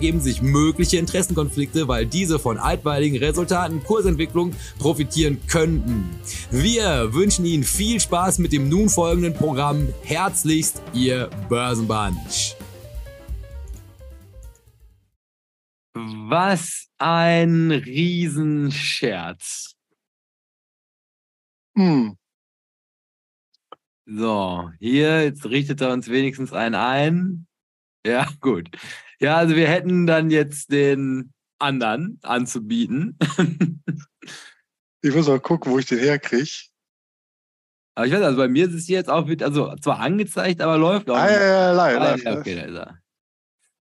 ergeben 0.00 0.20
sich 0.20 0.40
mögliche 0.40 0.96
Interessenkonflikte, 0.96 1.86
weil 1.86 2.06
diese 2.06 2.38
von 2.38 2.56
altweiligen 2.56 3.18
Resultaten 3.18 3.84
Kursentwicklung 3.84 4.54
profitieren 4.78 5.38
könnten. 5.46 6.08
Wir 6.50 7.12
wünschen 7.12 7.44
Ihnen 7.44 7.64
viel 7.64 8.00
Spaß 8.00 8.38
mit 8.38 8.54
dem 8.54 8.70
nun 8.70 8.88
folgenden 8.88 9.34
Programm. 9.34 9.92
Herzlichst, 10.02 10.80
Ihr 10.94 11.28
Börsenbunch. 11.50 12.56
Was 15.92 16.86
ein 16.96 17.70
Riesenscherz. 17.70 19.74
Hm. 21.76 22.16
So, 24.06 24.70
hier, 24.78 25.24
jetzt 25.24 25.44
richtet 25.44 25.82
er 25.82 25.92
uns 25.92 26.08
wenigstens 26.08 26.54
einen 26.54 26.74
ein. 26.74 27.46
Ja, 28.06 28.26
gut. 28.40 28.70
Ja, 29.20 29.36
also 29.36 29.54
wir 29.54 29.68
hätten 29.68 30.06
dann 30.06 30.30
jetzt 30.30 30.72
den 30.72 31.32
anderen 31.58 32.18
anzubieten. 32.22 33.18
Ich 35.02 35.14
muss 35.14 35.28
mal 35.28 35.40
gucken, 35.40 35.72
wo 35.72 35.78
ich 35.78 35.86
den 35.86 35.98
herkriege. 35.98 36.50
Aber 37.94 38.06
ich 38.06 38.12
weiß, 38.12 38.22
also 38.22 38.36
bei 38.36 38.48
mir 38.48 38.68
ist 38.68 38.74
es 38.74 38.86
hier 38.86 38.98
jetzt 38.98 39.10
auch, 39.10 39.26
mit, 39.26 39.42
also 39.42 39.74
zwar 39.76 39.98
angezeigt, 40.00 40.60
aber 40.60 40.76
läuft 40.78 41.08
auch. 41.10 41.16
Ah, 41.16 41.30
ja, 41.30 41.42
ja, 41.42 41.72
live, 41.72 41.96
Ah, 41.98 42.04
live, 42.04 42.22
ja, 42.22 42.38
okay, 42.38 42.54
da 42.54 42.62
ist 42.62 42.74
er. 42.76 42.98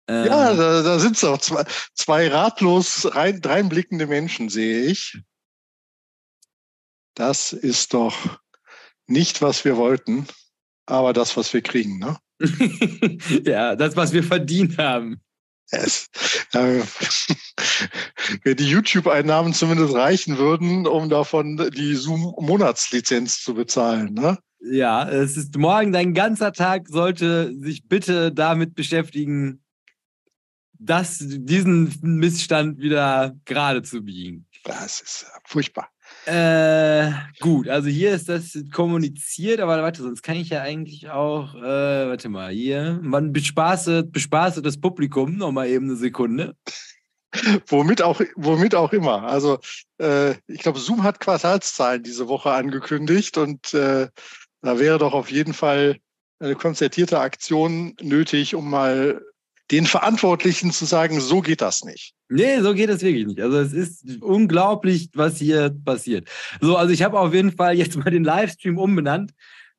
Ja, 0.08 0.50
Ähm, 0.50 0.56
da, 0.56 0.82
da 0.82 0.98
sind 0.98 1.22
auch 1.24 1.38
zwei, 1.38 1.64
zwei 1.94 2.28
ratlos 2.28 3.14
rein, 3.14 3.40
dreinblickende 3.40 4.06
Menschen, 4.06 4.48
sehe 4.48 4.86
ich. 4.86 5.20
Das 7.14 7.52
ist 7.52 7.94
doch 7.94 8.14
nicht, 9.06 9.42
was 9.42 9.64
wir 9.64 9.76
wollten, 9.76 10.26
aber 10.86 11.12
das, 11.12 11.36
was 11.36 11.52
wir 11.52 11.62
kriegen. 11.62 11.98
Ne? 11.98 12.16
ja, 13.44 13.76
das, 13.76 13.96
was 13.96 14.12
wir 14.12 14.22
verdient 14.22 14.78
haben. 14.78 15.20
Es, 15.70 16.08
äh, 16.52 16.82
wenn 18.44 18.56
die 18.56 18.68
YouTube-Einnahmen 18.68 19.54
zumindest 19.54 19.94
reichen 19.94 20.36
würden, 20.36 20.86
um 20.86 21.08
davon 21.08 21.70
die 21.74 21.94
Zoom-Monatslizenz 21.94 23.42
zu 23.42 23.54
bezahlen. 23.54 24.12
Ne? 24.12 24.38
Ja, 24.60 25.08
es 25.08 25.36
ist 25.36 25.56
morgen 25.56 25.92
dein 25.92 26.14
ganzer 26.14 26.52
Tag 26.52 26.88
sollte 26.88 27.54
sich 27.58 27.88
bitte 27.88 28.32
damit 28.32 28.74
beschäftigen, 28.74 29.62
das, 30.78 31.18
diesen 31.20 31.96
Missstand 32.02 32.78
wieder 32.78 33.34
gerade 33.44 33.82
zu 33.82 34.02
biegen. 34.02 34.46
Das 34.64 35.00
ist 35.00 35.22
äh, 35.22 35.38
furchtbar. 35.44 35.91
Äh, 36.24 37.10
gut, 37.40 37.68
also 37.68 37.88
hier 37.88 38.12
ist 38.12 38.28
das 38.28 38.56
kommuniziert, 38.72 39.60
aber 39.60 39.82
warte, 39.82 40.02
sonst 40.02 40.22
kann 40.22 40.36
ich 40.36 40.50
ja 40.50 40.62
eigentlich 40.62 41.10
auch, 41.10 41.56
äh, 41.56 42.08
warte 42.08 42.28
mal, 42.28 42.52
hier, 42.52 43.00
man 43.02 43.32
bespaße, 43.32 44.04
bespaße 44.04 44.62
das 44.62 44.80
Publikum, 44.80 45.36
nochmal 45.36 45.68
eben 45.68 45.86
eine 45.86 45.96
Sekunde. 45.96 46.56
Womit 47.66 48.02
auch, 48.02 48.20
womit 48.36 48.74
auch 48.74 48.92
immer. 48.92 49.22
Also 49.22 49.58
äh, 49.98 50.32
ich 50.46 50.60
glaube, 50.60 50.78
Zoom 50.78 51.02
hat 51.02 51.18
Quartalszahlen 51.18 52.02
diese 52.02 52.28
Woche 52.28 52.50
angekündigt 52.50 53.38
und 53.38 53.72
äh, 53.72 54.08
da 54.60 54.78
wäre 54.78 54.98
doch 54.98 55.14
auf 55.14 55.30
jeden 55.30 55.54
Fall 55.54 55.96
eine 56.40 56.54
konzertierte 56.56 57.20
Aktion 57.20 57.94
nötig, 58.02 58.54
um 58.54 58.68
mal 58.68 59.22
den 59.72 59.86
Verantwortlichen 59.86 60.70
zu 60.70 60.84
sagen, 60.84 61.18
so 61.18 61.40
geht 61.40 61.62
das 61.62 61.82
nicht. 61.82 62.14
Nee, 62.28 62.60
so 62.60 62.74
geht 62.74 62.90
es 62.90 63.02
wirklich 63.02 63.26
nicht. 63.26 63.40
Also 63.40 63.58
es 63.58 63.72
ist 63.72 64.22
unglaublich, 64.22 65.08
was 65.14 65.38
hier 65.38 65.74
passiert. 65.84 66.28
So, 66.60 66.76
also 66.76 66.92
ich 66.92 67.02
habe 67.02 67.18
auf 67.18 67.32
jeden 67.32 67.52
Fall 67.52 67.74
jetzt 67.76 67.96
mal 67.96 68.10
den 68.10 68.22
Livestream 68.22 68.76
umbenannt. 68.76 69.32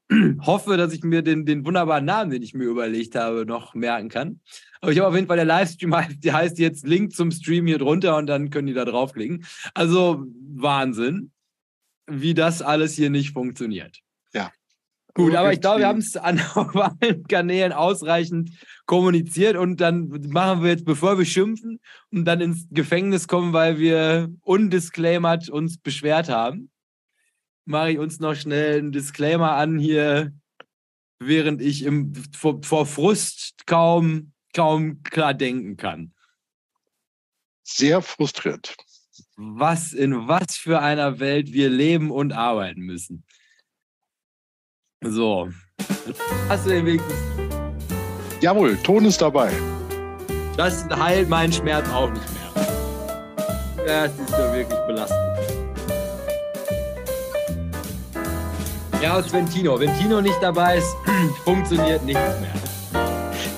Hoffe, 0.42 0.78
dass 0.78 0.94
ich 0.94 1.04
mir 1.04 1.22
den, 1.22 1.46
den 1.46 1.64
wunderbaren 1.64 2.06
Namen, 2.06 2.32
den 2.32 2.42
ich 2.42 2.56
mir 2.56 2.66
überlegt 2.66 3.16
habe, 3.16 3.46
noch 3.46 3.76
merken 3.76 4.10
kann. 4.10 4.40
Aber 4.82 4.92
ich 4.92 4.98
habe 4.98 5.08
auf 5.08 5.16
jeden 5.16 5.28
Fall, 5.28 5.38
der 5.38 5.46
Livestream 5.46 5.96
der 6.24 6.34
heißt 6.34 6.58
jetzt 6.58 6.88
Link 6.88 7.16
zum 7.16 7.32
Stream 7.32 7.68
hier 7.68 7.78
drunter 7.78 8.18
und 8.18 8.26
dann 8.26 8.50
können 8.50 8.68
die 8.68 8.74
da 8.74 8.86
draufklicken. 8.86 9.46
Also 9.76 10.26
Wahnsinn, 10.56 11.32
wie 12.08 12.34
das 12.34 12.64
alles 12.64 12.96
hier 12.96 13.12
nicht 13.12 13.32
funktioniert. 13.32 14.03
Gut, 15.16 15.36
aber 15.36 15.54
ich 15.54 15.62
glaube, 15.62 15.82
wir 15.82 15.88
haben 15.88 16.00
es 16.00 16.18
an 16.18 16.40
allen 16.56 17.24
Kanälen 17.28 17.72
ausreichend 17.72 18.50
kommuniziert 18.88 19.56
und 19.56 19.80
dann 19.80 20.08
machen 20.30 20.64
wir 20.64 20.72
jetzt, 20.72 20.86
bevor 20.86 21.20
wir 21.20 21.26
schimpfen 21.26 21.80
und 22.12 22.26
dann 22.26 22.42
ins 22.42 22.66
Gefängnis 22.72 23.28
kommen, 23.28 23.54
weil 23.54 23.78
wir 23.78 24.34
undisclaimert 24.42 25.50
uns 25.50 25.78
beschwert 25.78 26.30
haben, 26.30 26.72
mache 27.66 27.92
ich 27.92 28.00
uns 28.00 28.20
noch 28.20 28.34
schnell 28.34 28.80
einen 28.80 28.92
Disclaimer 28.92 29.52
an 29.52 29.78
hier, 29.78 30.34
während 31.20 31.62
ich 31.62 31.84
im, 31.84 32.14
vor, 32.36 32.64
vor 32.64 32.88
Frust 32.88 33.68
kaum, 33.68 34.34
kaum 34.56 35.04
klar 35.04 35.36
denken 35.36 35.78
kann. 35.78 36.14
Sehr 37.62 38.02
frustrierend. 38.02 38.76
Was 39.36 39.94
in 39.94 40.28
was 40.28 40.58
für 40.58 40.82
einer 40.82 41.20
Welt 41.20 41.54
wir 41.54 41.70
leben 41.70 42.10
und 42.10 42.34
arbeiten 42.34 42.82
müssen. 42.82 43.24
So. 45.06 45.50
Hast 46.50 46.66
du 46.66 46.70
den 46.70 46.86
Weg 46.86 47.02
Jawohl, 48.42 48.78
Ton 48.84 49.06
ist 49.06 49.22
dabei. 49.22 49.52
Das 50.58 50.86
heilt 50.90 51.30
meinen 51.30 51.54
Schmerz 51.54 51.88
auch 51.90 52.10
nicht 52.10 52.26
mehr. 52.34 52.66
Das 53.86 54.12
ist 54.12 54.32
doch 54.32 54.54
wirklich 54.54 54.80
belastend. 54.86 55.20
Ja, 59.02 59.18
aus 59.18 59.32
Ventino. 59.32 59.80
Wenn 59.80 59.98
Tino 59.98 60.20
nicht 60.20 60.38
dabei 60.42 60.78
ist, 60.78 60.94
funktioniert 61.46 62.04
nichts 62.04 62.22
mehr. 62.42 63.02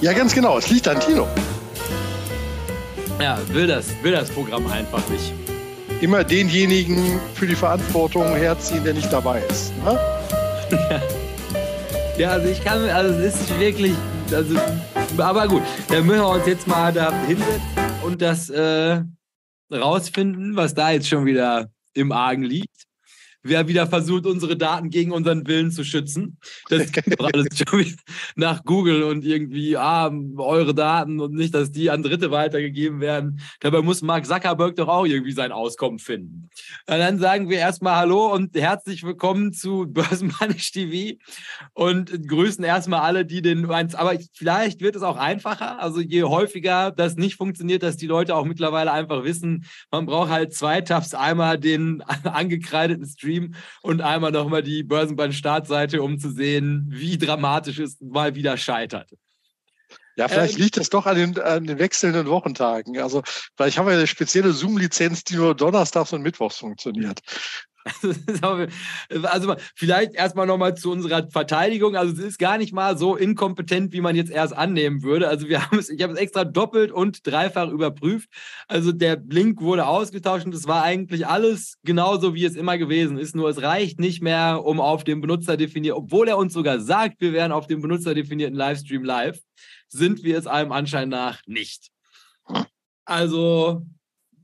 Ja, 0.01 0.13
ganz 0.13 0.33
genau. 0.35 0.57
Es 0.59 0.69
liegt 0.69 0.87
an 0.87 0.99
Tino. 0.99 1.27
Ja, 3.19 3.39
will 3.49 3.65
das, 3.65 3.87
will 4.03 4.11
das 4.11 4.29
Programm 4.29 4.67
einfach 4.71 5.01
nicht. 5.09 5.33
Immer 6.01 6.23
denjenigen 6.23 7.19
für 7.33 7.47
die 7.47 7.55
Verantwortung 7.55 8.35
herziehen, 8.35 8.83
der 8.83 8.93
nicht 8.93 9.11
dabei 9.11 9.41
ist. 9.49 9.73
Ne? 9.83 9.99
Ja, 12.17 12.29
also 12.29 12.47
ich 12.47 12.63
kann, 12.63 12.87
also 12.89 13.13
es 13.19 13.41
ist 13.41 13.59
wirklich, 13.59 13.93
also, 14.31 14.57
aber 15.17 15.49
gut, 15.49 15.61
dann 15.89 16.05
müssen 16.05 16.19
wir 16.19 16.29
uns 16.29 16.47
jetzt 16.47 16.65
mal 16.65 16.93
da 16.93 17.11
hinsetzen 17.25 17.61
und 18.03 18.21
das 18.21 18.49
äh, 18.49 19.01
rausfinden, 19.69 20.55
was 20.55 20.73
da 20.73 20.91
jetzt 20.91 21.09
schon 21.09 21.25
wieder 21.25 21.69
im 21.93 22.13
Argen 22.13 22.43
liegt. 22.43 22.85
Wer 23.47 23.67
wieder 23.67 23.85
versucht, 23.85 24.25
unsere 24.25 24.57
Daten 24.57 24.89
gegen 24.89 25.11
unseren 25.11 25.45
Willen 25.45 25.69
zu 25.69 25.83
schützen. 25.83 26.39
Das 26.67 26.91
geht 26.91 27.19
doch 27.19 27.29
alles 27.31 27.45
schon 27.55 27.95
nach 28.35 28.63
Google 28.63 29.03
und 29.03 29.23
irgendwie, 29.23 29.77
ah, 29.77 30.11
eure 30.37 30.73
Daten 30.73 31.19
und 31.19 31.35
nicht, 31.35 31.53
dass 31.53 31.71
die 31.71 31.91
an 31.91 32.01
Dritte 32.01 32.31
weitergegeben 32.31 33.01
werden. 33.01 33.39
Dabei 33.59 33.83
muss 33.83 34.01
Mark 34.01 34.25
Zuckerberg 34.25 34.75
doch 34.77 34.87
auch 34.87 35.05
irgendwie 35.05 35.31
sein 35.31 35.51
Auskommen 35.51 35.99
finden. 35.99 36.49
Und 36.87 36.97
dann 36.97 37.19
sagen 37.19 37.47
wir 37.47 37.59
erstmal 37.59 37.97
Hallo 37.97 38.33
und 38.33 38.55
herzlich 38.55 39.03
willkommen 39.03 39.53
zu 39.53 39.85
Börsenmannisch 39.93 40.71
TV 40.71 41.19
und 41.75 42.27
grüßen 42.27 42.63
erstmal 42.63 43.01
alle, 43.01 43.27
die 43.27 43.43
den. 43.43 43.69
Aber 43.69 44.17
vielleicht 44.33 44.81
wird 44.81 44.95
es 44.95 45.03
auch 45.03 45.17
einfacher. 45.17 45.79
Also 45.79 46.01
je 46.01 46.23
häufiger 46.23 46.89
das 46.89 47.15
nicht 47.15 47.35
funktioniert, 47.35 47.83
dass 47.83 47.95
die 47.95 48.07
Leute 48.07 48.33
auch 48.33 48.45
mittlerweile 48.45 48.91
einfach 48.91 49.23
wissen, 49.23 49.65
man 49.91 50.07
braucht 50.07 50.31
halt 50.31 50.51
zwei 50.55 50.81
Tabs, 50.81 51.13
einmal 51.13 51.59
den 51.59 52.01
angekreideten 52.23 53.05
Stream 53.05 53.34
und 53.81 54.01
einmal 54.01 54.31
nochmal 54.31 54.63
die 54.63 54.83
Börsenbahn-Startseite, 54.83 56.01
um 56.01 56.19
zu 56.19 56.31
sehen, 56.31 56.87
wie 56.89 57.17
dramatisch 57.17 57.79
es 57.79 57.99
mal 58.01 58.35
wieder 58.35 58.57
scheitert. 58.57 59.09
Ja, 60.17 60.27
vielleicht 60.27 60.55
ähm, 60.55 60.63
liegt 60.63 60.77
es 60.77 60.89
doch 60.89 61.05
an 61.05 61.15
den, 61.17 61.39
an 61.39 61.65
den 61.65 61.77
wechselnden 61.77 62.27
Wochentagen. 62.27 62.97
Also 62.99 63.21
vielleicht 63.55 63.77
haben 63.77 63.87
wir 63.87 63.95
eine 63.95 64.07
spezielle 64.07 64.53
Zoom-Lizenz, 64.53 65.25
die 65.25 65.35
nur 65.35 65.55
donnerstags 65.55 66.13
und 66.13 66.21
mittwochs 66.21 66.57
funktioniert. 66.57 67.19
Also 69.23 69.55
vielleicht 69.75 70.15
erstmal 70.15 70.47
nochmal 70.47 70.75
zu 70.75 70.91
unserer 70.91 71.29
Verteidigung. 71.29 71.95
Also 71.95 72.13
es 72.13 72.19
ist 72.19 72.39
gar 72.39 72.57
nicht 72.57 72.73
mal 72.73 72.97
so 72.97 73.15
inkompetent, 73.15 73.93
wie 73.93 74.01
man 74.01 74.15
jetzt 74.15 74.31
erst 74.31 74.55
annehmen 74.55 75.03
würde. 75.03 75.27
Also 75.27 75.47
wir 75.47 75.61
haben 75.65 75.79
es, 75.79 75.89
ich 75.89 76.01
habe 76.01 76.13
es 76.13 76.19
extra 76.19 76.45
doppelt 76.45 76.91
und 76.91 77.25
dreifach 77.25 77.69
überprüft. 77.69 78.29
Also 78.67 78.91
der 78.91 79.21
Link 79.29 79.61
wurde 79.61 79.85
ausgetauscht 79.87 80.45
und 80.45 80.55
es 80.55 80.67
war 80.67 80.83
eigentlich 80.83 81.27
alles 81.27 81.77
genauso, 81.83 82.33
wie 82.33 82.45
es 82.45 82.55
immer 82.55 82.77
gewesen 82.77 83.17
ist. 83.17 83.35
Nur 83.35 83.49
es 83.49 83.61
reicht 83.61 83.99
nicht 83.99 84.21
mehr, 84.21 84.63
um 84.63 84.79
auf 84.79 85.03
dem 85.03 85.21
Benutzer 85.21 85.57
definiert, 85.57 85.95
obwohl 85.95 86.27
er 86.27 86.37
uns 86.37 86.53
sogar 86.53 86.79
sagt, 86.79 87.21
wir 87.21 87.33
wären 87.33 87.51
auf 87.51 87.67
dem 87.67 87.81
benutzerdefinierten 87.81 88.57
Livestream 88.57 89.03
live, 89.03 89.39
sind 89.89 90.23
wir 90.23 90.37
es 90.37 90.47
allem 90.47 90.71
Anschein 90.71 91.09
nach 91.09 91.41
nicht. 91.45 91.89
Also 93.05 93.85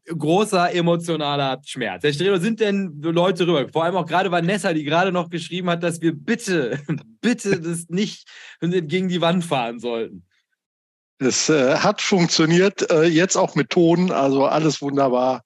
großer 0.05 0.73
emotionaler 0.73 1.61
Schmerz. 1.65 2.03
Herr 2.03 2.13
Strelo, 2.13 2.37
sind 2.37 2.59
denn 2.59 3.01
Leute 3.01 3.47
rüber? 3.47 3.67
Vor 3.71 3.83
allem 3.83 3.95
auch 3.95 4.05
gerade 4.05 4.31
Vanessa, 4.31 4.73
die 4.73 4.83
gerade 4.83 5.11
noch 5.11 5.29
geschrieben 5.29 5.69
hat, 5.69 5.83
dass 5.83 6.01
wir 6.01 6.13
bitte, 6.13 6.79
bitte 7.21 7.59
das 7.59 7.87
nicht 7.89 8.27
gegen 8.59 9.09
die 9.09 9.21
Wand 9.21 9.45
fahren 9.45 9.79
sollten. 9.79 10.25
Es 11.19 11.49
äh, 11.49 11.77
hat 11.77 12.01
funktioniert, 12.01 12.89
äh, 12.89 13.03
jetzt 13.03 13.35
auch 13.35 13.53
mit 13.53 13.69
Ton, 13.69 14.11
also 14.11 14.45
alles 14.45 14.81
wunderbar. 14.81 15.43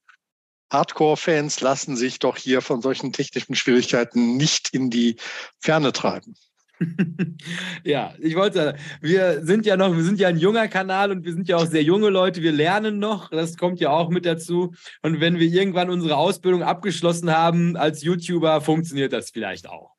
Hardcore-Fans 0.71 1.59
lassen 1.61 1.97
sich 1.97 2.19
doch 2.19 2.37
hier 2.37 2.61
von 2.61 2.81
solchen 2.81 3.11
technischen 3.11 3.55
Schwierigkeiten 3.55 4.37
nicht 4.37 4.69
in 4.69 4.89
die 4.89 5.17
Ferne 5.59 5.91
treiben. 5.91 6.35
ja, 7.83 8.13
ich 8.19 8.36
wollte, 8.36 8.75
wir 9.01 9.45
sind 9.45 9.66
ja 9.66 9.77
noch, 9.77 9.95
wir 9.95 10.04
sind 10.04 10.19
ja 10.19 10.27
ein 10.27 10.38
junger 10.38 10.68
Kanal 10.68 11.12
und 11.12 11.25
wir 11.25 11.33
sind 11.33 11.48
ja 11.48 11.57
auch 11.57 11.66
sehr 11.66 11.83
junge 11.83 12.10
Leute, 12.10 12.42
wir 12.42 12.51
lernen 12.51 13.00
noch, 13.00 13.30
das 13.30 13.57
kommt 13.57 13.80
ja 13.80 13.92
auch 13.92 14.10
mit 14.10 14.25
dazu. 14.25 14.74
Und 15.01 15.19
wenn 15.19 15.39
wir 15.39 15.48
irgendwann 15.48 15.89
unsere 15.89 16.18
Ausbildung 16.18 16.63
abgeschlossen 16.63 17.31
haben 17.31 17.77
als 17.77 18.04
YouTuber, 18.04 18.62
funktioniert 18.62 19.13
das 19.13 19.30
vielleicht 19.30 19.69
auch. 19.69 19.92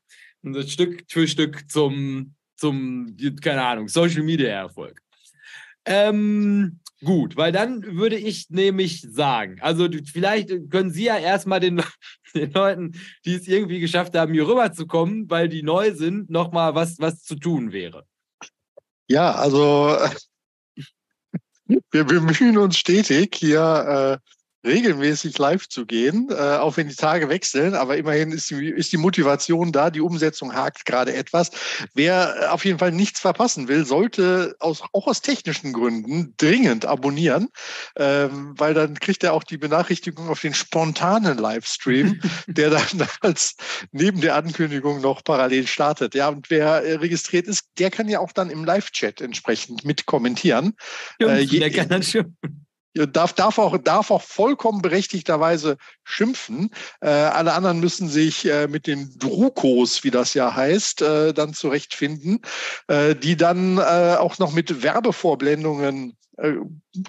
Und 0.42 0.56
Stück 0.68 1.04
für 1.08 1.26
Stück 1.26 1.70
zum, 1.70 2.34
zum, 2.56 3.16
keine 3.40 3.64
Ahnung, 3.64 3.88
Social 3.88 4.22
Media 4.22 4.48
Erfolg. 4.48 5.00
Ähm, 5.84 6.80
gut, 7.04 7.36
weil 7.36 7.52
dann 7.52 7.96
würde 7.96 8.16
ich 8.16 8.50
nämlich 8.50 9.02
sagen, 9.02 9.58
also 9.60 9.88
vielleicht 10.12 10.50
können 10.70 10.90
Sie 10.90 11.04
ja 11.04 11.16
erstmal 11.16 11.60
den, 11.60 11.80
den 12.36 12.52
Leuten, 12.52 12.92
die 13.24 13.34
es 13.34 13.48
irgendwie 13.48 13.80
geschafft 13.80 14.16
haben, 14.16 14.32
hier 14.32 14.46
rüberzukommen, 14.46 15.28
weil 15.30 15.48
die 15.48 15.62
neu 15.62 15.92
sind, 15.92 16.30
nochmal 16.30 16.74
was, 16.74 16.98
was 16.98 17.22
zu 17.22 17.36
tun 17.36 17.72
wäre. 17.72 18.06
Ja, 19.08 19.32
also 19.32 19.96
wir 21.66 22.04
bemühen 22.04 22.58
uns 22.58 22.76
stetig 22.76 23.34
hier 23.36 24.20
äh, 24.22 24.35
regelmäßig 24.66 25.38
live 25.38 25.68
zu 25.68 25.86
gehen, 25.86 26.28
äh, 26.30 26.34
auch 26.34 26.76
wenn 26.76 26.88
die 26.88 26.94
Tage 26.94 27.28
wechseln. 27.28 27.74
Aber 27.74 27.96
immerhin 27.96 28.32
ist 28.32 28.50
die, 28.50 28.68
ist 28.68 28.92
die 28.92 28.96
Motivation 28.96 29.72
da, 29.72 29.90
die 29.90 30.00
Umsetzung 30.00 30.54
hakt 30.54 30.84
gerade 30.84 31.14
etwas. 31.14 31.50
Wer 31.94 32.52
auf 32.52 32.64
jeden 32.64 32.78
Fall 32.78 32.92
nichts 32.92 33.20
verpassen 33.20 33.68
will, 33.68 33.86
sollte 33.86 34.56
aus, 34.58 34.82
auch 34.92 35.06
aus 35.06 35.22
technischen 35.22 35.72
Gründen 35.72 36.34
dringend 36.36 36.84
abonnieren, 36.84 37.48
ähm, 37.96 38.54
weil 38.56 38.74
dann 38.74 38.98
kriegt 38.98 39.24
er 39.24 39.32
auch 39.32 39.44
die 39.44 39.58
Benachrichtigung 39.58 40.28
auf 40.28 40.40
den 40.40 40.54
spontanen 40.54 41.38
Livestream, 41.38 42.20
der 42.46 42.70
dann 42.70 43.08
als 43.20 43.56
neben 43.92 44.20
der 44.20 44.34
Ankündigung 44.34 45.00
noch 45.00 45.24
parallel 45.24 45.66
startet. 45.66 46.14
Ja, 46.14 46.28
und 46.28 46.50
wer 46.50 46.82
äh, 46.84 46.94
registriert 46.96 47.46
ist, 47.46 47.66
der 47.78 47.90
kann 47.90 48.08
ja 48.08 48.20
auch 48.20 48.32
dann 48.32 48.50
im 48.50 48.64
Live-Chat 48.64 49.20
entsprechend 49.20 49.84
mit 49.84 50.06
kommentieren. 50.06 50.74
Jungs, 51.20 51.32
äh, 51.32 51.40
je, 51.40 51.58
der 51.60 51.70
kann 51.70 51.88
dann 51.88 52.02
schon 52.02 52.36
darf, 53.04 53.32
darf, 53.34 53.58
auch, 53.58 53.76
darf 53.78 54.10
auch 54.10 54.22
vollkommen 54.22 54.80
berechtigterweise 54.80 55.76
schimpfen. 56.04 56.70
Äh, 57.00 57.08
alle 57.08 57.52
anderen 57.52 57.80
müssen 57.80 58.08
sich 58.08 58.46
äh, 58.46 58.68
mit 58.68 58.86
den 58.86 59.18
Drukos, 59.18 60.04
wie 60.04 60.10
das 60.10 60.34
ja 60.34 60.54
heißt, 60.54 61.02
äh, 61.02 61.34
dann 61.34 61.52
zurechtfinden, 61.52 62.40
äh, 62.88 63.14
die 63.14 63.36
dann 63.36 63.78
äh, 63.78 64.16
auch 64.18 64.38
noch 64.38 64.52
mit 64.52 64.82
Werbevorblendungen 64.82 66.16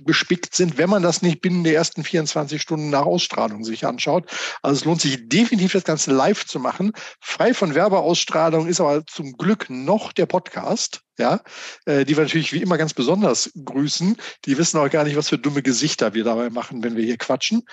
gespickt 0.05 0.55
sind, 0.55 0.77
wenn 0.77 0.89
man 0.89 1.03
das 1.03 1.21
nicht 1.21 1.41
binnen 1.41 1.63
der 1.63 1.75
ersten 1.75 2.03
24 2.03 2.61
Stunden 2.61 2.89
nach 2.89 3.05
Ausstrahlung 3.05 3.63
sich 3.63 3.85
anschaut. 3.85 4.29
Also 4.61 4.79
es 4.79 4.85
lohnt 4.85 5.01
sich 5.01 5.27
definitiv, 5.27 5.73
das 5.73 5.83
Ganze 5.83 6.11
live 6.11 6.45
zu 6.45 6.59
machen. 6.59 6.91
Frei 7.19 7.53
von 7.53 7.75
Werbeausstrahlung 7.75 8.67
ist 8.67 8.79
aber 8.79 9.05
zum 9.05 9.33
Glück 9.33 9.69
noch 9.69 10.13
der 10.13 10.25
Podcast, 10.25 11.01
ja, 11.17 11.41
äh, 11.85 12.05
die 12.05 12.15
wir 12.15 12.23
natürlich 12.23 12.53
wie 12.53 12.61
immer 12.61 12.77
ganz 12.77 12.93
besonders 12.93 13.51
grüßen. 13.63 14.15
Die 14.45 14.57
wissen 14.57 14.77
auch 14.77 14.89
gar 14.89 15.03
nicht, 15.03 15.17
was 15.17 15.29
für 15.29 15.37
dumme 15.37 15.61
Gesichter 15.61 16.13
wir 16.13 16.23
dabei 16.23 16.49
machen, 16.49 16.83
wenn 16.83 16.95
wir 16.95 17.03
hier 17.03 17.17
quatschen. 17.17 17.63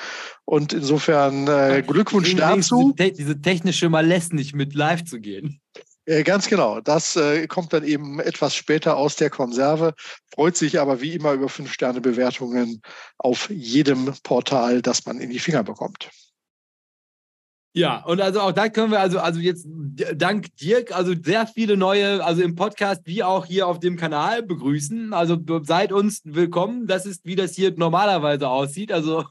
Und 0.44 0.72
insofern 0.72 1.46
äh, 1.46 1.82
Glückwunsch 1.86 2.34
dazu. 2.34 2.94
Diese, 2.98 3.12
diese 3.12 3.40
technische 3.40 3.88
Malesse 3.88 4.34
nicht 4.34 4.54
mit 4.54 4.74
live 4.74 5.04
zu 5.04 5.20
gehen. 5.20 5.60
Äh, 6.06 6.22
ganz 6.22 6.48
genau. 6.48 6.80
Das 6.80 7.16
äh, 7.16 7.46
kommt 7.46 7.72
dann 7.72 7.84
eben 7.84 8.20
etwas 8.20 8.54
später 8.54 8.96
aus 8.96 9.16
der 9.16 9.30
Konserve, 9.30 9.94
freut 10.34 10.56
sich 10.56 10.78
aber 10.78 11.00
wie 11.00 11.14
immer 11.14 11.32
über 11.32 11.48
Fünf-Sterne-Bewertungen 11.48 12.82
auf 13.18 13.48
jedem 13.50 14.12
Portal, 14.22 14.82
das 14.82 15.06
man 15.06 15.20
in 15.20 15.30
die 15.30 15.38
Finger 15.38 15.64
bekommt. 15.64 16.10
Ja, 17.76 18.04
und 18.04 18.20
also 18.20 18.40
auch 18.40 18.52
da 18.52 18.68
können 18.68 18.92
wir 18.92 19.00
also, 19.00 19.18
also 19.18 19.40
jetzt 19.40 19.66
dank 20.14 20.54
Dirk, 20.58 20.92
also 20.92 21.12
sehr 21.20 21.48
viele 21.48 21.76
neue, 21.76 22.24
also 22.24 22.40
im 22.40 22.54
Podcast 22.54 23.02
wie 23.04 23.24
auch 23.24 23.46
hier 23.46 23.66
auf 23.66 23.80
dem 23.80 23.96
Kanal 23.96 24.44
begrüßen. 24.44 25.12
Also 25.12 25.36
seid 25.62 25.90
uns 25.90 26.20
willkommen. 26.24 26.86
Das 26.86 27.04
ist, 27.04 27.24
wie 27.24 27.34
das 27.34 27.56
hier 27.56 27.74
normalerweise 27.76 28.48
aussieht. 28.48 28.92
Also 28.92 29.24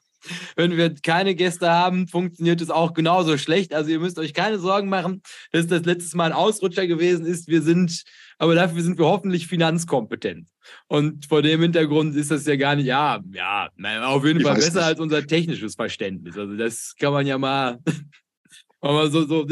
wenn 0.56 0.78
wir 0.78 0.94
keine 0.96 1.36
Gäste 1.36 1.70
haben, 1.70 2.08
funktioniert 2.08 2.62
es 2.62 2.70
auch 2.70 2.94
genauso 2.94 3.38
schlecht. 3.38 3.74
Also 3.74 3.90
ihr 3.92 4.00
müsst 4.00 4.20
euch 4.20 4.34
keine 4.34 4.60
Sorgen 4.60 4.90
machen, 4.90 5.22
dass 5.52 5.68
das 5.68 5.86
letztes 5.86 6.14
Mal 6.14 6.26
ein 6.26 6.34
Ausrutscher 6.34 6.88
gewesen 6.88 7.26
ist. 7.26 7.48
Wir 7.48 7.62
sind, 7.62 8.04
aber 8.38 8.56
dafür 8.56 8.82
sind 8.82 8.98
wir 8.98 9.06
hoffentlich 9.06 9.48
finanzkompetent. 9.48 10.48
Und 10.88 11.26
vor 11.26 11.42
dem 11.42 11.62
Hintergrund 11.62 12.16
ist 12.16 12.32
das 12.32 12.46
ja 12.46 12.56
gar 12.56 12.76
nicht, 12.76 12.86
ja, 12.86 13.20
ja, 13.32 13.70
auf 14.06 14.26
jeden 14.26 14.40
ich 14.40 14.46
Fall 14.46 14.56
besser 14.56 14.80
nicht. 14.80 14.84
als 14.84 15.00
unser 15.00 15.26
technisches 15.26 15.76
Verständnis. 15.76 16.38
Also 16.38 16.56
das 16.56 16.96
kann 16.98 17.14
man 17.14 17.28
ja 17.28 17.38
mal 17.38 17.80
aber 18.84 19.10
so, 19.10 19.26
so 19.26 19.48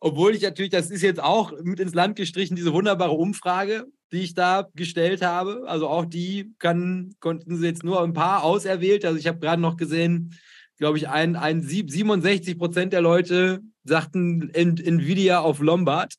Obwohl 0.00 0.34
ich 0.34 0.42
natürlich, 0.42 0.72
das 0.72 0.90
ist 0.90 1.02
jetzt 1.02 1.22
auch 1.22 1.52
mit 1.62 1.80
ins 1.80 1.94
Land 1.94 2.16
gestrichen, 2.16 2.56
diese 2.56 2.72
wunderbare 2.72 3.12
Umfrage, 3.12 3.86
die 4.12 4.20
ich 4.20 4.34
da 4.34 4.68
gestellt 4.74 5.22
habe. 5.22 5.64
Also 5.66 5.88
auch 5.88 6.04
die 6.04 6.54
kann, 6.58 7.14
konnten 7.20 7.56
sie 7.56 7.66
jetzt 7.66 7.82
nur 7.82 8.02
ein 8.02 8.12
paar 8.12 8.44
auserwählt. 8.44 9.04
Also 9.04 9.18
ich 9.18 9.26
habe 9.26 9.38
gerade 9.38 9.60
noch 9.60 9.76
gesehen, 9.76 10.34
glaube 10.76 10.98
ich, 10.98 11.08
ein, 11.08 11.36
ein 11.36 11.62
67 11.62 12.58
Prozent 12.58 12.92
der 12.92 13.00
Leute 13.00 13.60
sagten 13.84 14.50
Nvidia 14.50 15.40
auf 15.40 15.60
Lombard. 15.60 16.14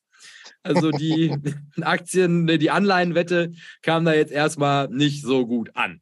Also 0.62 0.90
die 0.90 1.34
Aktien, 1.80 2.46
die 2.46 2.70
Anleihenwette 2.70 3.52
kam 3.82 4.04
da 4.04 4.12
jetzt 4.12 4.32
erstmal 4.32 4.88
nicht 4.88 5.22
so 5.22 5.46
gut 5.46 5.70
an. 5.74 6.00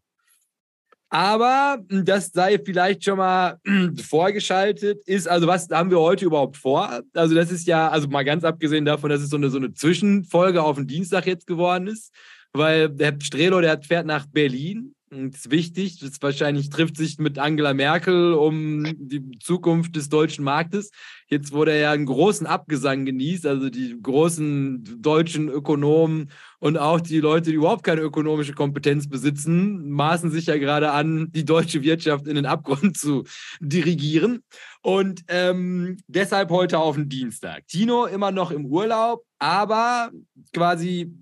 Aber 1.14 1.76
das 1.90 2.30
sei 2.32 2.58
vielleicht 2.64 3.04
schon 3.04 3.18
mal 3.18 3.58
vorgeschaltet 4.02 5.02
ist. 5.04 5.28
Also, 5.28 5.46
was 5.46 5.68
haben 5.68 5.90
wir 5.90 6.00
heute 6.00 6.24
überhaupt 6.24 6.56
vor? 6.56 7.02
Also, 7.12 7.34
das 7.34 7.52
ist 7.52 7.66
ja, 7.66 7.90
also 7.90 8.08
mal 8.08 8.24
ganz 8.24 8.44
abgesehen 8.44 8.86
davon, 8.86 9.10
dass 9.10 9.20
es 9.20 9.28
so 9.28 9.36
eine, 9.36 9.50
so 9.50 9.58
eine 9.58 9.74
Zwischenfolge 9.74 10.62
auf 10.62 10.76
den 10.76 10.86
Dienstag 10.86 11.26
jetzt 11.26 11.46
geworden 11.46 11.86
ist, 11.86 12.14
weil 12.54 12.88
der 12.88 13.14
Strelo, 13.20 13.60
der 13.60 13.82
fährt 13.82 14.06
nach 14.06 14.24
Berlin 14.24 14.94
ist 15.12 15.50
wichtig. 15.50 15.98
Das 16.00 16.20
wahrscheinlich 16.22 16.70
trifft 16.70 16.96
sich 16.96 17.18
mit 17.18 17.38
Angela 17.38 17.74
Merkel 17.74 18.32
um 18.32 18.84
die 18.98 19.38
Zukunft 19.38 19.94
des 19.94 20.08
deutschen 20.08 20.44
Marktes. 20.44 20.90
Jetzt 21.28 21.52
wurde 21.52 21.72
er 21.72 21.78
ja 21.78 21.90
einen 21.92 22.06
großen 22.06 22.46
Abgesang 22.46 23.04
genießt. 23.04 23.46
Also 23.46 23.68
die 23.68 23.98
großen 24.00 25.00
deutschen 25.02 25.48
Ökonomen 25.48 26.30
und 26.58 26.78
auch 26.78 27.00
die 27.00 27.20
Leute, 27.20 27.50
die 27.50 27.56
überhaupt 27.56 27.84
keine 27.84 28.00
ökonomische 28.00 28.54
Kompetenz 28.54 29.08
besitzen, 29.08 29.90
maßen 29.90 30.30
sich 30.30 30.46
ja 30.46 30.56
gerade 30.56 30.92
an, 30.92 31.28
die 31.32 31.44
deutsche 31.44 31.82
Wirtschaft 31.82 32.26
in 32.26 32.36
den 32.36 32.46
Abgrund 32.46 32.96
zu 32.96 33.24
dirigieren. 33.60 34.42
Und 34.80 35.22
ähm, 35.28 35.98
deshalb 36.06 36.50
heute 36.50 36.78
auf 36.78 36.96
den 36.96 37.08
Dienstag. 37.08 37.66
Tino 37.68 38.06
immer 38.06 38.30
noch 38.30 38.50
im 38.50 38.66
Urlaub, 38.66 39.24
aber 39.38 40.10
quasi 40.52 41.12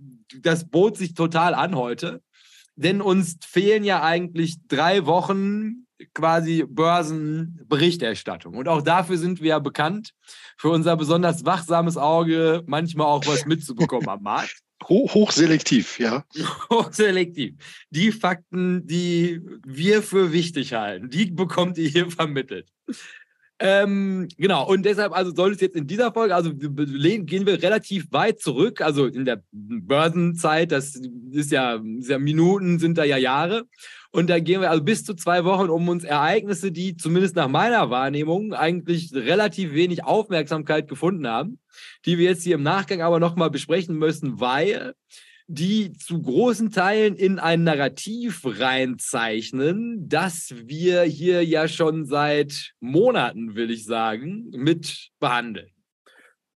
das 0.42 0.68
bot 0.68 0.96
sich 0.96 1.14
total 1.14 1.54
an 1.54 1.74
heute 1.74 2.22
denn 2.80 3.02
uns 3.02 3.36
fehlen 3.46 3.84
ja 3.84 4.02
eigentlich 4.02 4.56
drei 4.68 5.06
Wochen 5.06 5.86
quasi 6.14 6.64
Börsenberichterstattung. 6.66 8.54
Und 8.54 8.68
auch 8.68 8.80
dafür 8.82 9.18
sind 9.18 9.42
wir 9.42 9.48
ja 9.50 9.58
bekannt, 9.58 10.12
für 10.56 10.70
unser 10.70 10.96
besonders 10.96 11.44
wachsames 11.44 11.96
Auge 11.98 12.62
manchmal 12.66 13.06
auch 13.06 13.26
was 13.26 13.44
mitzubekommen 13.44 14.08
am 14.08 14.22
Markt. 14.22 14.60
Hochselektiv, 14.88 15.98
ja. 15.98 16.24
Hochselektiv. 16.70 17.54
Die 17.90 18.12
Fakten, 18.12 18.86
die 18.86 19.42
wir 19.66 20.02
für 20.02 20.32
wichtig 20.32 20.72
halten, 20.72 21.10
die 21.10 21.26
bekommt 21.30 21.76
ihr 21.76 21.88
hier 21.88 22.10
vermittelt. 22.10 22.70
Ähm, 23.62 24.26
genau, 24.38 24.66
und 24.66 24.86
deshalb 24.86 25.12
also 25.12 25.34
soll 25.34 25.52
es 25.52 25.60
jetzt 25.60 25.76
in 25.76 25.86
dieser 25.86 26.12
Folge, 26.12 26.34
also 26.34 26.50
gehen 26.54 27.46
wir 27.46 27.62
relativ 27.62 28.10
weit 28.10 28.40
zurück, 28.40 28.80
also 28.80 29.04
in 29.04 29.26
der 29.26 29.42
Börsenzeit, 29.52 30.72
das 30.72 30.98
ist 31.30 31.52
ja, 31.52 31.78
ist 31.98 32.08
ja 32.08 32.18
Minuten, 32.18 32.78
sind 32.78 32.96
da 32.96 33.04
ja 33.04 33.18
Jahre. 33.18 33.64
Und 34.12 34.30
da 34.30 34.40
gehen 34.40 34.62
wir 34.62 34.70
also 34.70 34.82
bis 34.82 35.04
zu 35.04 35.14
zwei 35.14 35.44
Wochen 35.44 35.68
um 35.68 35.88
uns 35.90 36.04
Ereignisse, 36.04 36.72
die 36.72 36.96
zumindest 36.96 37.36
nach 37.36 37.48
meiner 37.48 37.90
Wahrnehmung 37.90 38.54
eigentlich 38.54 39.12
relativ 39.12 39.74
wenig 39.74 40.04
Aufmerksamkeit 40.04 40.88
gefunden 40.88 41.28
haben, 41.28 41.58
die 42.06 42.16
wir 42.16 42.30
jetzt 42.30 42.42
hier 42.42 42.54
im 42.54 42.62
Nachgang 42.62 43.02
aber 43.02 43.20
nochmal 43.20 43.50
besprechen 43.50 43.96
müssen, 43.96 44.40
weil 44.40 44.94
die 45.52 45.92
zu 45.94 46.22
großen 46.22 46.70
Teilen 46.70 47.16
in 47.16 47.40
ein 47.40 47.64
Narrativ 47.64 48.42
reinzeichnen, 48.44 50.08
das 50.08 50.54
wir 50.66 51.02
hier 51.02 51.44
ja 51.44 51.66
schon 51.66 52.06
seit 52.06 52.72
Monaten, 52.78 53.56
will 53.56 53.72
ich 53.72 53.84
sagen, 53.84 54.50
mit 54.52 55.08
behandeln. 55.18 55.70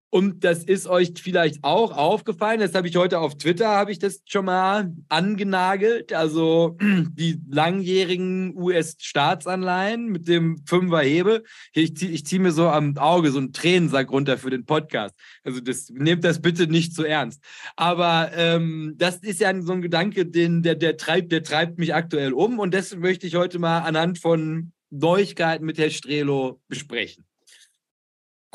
Und 0.09 0.45
das 0.45 0.63
ist 0.63 0.87
euch 0.87 1.11
vielleicht 1.17 1.63
auch 1.63 1.91
aufgefallen. 1.95 2.61
Das 2.61 2.73
habe 2.73 2.87
ich 2.87 2.95
heute 2.95 3.19
auf 3.19 3.37
Twitter, 3.37 3.67
habe 3.67 3.91
ich 3.91 3.99
das 3.99 4.21
schon 4.25 4.45
mal 4.45 4.93
angenagelt. 5.09 6.13
Also 6.13 6.77
die 6.81 7.41
langjährigen 7.49 8.55
US-Staatsanleihen 8.55 10.07
mit 10.07 10.27
dem 10.27 10.61
Fünferhebe. 10.65 11.43
Ich 11.73 11.97
ziehe 11.97 12.23
zieh 12.23 12.39
mir 12.39 12.51
so 12.51 12.69
am 12.69 12.97
Auge 12.97 13.31
so 13.31 13.39
einen 13.39 13.51
Tränensack 13.51 14.09
runter 14.09 14.37
für 14.37 14.49
den 14.49 14.65
Podcast. 14.65 15.15
Also 15.43 15.59
das, 15.59 15.89
nehmt 15.89 16.23
das 16.23 16.41
bitte 16.41 16.67
nicht 16.67 16.95
zu 16.95 17.03
ernst. 17.03 17.43
Aber 17.75 18.31
ähm, 18.35 18.93
das 18.95 19.17
ist 19.17 19.41
ja 19.41 19.53
so 19.61 19.73
ein 19.73 19.81
Gedanke, 19.81 20.25
den, 20.25 20.63
der, 20.63 20.75
der, 20.75 20.97
treibt, 20.97 21.31
der 21.31 21.43
treibt 21.43 21.77
mich 21.77 21.93
aktuell 21.93 22.31
um. 22.31 22.59
Und 22.59 22.73
das 22.73 22.95
möchte 22.95 23.27
ich 23.27 23.35
heute 23.35 23.59
mal 23.59 23.79
anhand 23.79 24.19
von 24.19 24.71
Neuigkeiten 24.91 25.65
mit 25.65 25.77
Herrn 25.77 25.91
Strelo 25.91 26.61
besprechen. 26.67 27.24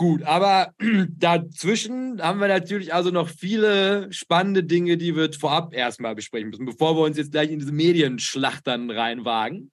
Gut, 0.00 0.22
aber 0.22 0.72
dazwischen 1.18 2.22
haben 2.22 2.40
wir 2.40 2.48
natürlich 2.48 2.94
also 2.94 3.10
noch 3.10 3.28
viele 3.28 4.10
spannende 4.10 4.64
Dinge, 4.64 4.96
die 4.96 5.14
wir 5.14 5.30
vorab 5.34 5.74
erstmal 5.74 6.14
besprechen 6.14 6.48
müssen, 6.48 6.64
bevor 6.64 6.96
wir 6.96 7.02
uns 7.02 7.18
jetzt 7.18 7.32
gleich 7.32 7.50
in 7.50 7.58
diese 7.58 7.72
Medienschlacht 7.72 8.66
dann 8.66 8.90
reinwagen. 8.90 9.70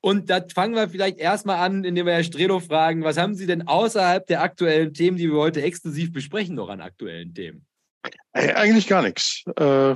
Und 0.00 0.30
da 0.30 0.40
fangen 0.54 0.76
wir 0.76 0.88
vielleicht 0.88 1.18
erstmal 1.18 1.56
an, 1.56 1.82
indem 1.82 2.06
wir 2.06 2.12
Herr 2.12 2.22
Strelo 2.22 2.60
fragen, 2.60 3.02
was 3.02 3.16
haben 3.16 3.34
Sie 3.34 3.46
denn 3.46 3.66
außerhalb 3.66 4.24
der 4.28 4.42
aktuellen 4.42 4.94
Themen, 4.94 5.16
die 5.16 5.28
wir 5.28 5.38
heute 5.38 5.62
exklusiv 5.62 6.12
besprechen, 6.12 6.54
noch 6.54 6.68
an 6.68 6.80
aktuellen 6.80 7.34
Themen? 7.34 7.66
Eigentlich 8.32 8.86
gar 8.86 9.02
nichts. 9.02 9.44
Äh, 9.56 9.94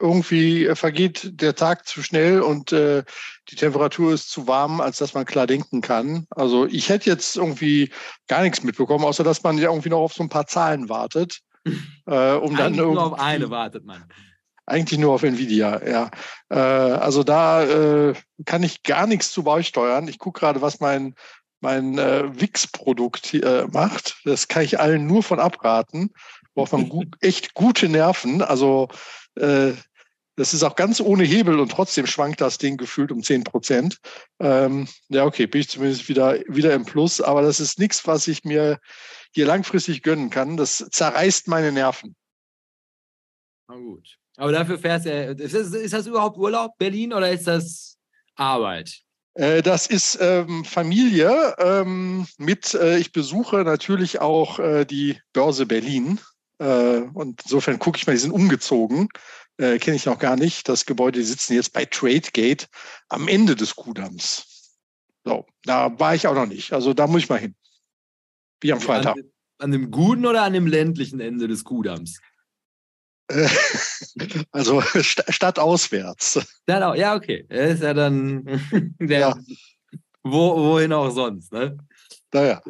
irgendwie 0.00 0.74
vergeht 0.74 1.40
der 1.40 1.54
Tag 1.54 1.86
zu 1.86 2.02
schnell 2.02 2.40
und 2.40 2.72
äh, 2.72 3.04
die 3.48 3.56
Temperatur 3.56 4.12
ist 4.12 4.30
zu 4.30 4.48
warm, 4.48 4.80
als 4.80 4.98
dass 4.98 5.14
man 5.14 5.24
klar 5.24 5.46
denken 5.46 5.82
kann. 5.82 6.26
Also 6.30 6.66
ich 6.66 6.88
hätte 6.88 7.08
jetzt 7.08 7.36
irgendwie 7.36 7.90
gar 8.26 8.42
nichts 8.42 8.64
mitbekommen, 8.64 9.04
außer 9.04 9.22
dass 9.22 9.42
man 9.44 9.58
ja 9.58 9.70
irgendwie 9.70 9.90
noch 9.90 10.00
auf 10.00 10.14
so 10.14 10.24
ein 10.24 10.28
paar 10.28 10.46
Zahlen 10.46 10.88
wartet. 10.88 11.40
Äh, 12.08 12.34
um 12.34 12.54
dann 12.54 12.66
eigentlich 12.66 12.86
nur 12.86 13.04
auf 13.04 13.18
eine 13.18 13.50
wartet 13.50 13.84
man. 13.84 14.04
Eigentlich 14.64 15.00
nur 15.00 15.12
auf 15.12 15.24
Nvidia, 15.24 15.84
ja. 15.84 16.10
Äh, 16.48 16.56
also 16.56 17.24
da 17.24 17.64
äh, 17.64 18.14
kann 18.44 18.62
ich 18.62 18.84
gar 18.84 19.08
nichts 19.08 19.32
zu 19.32 19.42
beisteuern. 19.42 20.06
Ich 20.06 20.20
gucke 20.20 20.38
gerade, 20.38 20.62
was 20.62 20.78
mein 20.78 21.16
mein 21.60 21.98
äh, 21.98 22.40
Wix-Produkt 22.40 23.34
äh, 23.34 23.66
macht. 23.72 24.20
Das 24.24 24.46
kann 24.46 24.62
ich 24.62 24.78
allen 24.78 25.08
nur 25.08 25.24
von 25.24 25.40
abraten 25.40 26.10
braucht 26.56 26.72
man 26.72 26.88
gut, 26.88 27.14
echt 27.20 27.54
gute 27.54 27.88
Nerven. 27.88 28.42
Also 28.42 28.88
äh, 29.36 29.72
das 30.36 30.54
ist 30.54 30.62
auch 30.62 30.74
ganz 30.74 31.00
ohne 31.00 31.24
Hebel 31.24 31.60
und 31.60 31.70
trotzdem 31.70 32.06
schwankt 32.06 32.40
das 32.40 32.58
Ding 32.58 32.76
gefühlt 32.76 33.12
um 33.12 33.22
10 33.22 33.44
Prozent. 33.44 33.98
Ähm, 34.40 34.88
ja, 35.08 35.24
okay, 35.24 35.46
bin 35.46 35.60
ich 35.60 35.68
zumindest 35.68 36.08
wieder, 36.08 36.40
wieder 36.48 36.74
im 36.74 36.84
Plus, 36.84 37.20
aber 37.20 37.42
das 37.42 37.60
ist 37.60 37.78
nichts, 37.78 38.06
was 38.06 38.26
ich 38.26 38.44
mir 38.44 38.78
hier 39.32 39.46
langfristig 39.46 40.02
gönnen 40.02 40.30
kann. 40.30 40.56
Das 40.56 40.78
zerreißt 40.90 41.46
meine 41.48 41.72
Nerven. 41.72 42.16
Na 43.68 43.76
gut. 43.76 44.16
Aber 44.36 44.52
dafür 44.52 44.78
fährst 44.78 45.06
du, 45.06 45.32
ist 45.32 45.54
das, 45.54 45.72
ist 45.72 45.94
das 45.94 46.06
überhaupt 46.06 46.36
Urlaub, 46.36 46.76
Berlin, 46.78 47.12
oder 47.12 47.30
ist 47.30 47.46
das 47.46 47.98
Arbeit? 48.34 49.02
Äh, 49.34 49.62
das 49.62 49.86
ist 49.86 50.18
ähm, 50.20 50.64
Familie 50.64 51.54
ähm, 51.58 52.26
mit, 52.38 52.72
äh, 52.74 52.98
ich 52.98 53.12
besuche 53.12 53.64
natürlich 53.64 54.20
auch 54.20 54.58
äh, 54.58 54.84
die 54.86 55.20
Börse 55.32 55.66
Berlin. 55.66 56.20
Äh, 56.58 57.02
und 57.12 57.42
insofern 57.42 57.78
gucke 57.78 57.98
ich 57.98 58.06
mal, 58.06 58.14
die 58.14 58.18
sind 58.18 58.32
umgezogen. 58.32 59.08
Äh, 59.58 59.78
Kenne 59.78 59.96
ich 59.96 60.06
noch 60.06 60.18
gar 60.18 60.36
nicht. 60.36 60.68
Das 60.68 60.86
Gebäude, 60.86 61.18
die 61.18 61.24
sitzen 61.24 61.54
jetzt 61.54 61.72
bei 61.72 61.84
Tradegate 61.84 62.66
am 63.08 63.28
Ende 63.28 63.56
des 63.56 63.74
Kudams. 63.74 64.72
So, 65.24 65.46
da 65.64 65.98
war 65.98 66.14
ich 66.14 66.26
auch 66.26 66.34
noch 66.34 66.46
nicht. 66.46 66.72
Also 66.72 66.94
da 66.94 67.06
muss 67.06 67.22
ich 67.22 67.28
mal 67.28 67.40
hin. 67.40 67.54
Wie 68.60 68.72
am 68.72 68.80
Freitag. 68.80 69.16
An, 69.16 69.30
an 69.58 69.72
dem 69.72 69.90
guten 69.90 70.24
oder 70.26 70.42
an 70.42 70.52
dem 70.52 70.66
ländlichen 70.66 71.20
Ende 71.20 71.48
des 71.48 71.64
Kudams? 71.64 72.20
also 74.52 74.80
stadtauswärts. 75.00 76.46
Ja, 76.68 77.14
okay. 77.14 77.44
Ist 77.48 77.82
ja 77.82 77.92
dann 77.94 78.44
der, 79.00 79.20
ja. 79.20 79.38
Wo, 80.22 80.56
wohin 80.56 80.92
auch 80.92 81.10
sonst, 81.10 81.52
ne? 81.52 81.76
Naja. 82.32 82.62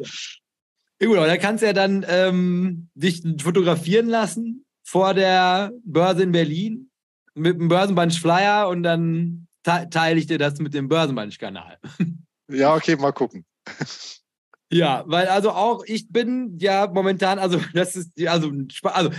Ja, 0.99 1.07
gut, 1.07 1.17
aber 1.17 1.27
da 1.27 1.37
kannst 1.37 1.61
du 1.61 1.67
ja 1.67 1.73
dann 1.73 2.05
ähm, 2.07 2.89
dich 2.95 3.21
fotografieren 3.39 4.07
lassen 4.07 4.65
vor 4.83 5.13
der 5.13 5.71
Börse 5.83 6.23
in 6.23 6.31
Berlin 6.31 6.89
mit 7.35 7.59
dem 7.59 7.67
Börsenbunch-Flyer 7.67 8.67
und 8.67 8.83
dann 8.83 9.47
te 9.63 9.87
teile 9.91 10.19
ich 10.19 10.25
dir 10.25 10.39
das 10.39 10.59
mit 10.59 10.73
dem 10.73 10.87
Börsenbunch-Kanal. 10.87 11.77
Ja, 12.49 12.75
okay, 12.75 12.95
mal 12.95 13.11
gucken. 13.11 13.45
Ja, 14.69 15.05
weil 15.07 15.27
also 15.27 15.51
auch 15.51 15.83
ich 15.85 16.09
bin 16.09 16.57
ja 16.59 16.87
momentan, 16.87 17.39
also 17.39 17.61
das 17.73 17.95
ist, 17.95 18.11
also, 18.27 18.51
also 18.83 19.11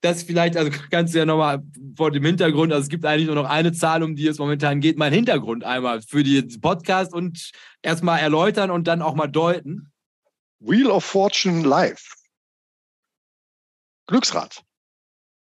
das 0.00 0.22
vielleicht, 0.22 0.56
also 0.56 0.70
kannst 0.90 1.14
du 1.14 1.18
ja 1.18 1.24
nochmal 1.24 1.62
vor 1.96 2.10
dem 2.10 2.24
Hintergrund, 2.24 2.72
also 2.72 2.84
es 2.84 2.88
gibt 2.88 3.04
eigentlich 3.04 3.26
nur 3.26 3.34
noch 3.34 3.48
eine 3.48 3.72
Zahl, 3.72 4.02
um 4.02 4.14
die 4.14 4.28
es 4.28 4.38
momentan 4.38 4.80
geht, 4.80 4.98
mein 4.98 5.12
Hintergrund 5.12 5.64
einmal 5.64 6.02
für 6.02 6.22
die 6.22 6.42
Podcast 6.60 7.12
und 7.12 7.50
erstmal 7.82 8.20
erläutern 8.20 8.70
und 8.70 8.86
dann 8.86 9.02
auch 9.02 9.14
mal 9.14 9.26
deuten. 9.26 9.90
Wheel 10.64 10.90
of 10.90 11.04
Fortune 11.04 11.62
Live. 11.62 12.14
Glücksrad, 14.06 14.64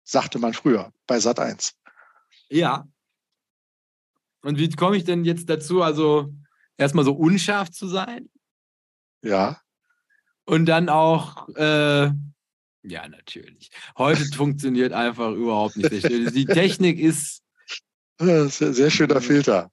sagte 0.04 0.38
man 0.38 0.54
früher 0.54 0.92
bei 1.06 1.20
Sat 1.20 1.40
1. 1.40 1.76
Ja. 2.50 2.88
Und 4.42 4.58
wie 4.58 4.70
komme 4.70 4.98
ich 4.98 5.06
denn 5.06 5.24
jetzt 5.24 5.50
dazu, 5.50 5.82
also 5.82 6.34
erstmal 6.78 7.06
so 7.06 7.14
unscharf 7.14 7.72
zu 7.72 7.88
sein? 7.88 8.30
Ja. 9.22 9.62
Und 10.46 10.66
dann 10.66 10.90
auch, 10.90 11.48
äh, 11.56 12.12
ja, 12.84 13.08
natürlich. 13.08 13.70
Heute 13.98 14.26
funktioniert 14.36 14.92
einfach 14.92 15.32
überhaupt 15.32 15.78
nicht. 15.78 15.92
Die 15.92 16.46
Technik 16.46 17.00
ist. 17.00 17.44
Sehr, 18.20 18.74
sehr 18.74 18.90
schöner 18.90 19.22
Filter. 19.22 19.72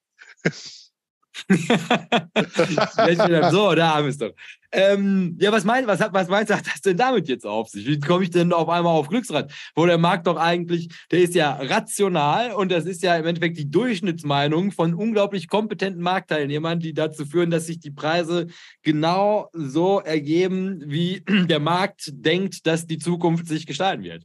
So, 3.50 3.74
da 3.74 3.94
haben 3.94 4.04
wir 4.04 4.10
es 4.10 4.18
doch. 4.18 4.32
Ähm, 4.72 5.36
ja, 5.40 5.52
was, 5.52 5.64
mein, 5.64 5.86
was, 5.86 6.00
was 6.00 6.28
meinst 6.28 6.50
du, 6.50 6.56
hat 6.56 6.66
das 6.66 6.80
denn 6.80 6.96
damit 6.96 7.28
jetzt 7.28 7.46
auf 7.46 7.68
sich? 7.68 7.86
Wie 7.86 8.00
komme 8.00 8.24
ich 8.24 8.30
denn 8.30 8.52
auf 8.52 8.68
einmal 8.68 8.94
auf 8.94 9.08
Glücksrad? 9.08 9.52
Wo 9.74 9.86
der 9.86 9.98
Markt 9.98 10.26
doch 10.26 10.36
eigentlich, 10.36 10.88
der 11.12 11.20
ist 11.20 11.34
ja 11.34 11.52
rational 11.52 12.52
und 12.52 12.72
das 12.72 12.84
ist 12.84 13.02
ja 13.02 13.16
im 13.16 13.26
Endeffekt 13.26 13.56
die 13.56 13.70
Durchschnittsmeinung 13.70 14.72
von 14.72 14.94
unglaublich 14.94 15.48
kompetenten 15.48 16.02
Marktteilnehmern, 16.02 16.80
die 16.80 16.92
dazu 16.92 17.24
führen, 17.24 17.50
dass 17.50 17.66
sich 17.66 17.78
die 17.78 17.92
Preise 17.92 18.48
genau 18.82 19.48
so 19.52 20.00
ergeben, 20.00 20.82
wie 20.86 21.22
der 21.48 21.60
Markt 21.60 22.10
denkt, 22.12 22.66
dass 22.66 22.86
die 22.86 22.98
Zukunft 22.98 23.46
sich 23.46 23.66
gestalten 23.66 24.02
wird. 24.02 24.24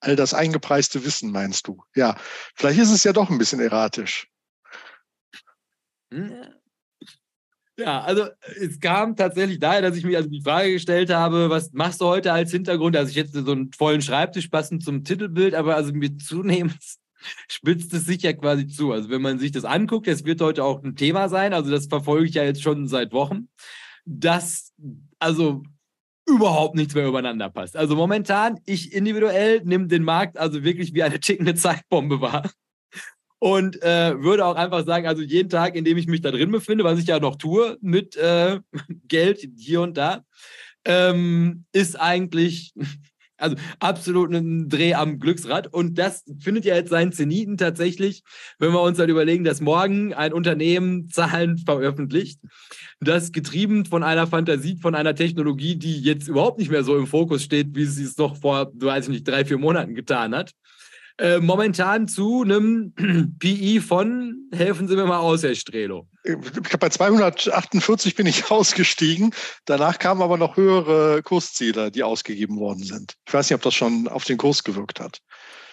All 0.00 0.16
das 0.16 0.32
eingepreiste 0.32 1.04
Wissen, 1.04 1.30
meinst 1.30 1.66
du? 1.66 1.82
Ja, 1.94 2.16
vielleicht 2.54 2.80
ist 2.80 2.90
es 2.90 3.04
ja 3.04 3.12
doch 3.12 3.28
ein 3.28 3.36
bisschen 3.36 3.60
erratisch. 3.60 4.29
Hm? 6.12 6.32
Ja, 7.80 8.02
also 8.02 8.26
es 8.60 8.78
kam 8.78 9.16
tatsächlich 9.16 9.58
daher, 9.58 9.80
dass 9.80 9.96
ich 9.96 10.04
mir 10.04 10.18
also 10.18 10.28
die 10.28 10.42
Frage 10.42 10.72
gestellt 10.72 11.10
habe, 11.10 11.48
was 11.48 11.72
machst 11.72 12.00
du 12.02 12.06
heute 12.06 12.32
als 12.32 12.50
Hintergrund? 12.50 12.94
Also 12.94 13.10
ich 13.10 13.16
hätte 13.16 13.42
so 13.42 13.52
einen 13.52 13.72
vollen 13.72 14.02
Schreibtisch 14.02 14.48
passend 14.48 14.84
zum 14.84 15.02
Titelbild, 15.02 15.54
aber 15.54 15.76
also 15.76 15.92
mir 15.92 16.16
zunehmend 16.18 16.78
spitzt 17.48 17.92
es 17.94 18.04
sich 18.04 18.22
ja 18.22 18.32
quasi 18.32 18.66
zu. 18.66 18.92
Also 18.92 19.08
wenn 19.08 19.22
man 19.22 19.38
sich 19.38 19.52
das 19.52 19.64
anguckt, 19.64 20.08
es 20.08 20.24
wird 20.24 20.40
heute 20.42 20.64
auch 20.64 20.82
ein 20.82 20.96
Thema 20.96 21.28
sein, 21.28 21.54
also 21.54 21.70
das 21.70 21.86
verfolge 21.86 22.26
ich 22.26 22.34
ja 22.34 22.44
jetzt 22.44 22.62
schon 22.62 22.86
seit 22.86 23.12
Wochen, 23.12 23.48
dass 24.04 24.72
also 25.18 25.62
überhaupt 26.26 26.74
nichts 26.74 26.94
mehr 26.94 27.06
übereinander 27.06 27.48
passt. 27.50 27.76
Also 27.76 27.96
momentan, 27.96 28.60
ich 28.66 28.92
individuell 28.92 29.62
nehme 29.64 29.86
den 29.86 30.04
Markt 30.04 30.38
also 30.38 30.64
wirklich 30.64 30.92
wie 30.94 31.02
eine 31.02 31.20
tickende 31.20 31.54
Zeitbombe 31.54 32.20
wahr. 32.20 32.50
Und 33.40 33.82
äh, 33.82 34.22
würde 34.22 34.44
auch 34.44 34.54
einfach 34.54 34.84
sagen, 34.84 35.08
also 35.08 35.22
jeden 35.22 35.48
Tag, 35.48 35.74
in 35.74 35.84
dem 35.84 35.96
ich 35.96 36.06
mich 36.06 36.20
da 36.20 36.30
drin 36.30 36.52
befinde, 36.52 36.84
was 36.84 36.98
ich 36.98 37.06
ja 37.06 37.18
noch 37.18 37.36
tue 37.36 37.78
mit 37.80 38.16
äh, 38.16 38.60
Geld 39.08 39.48
hier 39.56 39.80
und 39.80 39.96
da, 39.96 40.22
ähm, 40.84 41.64
ist 41.72 41.98
eigentlich 41.98 42.72
Also 43.40 43.56
absolut 43.78 44.32
ein 44.32 44.68
Dreh 44.68 44.94
am 44.94 45.18
Glücksrad. 45.18 45.66
Und 45.72 45.98
das 45.98 46.24
findet 46.40 46.64
ja 46.64 46.74
jetzt 46.74 46.90
seinen 46.90 47.12
Zeniten 47.12 47.56
tatsächlich, 47.56 48.22
wenn 48.58 48.72
wir 48.72 48.82
uns 48.82 48.98
dann 48.98 49.08
überlegen, 49.08 49.44
dass 49.44 49.60
morgen 49.60 50.12
ein 50.12 50.32
Unternehmen 50.32 51.08
Zahlen 51.08 51.58
veröffentlicht, 51.58 52.40
das 53.00 53.32
getrieben 53.32 53.86
von 53.86 54.02
einer 54.02 54.26
Fantasie, 54.26 54.76
von 54.76 54.94
einer 54.94 55.14
Technologie, 55.14 55.76
die 55.76 56.00
jetzt 56.00 56.28
überhaupt 56.28 56.58
nicht 56.58 56.70
mehr 56.70 56.84
so 56.84 56.96
im 56.96 57.06
Fokus 57.06 57.42
steht, 57.42 57.74
wie 57.74 57.86
sie 57.86 58.04
es 58.04 58.18
noch 58.18 58.36
vor, 58.36 58.70
weiß 58.74 59.04
ich 59.04 59.10
nicht, 59.10 59.28
drei, 59.28 59.44
vier 59.44 59.58
Monaten 59.58 59.94
getan 59.94 60.34
hat. 60.34 60.52
Äh, 61.20 61.38
momentan 61.38 62.08
zu 62.08 62.42
einem 62.42 62.94
PI 63.38 63.80
von, 63.80 64.48
helfen 64.52 64.88
Sie 64.88 64.96
mir 64.96 65.04
mal 65.04 65.18
aus, 65.18 65.42
Herr 65.42 65.54
Strelo. 65.54 66.08
Ich 66.24 66.34
glaube, 66.40 66.78
bei 66.78 66.88
248 66.88 68.14
bin 68.14 68.26
ich 68.26 68.50
ausgestiegen. 68.50 69.34
Danach 69.66 69.98
kamen 69.98 70.22
aber 70.22 70.38
noch 70.38 70.56
höhere 70.56 71.22
Kursziele, 71.22 71.90
die 71.90 72.04
ausgegeben 72.04 72.58
worden 72.58 72.82
sind. 72.82 73.16
Ich 73.26 73.34
weiß 73.34 73.50
nicht, 73.50 73.54
ob 73.54 73.60
das 73.60 73.74
schon 73.74 74.08
auf 74.08 74.24
den 74.24 74.38
Kurs 74.38 74.64
gewirkt 74.64 74.98
hat. 74.98 75.20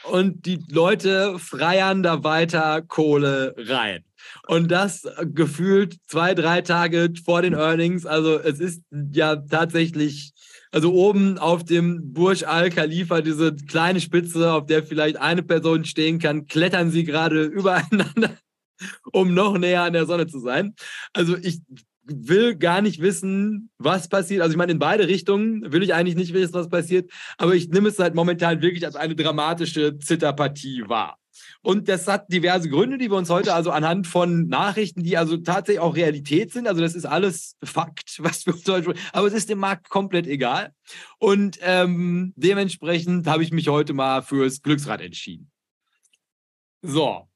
Und 0.03 0.45
die 0.45 0.59
Leute 0.69 1.39
freiern 1.39 2.03
da 2.03 2.25
weiter 2.25 2.81
Kohle 2.81 3.55
rein. 3.57 4.03
Und 4.47 4.69
das 4.69 5.03
gefühlt 5.33 5.95
zwei, 6.07 6.33
drei 6.33 6.61
Tage 6.61 7.13
vor 7.23 7.41
den 7.41 7.53
Earnings. 7.53 8.05
Also 8.05 8.37
es 8.37 8.59
ist 8.59 8.83
ja 9.13 9.37
tatsächlich 9.37 10.33
also 10.77 10.93
oben 10.93 11.39
auf 11.39 11.63
dem 11.63 12.13
Burj 12.13 12.45
Al 12.45 12.69
Khalifa, 12.69 13.21
diese 13.21 13.55
kleine 13.55 13.99
Spitze, 13.99 14.53
auf 14.53 14.67
der 14.67 14.83
vielleicht 14.83 15.17
eine 15.17 15.41
Person 15.41 15.85
stehen 15.85 16.19
kann, 16.19 16.45
klettern 16.45 16.91
sie 16.91 17.03
gerade 17.03 17.41
übereinander, 17.45 18.37
um 19.11 19.33
noch 19.33 19.57
näher 19.57 19.81
an 19.81 19.93
der 19.93 20.05
Sonne 20.05 20.27
zu 20.27 20.39
sein. 20.39 20.75
Also 21.13 21.35
ich 21.35 21.61
will 22.03 22.55
gar 22.55 22.83
nicht 22.83 23.01
wissen, 23.01 23.71
was 23.79 24.07
passiert. 24.07 24.43
Also 24.43 24.51
ich 24.51 24.57
meine, 24.57 24.71
in 24.71 24.77
beide 24.77 25.07
Richtungen 25.07 25.73
will 25.73 25.81
ich 25.81 25.95
eigentlich 25.95 26.15
nicht 26.15 26.33
wissen, 26.33 26.53
was 26.53 26.69
passiert. 26.69 27.09
Aber 27.39 27.55
ich 27.55 27.69
nehme 27.69 27.89
es 27.89 27.97
halt 27.97 28.13
momentan 28.13 28.61
wirklich 28.61 28.85
als 28.85 28.95
eine 28.95 29.15
dramatische 29.15 29.97
Zitterpartie 29.97 30.83
wahr. 30.85 31.17
Und 31.61 31.87
das 31.89 32.07
hat 32.07 32.31
diverse 32.31 32.69
Gründe, 32.69 32.97
die 32.97 33.09
wir 33.09 33.17
uns 33.17 33.29
heute 33.29 33.53
also 33.53 33.71
anhand 33.71 34.07
von 34.07 34.47
Nachrichten, 34.47 35.03
die 35.03 35.17
also 35.17 35.37
tatsächlich 35.37 35.79
auch 35.79 35.95
Realität 35.95 36.51
sind, 36.51 36.67
also 36.67 36.81
das 36.81 36.95
ist 36.95 37.05
alles 37.05 37.55
Fakt, 37.63 38.17
was 38.23 38.45
wir 38.45 38.53
uns 38.53 38.67
heute, 38.67 38.93
aber 39.13 39.27
es 39.27 39.33
ist 39.33 39.49
dem 39.49 39.59
Markt 39.59 39.89
komplett 39.89 40.27
egal. 40.27 40.73
Und 41.19 41.59
ähm, 41.61 42.33
dementsprechend 42.35 43.27
habe 43.27 43.43
ich 43.43 43.51
mich 43.51 43.67
heute 43.67 43.93
mal 43.93 44.21
fürs 44.21 44.61
Glücksrad 44.61 45.01
entschieden. 45.01 45.51
So, 46.81 47.27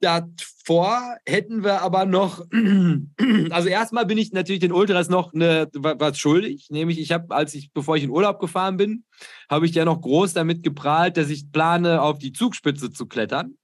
davor 0.00 1.16
hätten 1.26 1.64
wir 1.64 1.82
aber 1.82 2.06
noch, 2.06 2.44
also 3.50 3.68
erstmal 3.68 4.06
bin 4.06 4.18
ich 4.18 4.32
natürlich 4.32 4.60
den 4.60 4.72
Ultras 4.72 5.08
noch 5.08 5.32
eine, 5.32 5.68
was 5.72 6.18
schuldig, 6.18 6.68
nämlich 6.70 6.98
ich 6.98 7.12
habe, 7.12 7.34
als 7.34 7.54
ich, 7.54 7.72
bevor 7.72 7.96
ich 7.96 8.04
in 8.04 8.10
Urlaub 8.10 8.40
gefahren 8.40 8.76
bin, 8.76 9.04
habe 9.48 9.66
ich 9.66 9.74
ja 9.74 9.84
noch 9.84 10.00
groß 10.00 10.32
damit 10.32 10.62
geprahlt, 10.62 11.16
dass 11.16 11.30
ich 11.30 11.50
plane, 11.52 12.02
auf 12.02 12.18
die 12.18 12.32
Zugspitze 12.32 12.90
zu 12.90 13.06
klettern. 13.06 13.56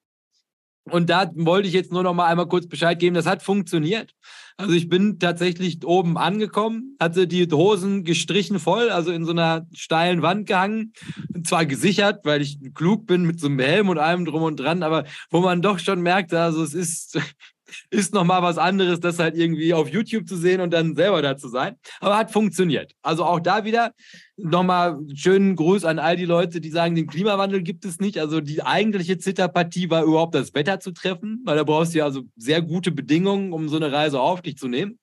Und 0.84 1.10
da 1.10 1.30
wollte 1.34 1.68
ich 1.68 1.74
jetzt 1.74 1.92
nur 1.92 2.02
noch 2.02 2.14
mal 2.14 2.26
einmal 2.26 2.48
kurz 2.48 2.66
Bescheid 2.66 2.98
geben, 2.98 3.14
das 3.14 3.26
hat 3.26 3.42
funktioniert. 3.42 4.12
Also 4.56 4.74
ich 4.74 4.88
bin 4.88 5.18
tatsächlich 5.18 5.84
oben 5.86 6.18
angekommen, 6.18 6.96
hatte 7.00 7.26
die 7.26 7.48
Hosen 7.50 8.04
gestrichen 8.04 8.58
voll, 8.58 8.90
also 8.90 9.10
in 9.10 9.24
so 9.24 9.30
einer 9.32 9.66
steilen 9.72 10.20
Wand 10.20 10.46
gehangen, 10.46 10.92
zwar 11.44 11.64
gesichert, 11.64 12.24
weil 12.24 12.42
ich 12.42 12.58
klug 12.74 13.06
bin 13.06 13.22
mit 13.22 13.40
so 13.40 13.46
einem 13.46 13.58
Helm 13.58 13.88
und 13.88 13.98
allem 13.98 14.26
drum 14.26 14.42
und 14.42 14.60
dran, 14.60 14.82
aber 14.82 15.04
wo 15.30 15.40
man 15.40 15.62
doch 15.62 15.78
schon 15.78 16.02
merkt, 16.02 16.34
also 16.34 16.62
es 16.62 16.74
ist 16.74 17.18
ist 17.90 18.14
nochmal 18.14 18.42
was 18.42 18.58
anderes, 18.58 19.00
das 19.00 19.18
halt 19.18 19.36
irgendwie 19.36 19.74
auf 19.74 19.88
YouTube 19.88 20.28
zu 20.28 20.36
sehen 20.36 20.60
und 20.60 20.72
dann 20.72 20.94
selber 20.94 21.22
da 21.22 21.36
zu 21.36 21.48
sein. 21.48 21.76
Aber 22.00 22.16
hat 22.16 22.30
funktioniert. 22.30 22.94
Also 23.02 23.24
auch 23.24 23.40
da 23.40 23.64
wieder 23.64 23.92
nochmal 24.36 24.98
schönen 25.14 25.56
Gruß 25.56 25.84
an 25.84 25.98
all 25.98 26.16
die 26.16 26.24
Leute, 26.24 26.60
die 26.60 26.70
sagen, 26.70 26.94
den 26.94 27.06
Klimawandel 27.06 27.62
gibt 27.62 27.84
es 27.84 27.98
nicht. 28.00 28.18
Also 28.18 28.40
die 28.40 28.62
eigentliche 28.62 29.18
Zitterpartie 29.18 29.90
war 29.90 30.04
überhaupt 30.04 30.34
das 30.34 30.54
Wetter 30.54 30.80
zu 30.80 30.92
treffen, 30.92 31.42
weil 31.44 31.56
da 31.56 31.64
brauchst 31.64 31.94
du 31.94 31.98
ja 31.98 32.04
also 32.04 32.22
sehr 32.36 32.62
gute 32.62 32.90
Bedingungen, 32.90 33.52
um 33.52 33.68
so 33.68 33.76
eine 33.76 33.92
Reise 33.92 34.20
auf 34.20 34.42
dich 34.42 34.56
zu 34.56 34.68
nehmen. 34.68 34.98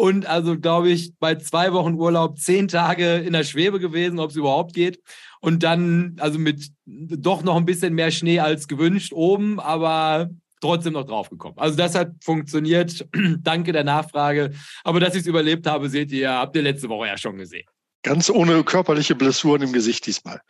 Und 0.00 0.24
also, 0.24 0.58
glaube 0.58 0.88
ich, 0.88 1.12
bei 1.18 1.34
zwei 1.34 1.74
Wochen 1.74 1.94
Urlaub 1.94 2.38
zehn 2.38 2.68
Tage 2.68 3.16
in 3.16 3.34
der 3.34 3.44
Schwebe 3.44 3.78
gewesen, 3.78 4.18
ob 4.18 4.30
es 4.30 4.36
überhaupt 4.36 4.72
geht. 4.72 4.98
Und 5.40 5.62
dann, 5.62 6.16
also 6.20 6.38
mit 6.38 6.70
doch 6.86 7.42
noch 7.42 7.56
ein 7.56 7.66
bisschen 7.66 7.94
mehr 7.94 8.10
Schnee 8.10 8.40
als 8.40 8.66
gewünscht 8.66 9.12
oben, 9.12 9.60
aber 9.60 10.30
trotzdem 10.60 10.92
noch 10.92 11.04
draufgekommen. 11.04 11.58
Also 11.58 11.76
das 11.76 11.94
hat 11.94 12.12
funktioniert. 12.22 13.06
Danke 13.40 13.72
der 13.72 13.84
Nachfrage. 13.84 14.50
Aber 14.84 15.00
dass 15.00 15.14
ich 15.14 15.22
es 15.22 15.26
überlebt 15.26 15.66
habe, 15.66 15.88
seht 15.88 16.12
ihr, 16.12 16.30
habt 16.30 16.54
ihr 16.56 16.62
letzte 16.62 16.88
Woche 16.88 17.08
ja 17.08 17.18
schon 17.18 17.36
gesehen. 17.36 17.66
Ganz 18.02 18.30
ohne 18.30 18.64
körperliche 18.64 19.14
Blessuren 19.14 19.60
im 19.60 19.72
Gesicht 19.72 20.06
diesmal. 20.06 20.40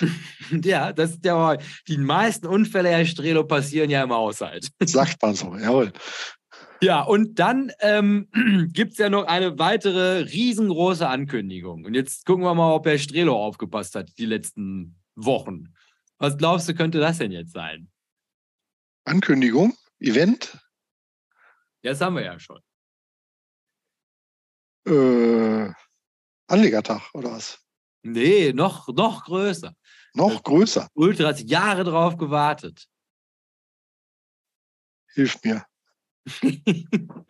ja, 0.62 0.92
das 0.92 1.12
ist 1.12 1.24
ja 1.24 1.56
die 1.86 1.96
meisten 1.96 2.46
Unfälle, 2.46 2.90
Herr 2.90 3.06
Strelo, 3.06 3.44
passieren 3.44 3.88
ja 3.88 4.02
im 4.02 4.12
Haushalt. 4.12 4.68
Sagt 4.84 5.22
man 5.22 5.34
so, 5.34 5.56
jawohl. 5.56 5.92
Ja, 6.82 7.02
und 7.02 7.38
dann 7.38 7.72
ähm, 7.80 8.28
gibt 8.72 8.92
es 8.92 8.98
ja 8.98 9.08
noch 9.08 9.24
eine 9.24 9.58
weitere 9.58 10.20
riesengroße 10.20 11.08
Ankündigung. 11.08 11.84
Und 11.84 11.94
jetzt 11.94 12.26
gucken 12.26 12.44
wir 12.44 12.54
mal, 12.54 12.74
ob 12.74 12.86
Herr 12.86 12.98
Strelo 12.98 13.36
aufgepasst 13.36 13.94
hat 13.94 14.10
die 14.18 14.26
letzten 14.26 14.96
Wochen. 15.16 15.74
Was 16.18 16.36
glaubst 16.36 16.68
du, 16.68 16.74
könnte 16.74 17.00
das 17.00 17.18
denn 17.18 17.32
jetzt 17.32 17.52
sein? 17.52 17.88
Ankündigung, 19.08 19.74
Event? 20.00 20.58
Das 21.82 22.00
haben 22.00 22.16
wir 22.16 22.24
ja 22.24 22.38
schon. 22.38 22.60
Äh, 24.86 25.72
Anlegertag 26.46 27.14
oder 27.14 27.32
was? 27.32 27.58
Nee, 28.02 28.52
noch, 28.52 28.88
noch 28.88 29.24
größer. 29.24 29.74
Noch 30.14 30.42
größer. 30.42 30.88
Ultra 30.94 31.28
hat 31.28 31.40
Jahre 31.40 31.84
drauf 31.84 32.16
gewartet. 32.16 32.86
Hilf 35.14 35.42
mir. 35.42 35.64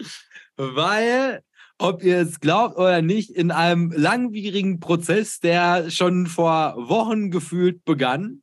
Weil, 0.57 1.45
ob 1.79 2.03
ihr 2.03 2.19
es 2.19 2.41
glaubt 2.41 2.77
oder 2.77 3.03
nicht, 3.03 3.31
in 3.31 3.53
einem 3.53 3.93
langwierigen 3.93 4.81
Prozess, 4.81 5.38
der 5.38 5.91
schon 5.91 6.27
vor 6.27 6.75
Wochen 6.77 7.31
gefühlt 7.31 7.85
begann, 7.85 8.43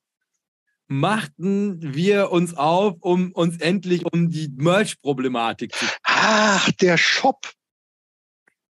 machten 0.87 1.95
wir 1.95 2.31
uns 2.31 2.53
auf, 2.55 2.95
um 2.99 3.31
uns 3.31 3.57
endlich 3.57 4.05
um 4.11 4.29
die 4.29 4.51
Merch-Problematik 4.55 5.73
zu 5.73 5.85
Ach, 6.03 6.71
der 6.73 6.97
Shop. 6.97 7.51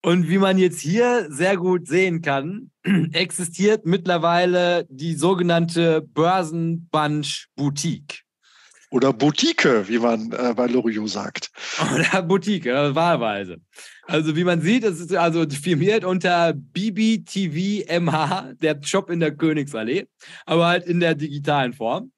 Und 0.03 0.29
wie 0.29 0.39
man 0.39 0.57
jetzt 0.57 0.81
hier 0.81 1.27
sehr 1.31 1.57
gut 1.57 1.87
sehen 1.87 2.23
kann, 2.23 2.71
existiert 3.13 3.85
mittlerweile 3.85 4.87
die 4.89 5.15
sogenannte 5.15 6.01
Börsenbunch 6.01 7.49
Boutique. 7.55 8.25
Oder 8.91 9.13
Boutique, 9.13 9.89
wie 9.89 9.99
man 9.99 10.33
äh, 10.33 10.53
bei 10.55 10.67
Loriot 10.67 11.09
sagt. 11.09 11.51
Oder 11.95 12.23
Boutique, 12.23 12.67
äh, 12.67 12.95
wahlweise. 12.95 13.59
Also 14.07 14.35
wie 14.35 14.43
man 14.43 14.61
sieht, 14.61 14.83
es 14.83 14.99
ist 14.99 15.15
also 15.15 15.47
firmiert 15.49 16.05
unter 16.05 16.53
BBTV 16.53 17.87
der 18.61 18.81
Shop 18.83 19.09
in 19.09 19.21
der 19.21 19.37
Königsallee, 19.37 20.09
aber 20.45 20.67
halt 20.67 20.87
in 20.87 20.99
der 20.99 21.15
digitalen 21.15 21.73
Form. 21.73 22.11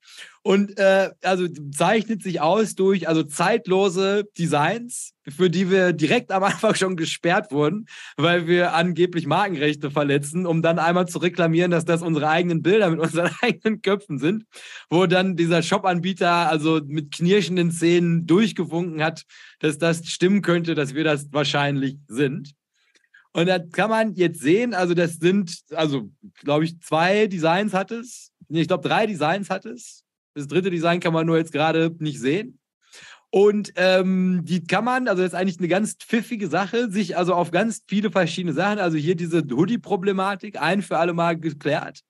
Und 0.45 0.77
äh, 0.77 1.11
also 1.23 1.47
zeichnet 1.71 2.23
sich 2.23 2.41
aus 2.41 2.75
durch 2.75 3.09
also 3.09 3.23
zeitlose 3.23 4.25
Designs, 4.37 5.13
für 5.29 5.49
die 5.49 5.71
wir 5.71 5.93
direkt 5.93 6.33
am 6.33 6.43
Anfang 6.43 6.75
schon 6.75 6.97
gesperrt 6.97 7.53
wurden, 7.53 7.87
weil 8.17 8.49
wir 8.49 8.75
angeblich 8.75 9.27
Markenrechte 9.27 9.93
verletzen, 9.93 10.45
um 10.45 10.61
dann 10.61 10.81
einmal 10.81 11.07
zu 11.07 11.19
reklamieren, 11.19 11.71
dass 11.71 11.85
das 11.85 12.03
unsere 12.03 12.29
eigenen 12.29 12.61
Bilder 12.61 12.91
mit 12.91 12.99
unseren 13.01 13.31
eigenen 13.41 13.83
Köpfen 13.83 14.19
sind, 14.19 14.45
wo 14.91 15.07
dann 15.07 15.37
dieser 15.37 15.63
Shop-Anbieter 15.63 16.51
also 16.51 16.81
mit 16.85 17.13
knirschenden 17.15 17.71
Zähnen 17.71 18.27
durchgewunken 18.27 19.03
hat, 19.03 19.23
dass 19.61 19.79
das 19.79 20.07
stimmen 20.09 20.43
könnte, 20.43 20.75
dass 20.75 20.95
wir 20.95 21.05
das 21.05 21.33
wahrscheinlich 21.33 21.99
sind. 22.09 22.53
Und 23.33 23.47
da 23.47 23.59
kann 23.61 23.89
man 23.89 24.15
jetzt 24.15 24.41
sehen, 24.41 24.75
also 24.75 24.93
das 24.93 25.15
sind, 25.15 25.63
also 25.71 26.11
glaube 26.35 26.65
ich, 26.65 26.81
zwei 26.81 27.29
Designs 27.29 27.73
hat 27.73 27.91
es. 27.91 28.31
Nee, 28.49 28.63
ich 28.63 28.69
glaube, 28.69 28.87
drei 28.87 29.07
Designs 29.07 29.49
hat 29.49 29.65
es. 29.65 30.02
Das 30.35 30.49
dritte 30.49 30.71
Design 30.71 31.01
kann 31.01 31.13
man 31.13 31.27
nur 31.27 31.39
jetzt 31.39 31.53
gerade 31.53 31.95
nicht 31.99 32.21
sehen. 32.21 32.59
Und 33.35 33.73
ähm, 33.77 34.43
die 34.45 34.63
kann 34.63 34.85
man, 34.85 35.09
also 35.09 35.23
das 35.23 35.33
ist 35.33 35.39
eigentlich 35.39 35.59
eine 35.59 35.69
ganz 35.69 35.95
pfiffige 35.95 36.49
Sache, 36.49 36.91
sich 36.91 37.17
also 37.17 37.33
auf 37.35 37.51
ganz 37.51 37.83
viele 37.89 38.11
verschiedene 38.11 38.53
Sachen, 38.53 38.79
also 38.79 38.99
hier 38.99 39.15
diese 39.15 39.39
Hoodie-Problematik 39.39 40.61
ein 40.61 40.83
für 40.83 40.99
alle 40.99 41.15
Mal 41.15 41.39
geklärt. 41.39 42.03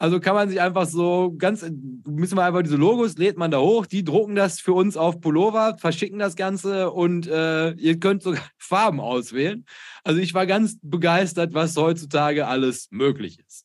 Also 0.00 0.20
kann 0.20 0.34
man 0.34 0.48
sich 0.48 0.60
einfach 0.60 0.86
so 0.86 1.34
ganz, 1.36 1.64
müssen 2.06 2.36
wir 2.36 2.44
einfach 2.44 2.62
diese 2.62 2.76
Logos, 2.76 3.16
lädt 3.16 3.36
man 3.36 3.50
da 3.50 3.58
hoch, 3.58 3.84
die 3.84 4.04
drucken 4.04 4.36
das 4.36 4.60
für 4.60 4.74
uns 4.74 4.96
auf 4.96 5.20
Pullover, 5.20 5.76
verschicken 5.78 6.20
das 6.20 6.36
Ganze 6.36 6.92
und 6.92 7.26
äh, 7.26 7.72
ihr 7.72 7.98
könnt 7.98 8.22
sogar 8.22 8.42
Farben 8.58 9.00
auswählen. 9.00 9.64
Also 10.04 10.20
ich 10.20 10.34
war 10.34 10.46
ganz 10.46 10.78
begeistert, 10.82 11.54
was 11.54 11.76
heutzutage 11.76 12.46
alles 12.46 12.88
möglich 12.90 13.40
ist. 13.40 13.64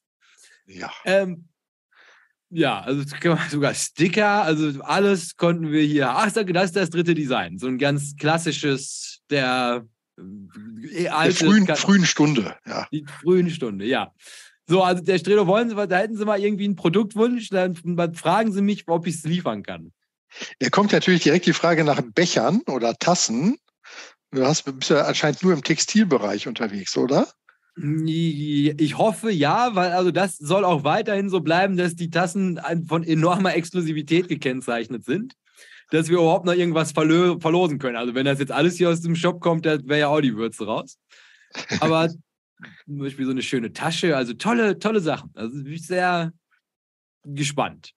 Ja. 0.65 0.89
Ähm, 1.05 1.49
ja, 2.53 2.81
also 2.81 3.03
sogar 3.49 3.73
Sticker, 3.73 4.43
also 4.43 4.81
alles 4.81 5.35
konnten 5.35 5.71
wir 5.71 5.83
hier. 5.83 6.09
Ach, 6.09 6.31
das 6.31 6.65
ist 6.65 6.75
das 6.75 6.89
dritte 6.89 7.13
Design. 7.13 7.57
So 7.57 7.67
ein 7.67 7.77
ganz 7.77 8.15
klassisches 8.17 9.21
der, 9.29 9.85
äh, 10.17 11.07
alte, 11.07 11.39
der 11.39 11.49
frühen, 11.49 11.75
frühen 11.75 12.05
Stunde, 12.05 12.55
ja. 12.65 12.87
Die 12.91 13.05
frühen 13.21 13.49
Stunde, 13.49 13.85
ja. 13.85 14.11
So, 14.65 14.81
also 14.83 15.03
der 15.03 15.17
Stredo, 15.17 15.45
wollen 15.47 15.69
Sie, 15.69 15.75
da 15.75 15.97
hätten 15.97 16.15
Sie 16.15 16.25
mal 16.25 16.39
irgendwie 16.39 16.65
einen 16.65 16.75
Produktwunsch, 16.75 17.49
dann 17.49 17.75
fragen 18.13 18.53
Sie 18.53 18.61
mich, 18.61 18.87
ob 18.87 19.07
ich 19.07 19.15
es 19.15 19.23
liefern 19.23 19.63
kann. 19.63 19.91
Da 20.59 20.69
kommt 20.69 20.93
natürlich 20.93 21.23
direkt 21.23 21.45
die 21.45 21.53
Frage 21.53 21.83
nach 21.83 22.01
Bechern 22.01 22.61
oder 22.67 22.95
Tassen. 22.95 23.57
Du 24.31 24.45
hast, 24.45 24.63
bist 24.63 24.89
ja 24.89 25.03
anscheinend 25.03 25.43
nur 25.43 25.53
im 25.53 25.63
Textilbereich 25.63 26.47
unterwegs, 26.47 26.97
oder? 26.97 27.27
Ich 27.75 28.97
hoffe 28.97 29.31
ja, 29.31 29.75
weil 29.75 29.93
also 29.93 30.11
das 30.11 30.37
soll 30.37 30.63
auch 30.63 30.83
weiterhin 30.83 31.29
so 31.29 31.41
bleiben, 31.41 31.75
dass 31.75 31.95
die 31.95 32.11
Tassen 32.11 32.59
von 32.87 33.03
enormer 33.03 33.55
Exklusivität 33.55 34.27
gekennzeichnet 34.27 35.03
sind, 35.03 35.33
dass 35.89 36.07
wir 36.07 36.17
überhaupt 36.17 36.45
noch 36.45 36.53
irgendwas 36.53 36.91
verlo 36.91 37.39
verlosen 37.39 37.79
können. 37.79 37.95
Also 37.95 38.13
wenn 38.13 38.25
das 38.25 38.39
jetzt 38.39 38.51
alles 38.51 38.77
hier 38.77 38.89
aus 38.89 39.01
dem 39.01 39.15
Shop 39.15 39.41
kommt, 39.41 39.65
dann 39.65 39.87
wäre 39.87 40.01
ja 40.01 40.07
auch 40.09 40.21
die 40.21 40.35
Würze 40.35 40.65
raus. 40.65 40.99
Aber 41.79 42.09
zum 42.09 42.97
Beispiel 42.99 43.25
so 43.25 43.31
eine 43.31 43.41
schöne 43.41 43.73
Tasche, 43.73 44.15
also 44.15 44.33
tolle, 44.33 44.77
tolle 44.77 44.99
Sachen. 44.99 45.31
Also 45.33 45.63
bin 45.63 45.73
ich 45.73 45.87
sehr 45.87 46.31
gespannt. 47.23 47.93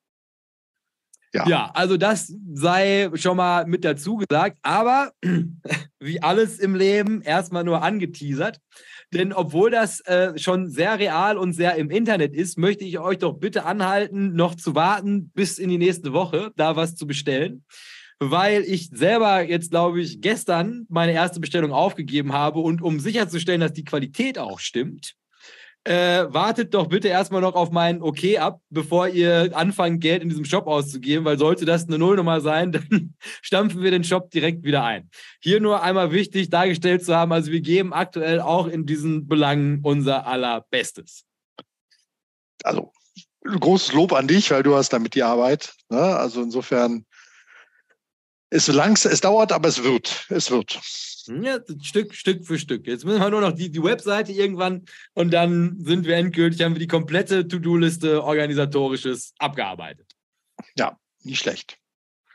Ja. 1.35 1.49
ja, 1.49 1.71
also 1.75 1.97
das 1.97 2.33
sei 2.55 3.11
schon 3.15 3.37
mal 3.37 3.67
mit 3.67 3.85
dazu 3.85 4.17
gesagt, 4.17 4.59
aber 4.63 5.13
wie 6.01 6.23
alles 6.23 6.59
im 6.59 6.75
Leben 6.75 7.21
erstmal 7.21 7.65
nur 7.65 7.83
angeteasert. 7.83 8.59
Denn 9.13 9.33
obwohl 9.33 9.71
das 9.71 10.01
äh, 10.01 10.37
schon 10.37 10.69
sehr 10.69 10.99
real 10.99 11.39
und 11.39 11.53
sehr 11.53 11.77
im 11.77 11.91
Internet 11.91 12.35
ist, 12.35 12.59
möchte 12.59 12.85
ich 12.85 12.99
euch 12.99 13.19
doch 13.19 13.35
bitte 13.35 13.65
anhalten, 13.65 14.35
noch 14.35 14.55
zu 14.55 14.75
warten 14.75 15.31
bis 15.35 15.59
in 15.59 15.69
die 15.69 15.79
nächste 15.79 16.13
Woche, 16.13 16.53
da 16.57 16.77
was 16.77 16.97
zu 16.97 17.07
bestellen. 17.07 17.65
Weil 18.19 18.63
ich 18.63 18.89
selber 18.89 19.43
jetzt, 19.43 19.71
glaube 19.71 20.01
ich, 20.01 20.21
gestern 20.23 20.87
meine 20.89 21.13
erste 21.13 21.39
Bestellung 21.39 21.73
aufgegeben 21.73 22.33
habe 22.33 22.61
und 22.61 22.83
um 22.83 22.99
sicherzustellen, 22.99 23.61
dass 23.61 23.75
die 23.75 23.85
Qualität 23.85 24.39
auch 24.39 24.59
stimmt, 24.59 25.15
äh, 25.87 26.27
wartet 26.33 26.75
doch 26.75 26.89
bitte 26.89 27.09
erstmal 27.09 27.41
noch 27.41 27.55
auf 27.55 27.71
mein 27.71 28.03
Okay 28.03 28.39
ab, 28.39 28.61
bevor 28.71 29.09
ihr 29.09 29.51
anfangt, 29.55 30.01
Geld 30.01 30.23
in 30.23 30.29
diesem 30.29 30.45
Shop 30.45 30.67
auszugeben, 30.67 31.25
weil 31.25 31.39
sollte 31.39 31.65
das 31.65 31.87
eine 31.87 31.99
Nullnummer 31.99 32.41
sein, 32.41 32.73
dann 32.73 33.15
stampfen 33.41 33.83
wir 33.83 33.93
den 33.93 34.03
Shop 34.03 34.31
direkt 34.31 34.65
wieder 34.65 34.83
ein. 34.83 35.09
Hier 35.41 35.61
nur 35.61 35.83
einmal 35.83 36.11
wichtig 36.11 36.51
dargestellt 36.51 37.05
zu 37.05 37.15
haben, 37.15 37.33
also 37.33 37.53
wir 37.53 37.61
geben 37.61 37.93
aktuell 37.93 38.41
auch 38.41 38.67
in 38.67 38.85
diesen 38.85 39.29
Belangen 39.29 39.81
unser 39.85 40.27
allerbestes. 40.27 41.25
Also 42.65 42.93
großes 43.45 43.93
Lob 43.93 44.13
an 44.13 44.27
dich, 44.27 44.51
weil 44.51 44.65
du 44.65 44.75
hast 44.75 44.93
damit 44.93 45.15
die 45.15 45.23
Arbeit. 45.23 45.73
Ne? 45.89 46.01
Also 46.01 46.43
insofern 46.43 47.07
es, 48.51 48.67
langs, 48.67 49.05
es 49.05 49.21
dauert, 49.21 49.53
aber 49.53 49.69
es 49.69 49.85
wird. 49.85 50.27
Es 50.31 50.51
wird. 50.51 50.81
Ja, 51.29 51.59
Stück, 51.83 52.15
Stück 52.15 52.45
für 52.45 52.59
Stück. 52.59 52.87
Jetzt 52.87 53.05
müssen 53.05 53.21
wir 53.21 53.31
nur 53.31 53.41
noch 53.41 53.53
die, 53.53 53.71
die 53.71 53.83
Webseite 53.83 54.33
irgendwann 54.33 54.85
und 55.15 55.33
dann 55.33 55.77
sind 55.81 56.07
wir 56.07 56.17
endgültig, 56.17 56.63
haben 56.63 56.75
wir 56.75 56.81
die 56.81 56.87
komplette 56.87 57.47
To-Do-Liste 57.47 58.23
organisatorisches 58.23 59.35
abgearbeitet. 59.39 60.13
Ja, 60.77 60.99
nicht 61.23 61.39
schlecht. 61.39 61.79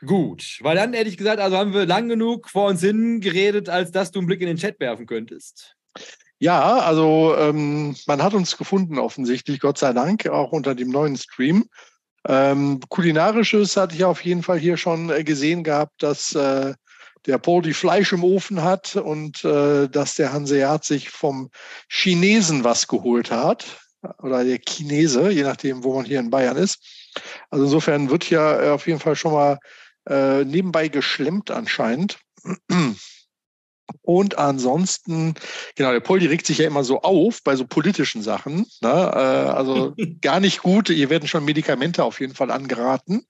Gut, 0.04 0.58
weil 0.62 0.76
dann 0.76 0.92
hätte 0.94 1.08
ich 1.08 1.16
gesagt, 1.16 1.40
also 1.40 1.56
haben 1.56 1.72
wir 1.72 1.86
lang 1.86 2.08
genug 2.08 2.50
vor 2.50 2.68
uns 2.68 2.80
hin 2.80 3.20
geredet, 3.20 3.68
als 3.68 3.92
dass 3.92 4.10
du 4.10 4.18
einen 4.18 4.26
Blick 4.26 4.40
in 4.40 4.48
den 4.48 4.56
Chat 4.56 4.80
werfen 4.80 5.06
könntest. 5.06 5.76
Ja, 6.40 6.78
also 6.78 7.36
ähm, 7.38 7.94
man 8.06 8.20
hat 8.20 8.34
uns 8.34 8.56
gefunden 8.56 8.98
offensichtlich, 8.98 9.60
Gott 9.60 9.78
sei 9.78 9.92
Dank, 9.92 10.26
auch 10.26 10.50
unter 10.50 10.74
dem 10.74 10.90
neuen 10.90 11.16
Stream. 11.16 11.66
Ähm, 12.26 12.80
kulinarisches 12.88 13.76
hatte 13.76 13.94
ich 13.94 14.04
auf 14.04 14.24
jeden 14.24 14.42
Fall 14.42 14.58
hier 14.58 14.76
schon 14.76 15.10
äh, 15.10 15.22
gesehen 15.22 15.62
gehabt, 15.62 16.02
dass 16.02 16.34
äh, 16.34 16.74
der 17.26 17.38
Paul 17.38 17.62
die 17.62 17.74
Fleisch 17.74 18.12
im 18.12 18.24
Ofen 18.24 18.62
hat 18.62 18.96
und 18.96 19.44
äh, 19.44 19.88
dass 19.88 20.16
der 20.16 20.32
Hanseat 20.32 20.84
sich 20.84 21.10
vom 21.10 21.50
Chinesen 21.88 22.64
was 22.64 22.88
geholt 22.88 23.30
hat 23.30 23.80
oder 24.18 24.44
der 24.44 24.58
Chinese, 24.58 25.30
je 25.30 25.42
nachdem, 25.42 25.84
wo 25.84 25.94
man 25.94 26.04
hier 26.04 26.20
in 26.20 26.30
Bayern 26.30 26.56
ist. 26.56 26.78
Also 27.50 27.64
insofern 27.64 28.10
wird 28.10 28.24
hier 28.24 28.60
äh, 28.62 28.70
auf 28.70 28.86
jeden 28.86 29.00
Fall 29.00 29.16
schon 29.16 29.32
mal 29.32 29.58
äh, 30.08 30.44
nebenbei 30.44 30.88
geschlemmt 30.88 31.50
anscheinend. 31.50 32.18
Und 34.02 34.38
ansonsten, 34.38 35.34
genau, 35.76 35.92
der 35.92 36.00
Poldi 36.00 36.26
regt 36.26 36.46
sich 36.46 36.58
ja 36.58 36.66
immer 36.66 36.84
so 36.84 37.02
auf 37.02 37.42
bei 37.42 37.56
so 37.56 37.66
politischen 37.66 38.22
Sachen. 38.22 38.66
Ne? 38.80 38.88
Äh, 38.90 39.50
also 39.50 39.94
gar 40.20 40.40
nicht 40.40 40.62
gut. 40.62 40.88
Hier 40.88 41.10
werden 41.10 41.28
schon 41.28 41.44
Medikamente 41.44 42.04
auf 42.04 42.20
jeden 42.20 42.34
Fall 42.34 42.50
angeraten. 42.50 43.26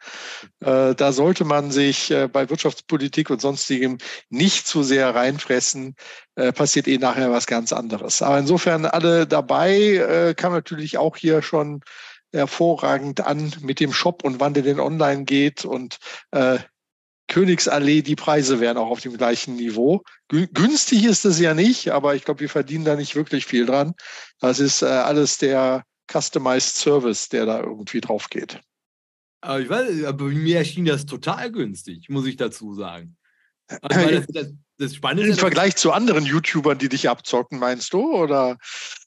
Äh, 0.60 0.94
da 0.94 1.12
sollte 1.12 1.44
man 1.44 1.70
sich 1.70 2.10
äh, 2.10 2.28
bei 2.28 2.48
Wirtschaftspolitik 2.48 3.30
und 3.30 3.40
sonstigem 3.40 3.98
nicht 4.30 4.66
zu 4.66 4.82
sehr 4.82 5.14
reinfressen. 5.14 5.96
Äh, 6.34 6.52
passiert 6.52 6.88
eh 6.88 6.98
nachher 6.98 7.30
was 7.30 7.46
ganz 7.46 7.72
anderes. 7.72 8.22
Aber 8.22 8.38
insofern 8.38 8.86
alle 8.86 9.26
dabei, 9.26 9.76
äh, 9.76 10.34
kam 10.34 10.52
natürlich 10.52 10.96
auch 10.96 11.16
hier 11.16 11.42
schon 11.42 11.82
hervorragend 12.32 13.20
an 13.20 13.52
mit 13.60 13.80
dem 13.80 13.92
Shop 13.92 14.24
und 14.24 14.40
wann 14.40 14.54
der 14.54 14.62
denn 14.62 14.80
online 14.80 15.24
geht 15.24 15.64
und 15.64 15.98
äh, 16.30 16.58
Königsallee, 17.32 18.02
die 18.02 18.14
Preise 18.14 18.60
wären 18.60 18.76
auch 18.76 18.90
auf 18.90 19.00
dem 19.00 19.16
gleichen 19.16 19.56
Niveau. 19.56 20.02
Günstig 20.28 21.06
ist 21.06 21.24
es 21.24 21.40
ja 21.40 21.54
nicht, 21.54 21.90
aber 21.90 22.14
ich 22.14 22.26
glaube, 22.26 22.40
wir 22.40 22.50
verdienen 22.50 22.84
da 22.84 22.94
nicht 22.94 23.16
wirklich 23.16 23.46
viel 23.46 23.64
dran. 23.64 23.94
Das 24.38 24.60
ist 24.60 24.82
äh, 24.82 24.86
alles 24.86 25.38
der 25.38 25.82
Customized 26.12 26.76
Service, 26.76 27.30
der 27.30 27.46
da 27.46 27.60
irgendwie 27.60 28.02
drauf 28.02 28.28
geht. 28.28 28.60
Aber 29.40 29.60
ich 29.60 29.68
weiß, 29.70 30.04
aber 30.04 30.26
mir 30.26 30.58
erschien 30.58 30.84
das 30.84 31.06
total 31.06 31.50
günstig, 31.50 32.10
muss 32.10 32.26
ich 32.26 32.36
dazu 32.36 32.74
sagen. 32.74 33.16
Das, 33.80 34.26
das, 34.28 34.52
das 34.78 34.94
Spannende 34.94 35.30
Im 35.30 35.36
Vergleich 35.36 35.76
zu 35.76 35.92
anderen 35.92 36.24
YouTubern, 36.24 36.78
die 36.78 36.88
dich 36.88 37.08
abzocken, 37.08 37.58
meinst 37.58 37.92
du? 37.92 38.14
Oder? 38.14 38.58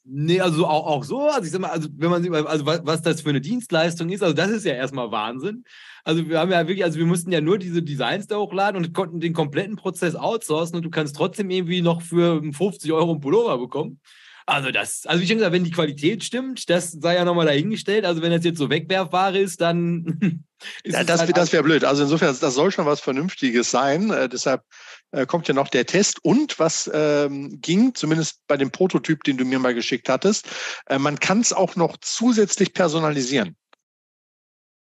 Nee, 0.03 0.39
also 0.39 0.65
auch, 0.67 0.85
auch 0.85 1.03
so. 1.03 1.27
Also 1.27 1.45
ich 1.45 1.51
sag 1.51 1.61
mal, 1.61 1.69
also 1.69 1.89
wenn 1.97 2.09
man 2.09 2.23
sieht, 2.23 2.31
also 2.31 2.65
was, 2.65 2.81
was 2.83 3.01
das 3.01 3.21
für 3.21 3.29
eine 3.29 3.41
Dienstleistung 3.41 4.09
ist, 4.09 4.23
also 4.23 4.33
das 4.33 4.49
ist 4.51 4.65
ja 4.65 4.73
erstmal 4.73 5.11
Wahnsinn. 5.11 5.63
Also 6.03 6.29
wir 6.29 6.39
haben 6.39 6.51
ja 6.51 6.67
wirklich, 6.67 6.83
also 6.83 6.99
wir 6.99 7.05
mussten 7.05 7.31
ja 7.31 7.41
nur 7.41 7.57
diese 7.57 7.81
Designs 7.81 8.27
da 8.27 8.37
hochladen 8.37 8.77
und 8.77 8.93
konnten 8.93 9.19
den 9.19 9.33
kompletten 9.33 9.75
Prozess 9.75 10.15
outsourcen 10.15 10.77
und 10.77 10.83
du 10.83 10.89
kannst 10.89 11.15
trotzdem 11.15 11.49
irgendwie 11.49 11.81
noch 11.81 12.01
für 12.01 12.41
50 12.41 12.91
Euro 12.93 13.11
einen 13.11 13.21
Pullover 13.21 13.57
bekommen. 13.57 13.99
Also 14.47 14.69
das, 14.69 15.07
also 15.07 15.21
wie 15.21 15.27
schon 15.27 15.37
gesagt, 15.37 15.53
wenn 15.53 15.63
die 15.63 15.71
Qualität 15.71 16.23
stimmt, 16.23 16.69
das 16.69 16.91
sei 16.91 17.15
ja 17.15 17.25
nochmal 17.25 17.47
dahingestellt. 17.47 18.05
Also 18.05 18.21
wenn 18.21 18.31
das 18.31 18.43
jetzt 18.43 18.59
so 18.59 18.69
Wegwerfware 18.69 19.39
ist, 19.39 19.59
dann 19.59 20.43
ist 20.83 20.93
ja, 20.93 21.03
das, 21.03 21.21
halt 21.21 21.35
das 21.35 21.51
wäre 21.51 21.63
blöd. 21.63 21.83
Also 21.83 22.03
insofern, 22.03 22.37
das 22.39 22.53
soll 22.53 22.71
schon 22.71 22.85
was 22.85 22.99
Vernünftiges 22.99 23.71
sein. 23.71 24.11
Äh, 24.11 24.29
deshalb 24.29 24.61
äh, 25.11 25.25
kommt 25.25 25.47
ja 25.47 25.55
noch 25.55 25.67
der 25.67 25.87
Test. 25.87 26.23
Und 26.23 26.59
was 26.59 26.89
ähm, 26.93 27.59
ging, 27.59 27.95
zumindest 27.95 28.41
bei 28.47 28.55
dem 28.55 28.69
Prototyp, 28.69 29.23
den 29.23 29.37
du 29.37 29.45
mir 29.45 29.57
mal 29.57 29.73
geschickt 29.73 30.09
hattest, 30.09 30.47
äh, 30.85 30.99
man 30.99 31.19
kann 31.19 31.41
es 31.41 31.51
auch 31.51 31.75
noch 31.75 31.97
zusätzlich 32.01 32.73
personalisieren. 32.73 33.55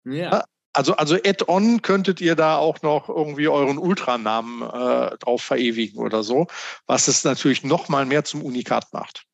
Ja. 0.05 0.45
Also, 0.75 0.95
also 0.95 1.17
Add-on 1.17 1.81
könntet 1.81 2.21
ihr 2.21 2.37
da 2.37 2.59
auch 2.59 2.83
noch 2.83 3.09
irgendwie 3.09 3.49
euren 3.49 3.79
Ultranamen 3.79 4.63
äh, 4.63 5.17
drauf 5.17 5.43
verewigen 5.43 5.99
oder 5.99 6.23
so, 6.23 6.47
was 6.87 7.09
es 7.09 7.25
natürlich 7.25 7.65
noch 7.65 7.89
mal 7.89 8.05
mehr 8.05 8.25
zum 8.25 8.43
Unikat 8.43 8.93
macht. 8.93 9.25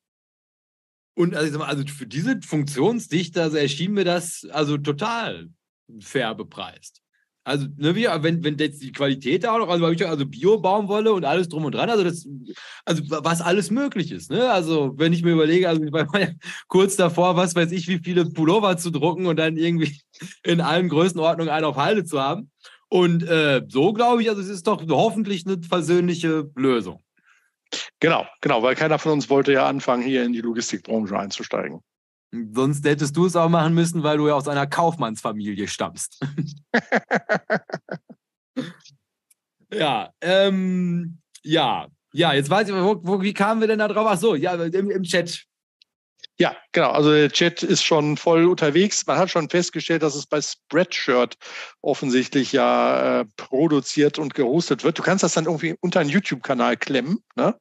Und 1.14 1.34
also, 1.34 1.62
also 1.62 1.84
für 1.86 2.06
diese 2.06 2.40
Funktionsdichte 2.42 3.42
also 3.42 3.56
erschien 3.56 3.92
mir 3.92 4.04
das 4.04 4.46
also 4.50 4.78
total 4.78 5.48
fair 6.00 6.34
bepreist. 6.34 7.04
Also, 7.46 7.66
ne, 7.76 7.94
wie, 7.94 8.04
wenn, 8.04 8.42
wenn 8.42 8.56
jetzt 8.56 8.82
die 8.82 8.90
Qualität 8.90 9.44
da 9.44 9.52
auch 9.52 9.58
noch, 9.58 9.68
also, 9.68 9.84
also 9.84 10.24
Bio-Baumwolle 10.24 11.12
und 11.12 11.26
alles 11.26 11.50
drum 11.50 11.66
und 11.66 11.74
dran, 11.74 11.90
also 11.90 12.02
das, 12.02 12.26
also 12.86 13.02
was 13.06 13.42
alles 13.42 13.70
möglich 13.70 14.12
ist, 14.12 14.30
ne? 14.30 14.50
Also, 14.50 14.94
wenn 14.96 15.12
ich 15.12 15.22
mir 15.22 15.32
überlege, 15.32 15.68
also 15.68 15.82
ich 15.82 15.92
war 15.92 16.08
ja 16.18 16.28
kurz 16.68 16.96
davor, 16.96 17.36
was 17.36 17.54
weiß 17.54 17.70
ich, 17.72 17.86
wie 17.86 17.98
viele 17.98 18.24
Pullover 18.24 18.78
zu 18.78 18.90
drucken 18.90 19.26
und 19.26 19.36
dann 19.36 19.58
irgendwie 19.58 20.00
in 20.42 20.62
allen 20.62 20.88
Größenordnungen 20.88 21.52
einen 21.52 21.66
auf 21.66 21.76
Halde 21.76 22.04
zu 22.04 22.18
haben. 22.18 22.50
Und 22.88 23.22
äh, 23.24 23.62
so 23.68 23.92
glaube 23.92 24.22
ich, 24.22 24.30
also 24.30 24.40
es 24.40 24.48
ist 24.48 24.66
doch 24.66 24.82
hoffentlich 24.88 25.46
eine 25.46 25.62
versöhnliche 25.62 26.50
Lösung. 26.56 27.02
Genau, 28.00 28.26
genau, 28.40 28.62
weil 28.62 28.74
keiner 28.74 28.98
von 28.98 29.12
uns 29.12 29.30
wollte 29.30 29.52
ja 29.52 29.66
anfangen, 29.66 30.02
hier 30.02 30.24
in 30.24 30.32
die 30.32 30.40
Logistikbranche 30.40 31.18
einzusteigen. 31.18 31.80
Sonst 32.52 32.84
hättest 32.84 33.16
du 33.16 33.26
es 33.26 33.36
auch 33.36 33.48
machen 33.48 33.74
müssen, 33.74 34.02
weil 34.02 34.18
du 34.18 34.28
ja 34.28 34.34
aus 34.34 34.48
einer 34.48 34.66
Kaufmannsfamilie 34.66 35.68
stammst. 35.68 36.20
ja, 39.72 40.10
ähm, 40.20 41.18
ja, 41.42 41.86
ja, 42.12 42.32
jetzt 42.32 42.50
weiß 42.50 42.68
ich, 42.68 42.74
wo, 42.74 43.00
wo, 43.02 43.22
wie 43.22 43.34
kamen 43.34 43.60
wir 43.60 43.68
denn 43.68 43.78
da 43.78 43.88
drauf? 43.88 44.06
Ach 44.08 44.18
so, 44.18 44.34
ja, 44.34 44.54
im, 44.54 44.90
im 44.90 45.02
Chat. 45.02 45.44
Ja, 46.38 46.56
genau. 46.72 46.90
Also 46.90 47.12
der 47.12 47.30
Chat 47.30 47.62
ist 47.62 47.84
schon 47.84 48.16
voll 48.16 48.46
unterwegs. 48.46 49.06
Man 49.06 49.18
hat 49.18 49.30
schon 49.30 49.48
festgestellt, 49.48 50.02
dass 50.02 50.16
es 50.16 50.26
bei 50.26 50.40
Spreadshirt 50.40 51.36
offensichtlich 51.80 52.52
ja 52.52 53.20
äh, 53.20 53.24
produziert 53.36 54.18
und 54.18 54.34
gehostet 54.34 54.82
wird. 54.82 54.98
Du 54.98 55.02
kannst 55.02 55.22
das 55.22 55.34
dann 55.34 55.44
irgendwie 55.44 55.76
unter 55.80 56.00
einen 56.00 56.10
YouTube-Kanal 56.10 56.76
klemmen. 56.76 57.20
Ne? 57.36 57.54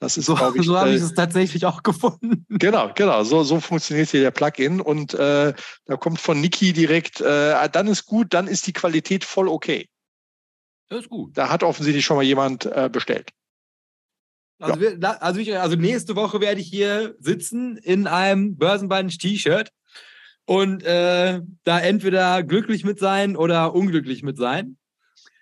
Das 0.00 0.16
ist, 0.16 0.26
so, 0.26 0.34
ich, 0.54 0.66
so 0.66 0.76
habe 0.76 0.90
ich 0.90 1.00
äh, 1.00 1.04
es 1.04 1.14
tatsächlich 1.14 1.64
auch 1.64 1.82
gefunden. 1.84 2.44
Genau, 2.48 2.90
genau. 2.94 3.22
So, 3.22 3.44
so 3.44 3.60
funktioniert 3.60 4.08
hier 4.10 4.22
der 4.22 4.30
Plugin. 4.32 4.80
Und 4.80 5.14
äh, 5.14 5.54
da 5.84 5.96
kommt 5.96 6.20
von 6.20 6.40
Niki 6.40 6.72
direkt, 6.72 7.20
äh, 7.20 7.68
dann 7.70 7.86
ist 7.86 8.04
gut, 8.04 8.34
dann 8.34 8.48
ist 8.48 8.66
die 8.66 8.72
Qualität 8.72 9.24
voll 9.24 9.48
okay. 9.48 9.88
Das 10.88 11.00
ist 11.00 11.08
gut. 11.08 11.36
Da 11.36 11.50
hat 11.50 11.62
offensichtlich 11.62 12.04
schon 12.04 12.16
mal 12.16 12.22
jemand 12.24 12.66
äh, 12.66 12.88
bestellt. 12.90 13.30
Also, 14.58 14.80
ja. 14.80 15.00
wir, 15.00 15.22
also, 15.22 15.40
ich, 15.40 15.56
also, 15.56 15.76
nächste 15.76 16.16
Woche 16.16 16.40
werde 16.40 16.60
ich 16.60 16.68
hier 16.68 17.14
sitzen 17.18 17.76
in 17.76 18.06
einem 18.06 18.56
Börsenbunch-T-Shirt 18.56 19.70
und 20.46 20.82
äh, 20.82 21.40
da 21.64 21.80
entweder 21.80 22.42
glücklich 22.42 22.84
mit 22.84 22.98
sein 22.98 23.36
oder 23.36 23.74
unglücklich 23.74 24.22
mit 24.22 24.36
sein. 24.36 24.76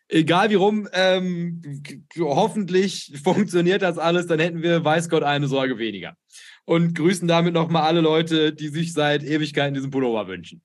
Egal 0.09 0.51
wie 0.51 0.55
rum, 0.55 0.89
ähm, 0.93 1.83
hoffentlich 2.19 3.13
funktioniert 3.25 3.83
das 3.83 3.99
alles, 3.99 4.27
dann 4.27 4.39
hätten 4.39 4.63
wir, 4.63 4.85
weiß 4.85 5.09
Gott, 5.09 5.23
eine 5.23 5.49
Sorge 5.49 5.79
weniger. 5.79 6.17
Und 6.65 6.95
grüßen 6.95 7.27
damit 7.27 7.55
nochmal 7.55 7.83
alle 7.83 8.01
Leute, 8.01 8.53
die 8.53 8.69
sich 8.69 8.93
seit 8.93 9.25
Ewigkeiten 9.25 9.75
diesen 9.75 9.91
Pullover 9.91 10.29
wünschen. 10.29 10.63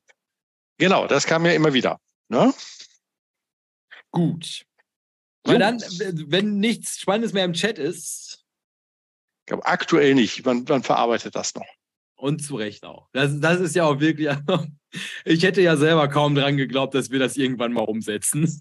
Genau, 0.78 1.08
das 1.08 1.26
kam 1.26 1.46
ja 1.46 1.54
immer 1.54 1.74
wieder. 1.74 2.00
Ne? 2.30 2.54
Gut. 4.12 4.66
Weil 5.44 5.60
dann, 5.60 5.80
wenn 5.80 6.58
nichts 6.58 7.00
Spannendes 7.00 7.34
mehr 7.34 7.46
im 7.46 7.54
Chat 7.54 7.80
ist. 7.80 8.41
Glaube, 9.52 9.66
aktuell 9.66 10.16
nicht. 10.16 10.46
Man, 10.46 10.64
man 10.64 10.82
verarbeitet 10.82 11.36
das 11.36 11.54
noch. 11.56 11.68
Und 12.16 12.42
zu 12.42 12.56
Recht 12.56 12.86
auch. 12.86 13.10
Das, 13.12 13.38
das 13.38 13.60
ist 13.60 13.76
ja 13.76 13.84
auch 13.84 14.00
wirklich. 14.00 14.30
Ich 15.26 15.44
hätte 15.44 15.62
ja 15.62 15.76
selber 15.76 16.08
kaum 16.08 16.36
dran 16.36 16.56
geglaubt, 16.56 16.94
dass 16.96 17.12
wir 17.12 17.20
das 17.20 17.36
irgendwann 17.36 17.74
mal 17.74 17.84
umsetzen. 17.84 18.60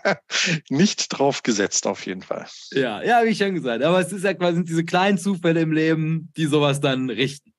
Nicht 0.68 1.08
drauf 1.08 1.42
gesetzt, 1.42 1.88
auf 1.88 2.06
jeden 2.06 2.22
Fall. 2.22 2.46
Ja, 2.70 3.02
ja, 3.02 3.24
wie 3.24 3.30
ich 3.30 3.38
schon 3.38 3.54
gesagt. 3.54 3.82
Aber 3.82 3.98
es 4.00 4.12
ist 4.12 4.24
ja 4.24 4.34
quasi 4.34 4.62
diese 4.64 4.84
kleinen 4.84 5.18
Zufälle 5.18 5.60
im 5.60 5.72
Leben, 5.72 6.32
die 6.36 6.46
sowas 6.46 6.80
dann 6.80 7.10
richten. 7.10 7.51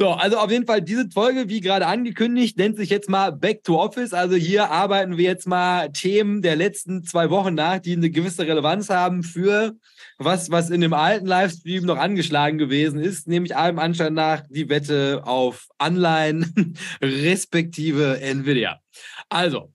So, 0.00 0.10
also 0.10 0.36
auf 0.36 0.52
jeden 0.52 0.64
Fall 0.64 0.80
diese 0.80 1.10
Folge, 1.10 1.48
wie 1.48 1.60
gerade 1.60 1.88
angekündigt, 1.88 2.56
nennt 2.56 2.76
sich 2.76 2.88
jetzt 2.88 3.08
mal 3.08 3.32
Back 3.32 3.64
to 3.64 3.82
Office. 3.82 4.12
Also 4.12 4.36
hier 4.36 4.70
arbeiten 4.70 5.18
wir 5.18 5.24
jetzt 5.24 5.48
mal 5.48 5.88
Themen 5.88 6.40
der 6.40 6.54
letzten 6.54 7.02
zwei 7.02 7.30
Wochen 7.30 7.54
nach, 7.54 7.80
die 7.80 7.94
eine 7.94 8.08
gewisse 8.08 8.46
Relevanz 8.46 8.90
haben 8.90 9.24
für 9.24 9.74
was, 10.16 10.52
was 10.52 10.70
in 10.70 10.82
dem 10.82 10.92
alten 10.92 11.26
Livestream 11.26 11.84
noch 11.84 11.98
angeschlagen 11.98 12.58
gewesen 12.58 13.00
ist, 13.00 13.26
nämlich 13.26 13.56
allem 13.56 13.80
Anschein 13.80 14.14
nach 14.14 14.44
die 14.48 14.68
Wette 14.68 15.22
auf 15.24 15.66
Anleihen 15.78 16.78
respektive 17.02 18.20
Nvidia. 18.20 18.80
Also, 19.28 19.72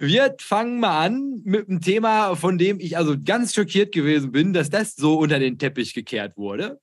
wir 0.00 0.34
fangen 0.40 0.80
mal 0.80 1.06
an 1.06 1.42
mit 1.44 1.68
einem 1.68 1.80
Thema, 1.80 2.34
von 2.34 2.58
dem 2.58 2.80
ich 2.80 2.96
also 2.96 3.14
ganz 3.24 3.54
schockiert 3.54 3.92
gewesen 3.92 4.32
bin, 4.32 4.52
dass 4.52 4.68
das 4.68 4.96
so 4.96 5.16
unter 5.16 5.38
den 5.38 5.58
Teppich 5.58 5.94
gekehrt 5.94 6.36
wurde 6.36 6.80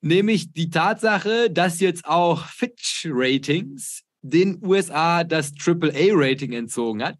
nämlich 0.00 0.52
die 0.52 0.70
Tatsache, 0.70 1.50
dass 1.50 1.80
jetzt 1.80 2.04
auch 2.04 2.46
Fitch 2.46 3.06
Ratings 3.10 4.02
den 4.22 4.64
USA 4.64 5.24
das 5.24 5.52
AAA-Rating 5.64 6.52
entzogen 6.52 7.02
hat. 7.02 7.16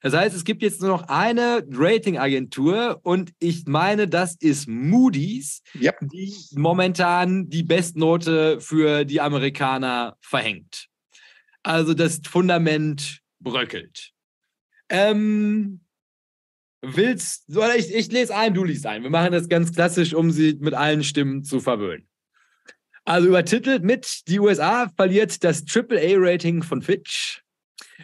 Das 0.00 0.14
heißt, 0.14 0.34
es 0.34 0.44
gibt 0.44 0.62
jetzt 0.62 0.80
nur 0.80 0.90
noch 0.90 1.08
eine 1.08 1.62
Ratingagentur 1.70 3.00
und 3.02 3.32
ich 3.38 3.66
meine, 3.66 4.08
das 4.08 4.34
ist 4.36 4.66
Moody's, 4.66 5.62
yep. 5.78 5.96
die 6.00 6.34
momentan 6.56 7.50
die 7.50 7.62
Bestnote 7.62 8.60
für 8.60 9.04
die 9.04 9.20
Amerikaner 9.20 10.16
verhängt. 10.20 10.88
Also 11.62 11.92
das 11.92 12.20
Fundament 12.26 13.20
bröckelt. 13.40 14.12
Ähm, 14.88 15.80
willst, 16.80 17.50
oder 17.50 17.76
ich, 17.76 17.94
ich 17.94 18.10
lese 18.10 18.34
ein, 18.34 18.54
du 18.54 18.64
liest 18.64 18.86
ein. 18.86 19.02
Wir 19.02 19.10
machen 19.10 19.32
das 19.32 19.48
ganz 19.48 19.74
klassisch, 19.74 20.14
um 20.14 20.30
sie 20.30 20.56
mit 20.60 20.74
allen 20.74 21.04
Stimmen 21.04 21.44
zu 21.44 21.60
verwöhnen. 21.60 22.08
Also 23.08 23.28
übertitelt 23.28 23.84
mit, 23.84 24.28
die 24.28 24.38
USA 24.38 24.90
verliert 24.94 25.42
das 25.42 25.64
AAA-Rating 25.66 26.62
von 26.62 26.82
Fitch. 26.82 27.42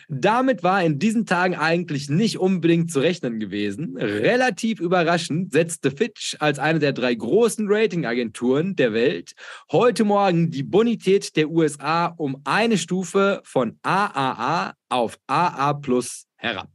Damit 0.09 0.63
war 0.63 0.83
in 0.83 0.99
diesen 0.99 1.27
Tagen 1.27 1.55
eigentlich 1.57 2.09
nicht 2.09 2.39
unbedingt 2.39 2.91
zu 2.91 3.01
rechnen 3.01 3.39
gewesen. 3.39 3.99
Relativ 3.99 4.81
überraschend 4.81 5.53
setzte 5.53 5.91
Fitch 5.91 6.37
als 6.39 6.59
eine 6.59 6.79
der 6.79 6.95
drei 6.95 7.15
großen 7.15 7.67
Ratingagenturen 7.69 8.77
der 8.77 8.95
Welt 8.95 9.35
heute 9.71 10.05
Morgen 10.05 10.51
die 10.51 10.63
Bonität 10.63 11.37
der 11.37 11.51
USA 11.51 12.07
um 12.07 12.41
eine 12.45 12.79
Stufe 12.79 13.43
von 13.45 13.79
AAA 13.83 14.73
auf 14.89 15.19
AA 15.27 15.75
Plus 15.75 16.25
herab. 16.37 16.71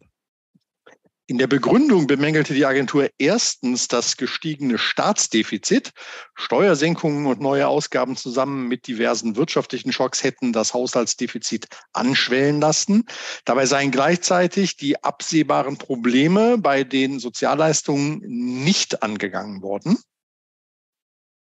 In 1.30 1.38
der 1.38 1.46
Begründung 1.46 2.08
bemängelte 2.08 2.56
die 2.56 2.65
Agentur 2.65 3.08
erstens 3.20 3.88
das 3.88 4.18
gestiegene 4.18 4.80
Staatsdefizit. 4.80 5.92
Steuersenkungen 6.34 7.28
und 7.28 7.39
neue 7.39 7.68
Ausgaben 7.68 8.18
zusammen 8.18 8.68
mit 8.68 8.88
diversen 8.88 9.36
wirtschaftlichen 9.36 9.92
Schocks 9.92 10.24
hätten 10.24 10.54
das 10.54 10.74
Haushaltsdefizit 10.74 11.68
anschwellen 11.94 12.60
lassen. 12.60 13.06
Dabei 13.46 13.68
seien 13.68 13.92
gleichzeitig 13.92 14.76
die 14.76 15.04
absehbaren 15.04 15.78
Probleme 15.78 16.58
bei 16.58 16.84
den 16.84 17.20
Sozialleistungen 17.20 18.22
nicht 18.24 19.04
angegangen 19.04 19.62
worden. 19.62 20.00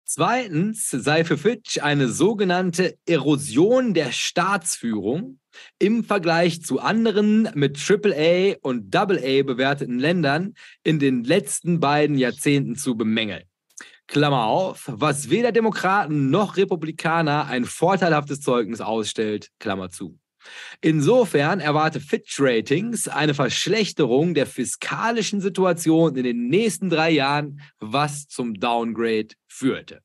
Zweitens 0.08 0.88
sei 0.88 1.24
für 1.24 1.36
Fitch 1.36 1.82
eine 1.82 2.06
sogenannte 2.08 2.96
Erosion 3.06 3.92
der 3.92 4.12
Staatsführung 4.12 5.40
im 5.80 6.04
Vergleich 6.04 6.62
zu 6.62 6.78
anderen 6.78 7.50
mit 7.54 7.76
AAA 7.76 8.54
und 8.62 8.94
AA 8.94 9.42
bewerteten 9.42 9.98
Ländern 9.98 10.54
in 10.84 11.00
den 11.00 11.24
letzten 11.24 11.80
beiden 11.80 12.16
Jahrzehnten 12.18 12.76
zu 12.76 12.96
bemängeln. 12.96 13.42
Klammer 14.06 14.44
auf, 14.44 14.84
was 14.86 15.28
weder 15.28 15.50
Demokraten 15.50 16.30
noch 16.30 16.56
Republikaner 16.56 17.46
ein 17.46 17.64
vorteilhaftes 17.64 18.40
Zeugnis 18.40 18.80
ausstellt, 18.80 19.50
Klammer 19.58 19.90
zu. 19.90 20.20
Insofern 20.80 21.60
erwarte 21.60 22.00
Fitch 22.00 22.36
Ratings 22.40 23.08
eine 23.08 23.34
Verschlechterung 23.34 24.34
der 24.34 24.46
fiskalischen 24.46 25.40
Situation 25.40 26.16
in 26.16 26.24
den 26.24 26.48
nächsten 26.48 26.90
drei 26.90 27.10
Jahren, 27.10 27.60
was 27.78 28.28
zum 28.28 28.54
Downgrade 28.54 29.28
führte. 29.48 30.02